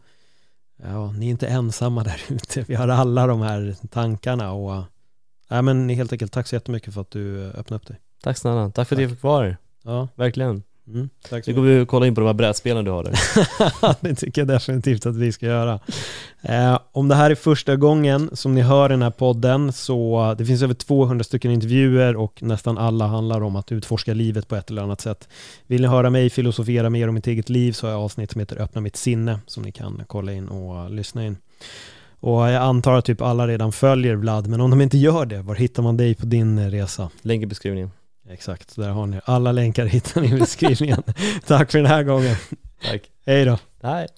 [0.82, 2.62] ja, ni är inte ensamma där ute.
[2.62, 4.84] Vi har alla de här tankarna och
[5.48, 8.00] ja, men helt enkelt tack så jättemycket för att du öppnade upp dig.
[8.22, 9.56] Tack snälla, tack för att jag fick vara här.
[9.82, 10.62] Ja, Verkligen.
[10.94, 13.04] Mm, tack så Nu går vi och kollar in på de här brädspelen du har
[13.04, 13.14] där.
[14.00, 15.80] det tycker jag definitivt att vi ska göra.
[16.42, 20.46] Eh, om det här är första gången som ni hör den här podden så det
[20.46, 24.70] finns över 200 stycken intervjuer och nästan alla handlar om att utforska livet på ett
[24.70, 25.28] eller annat sätt.
[25.66, 28.38] Vill ni höra mig filosofera mer om mitt eget liv så har jag avsnitt som
[28.38, 31.36] heter Öppna mitt sinne som ni kan kolla in och lyssna in.
[32.20, 35.42] Och jag antar att typ alla redan följer Vlad, men om de inte gör det,
[35.42, 37.10] var hittar man dig på din resa?
[37.22, 37.90] Länk i beskrivningen.
[38.32, 41.02] Exakt, där har ni alla länkar hittar ni i beskrivningen.
[41.46, 42.36] Tack för den här gången.
[42.82, 43.02] Tack.
[43.26, 43.58] Hej då.
[43.80, 44.08] Nej.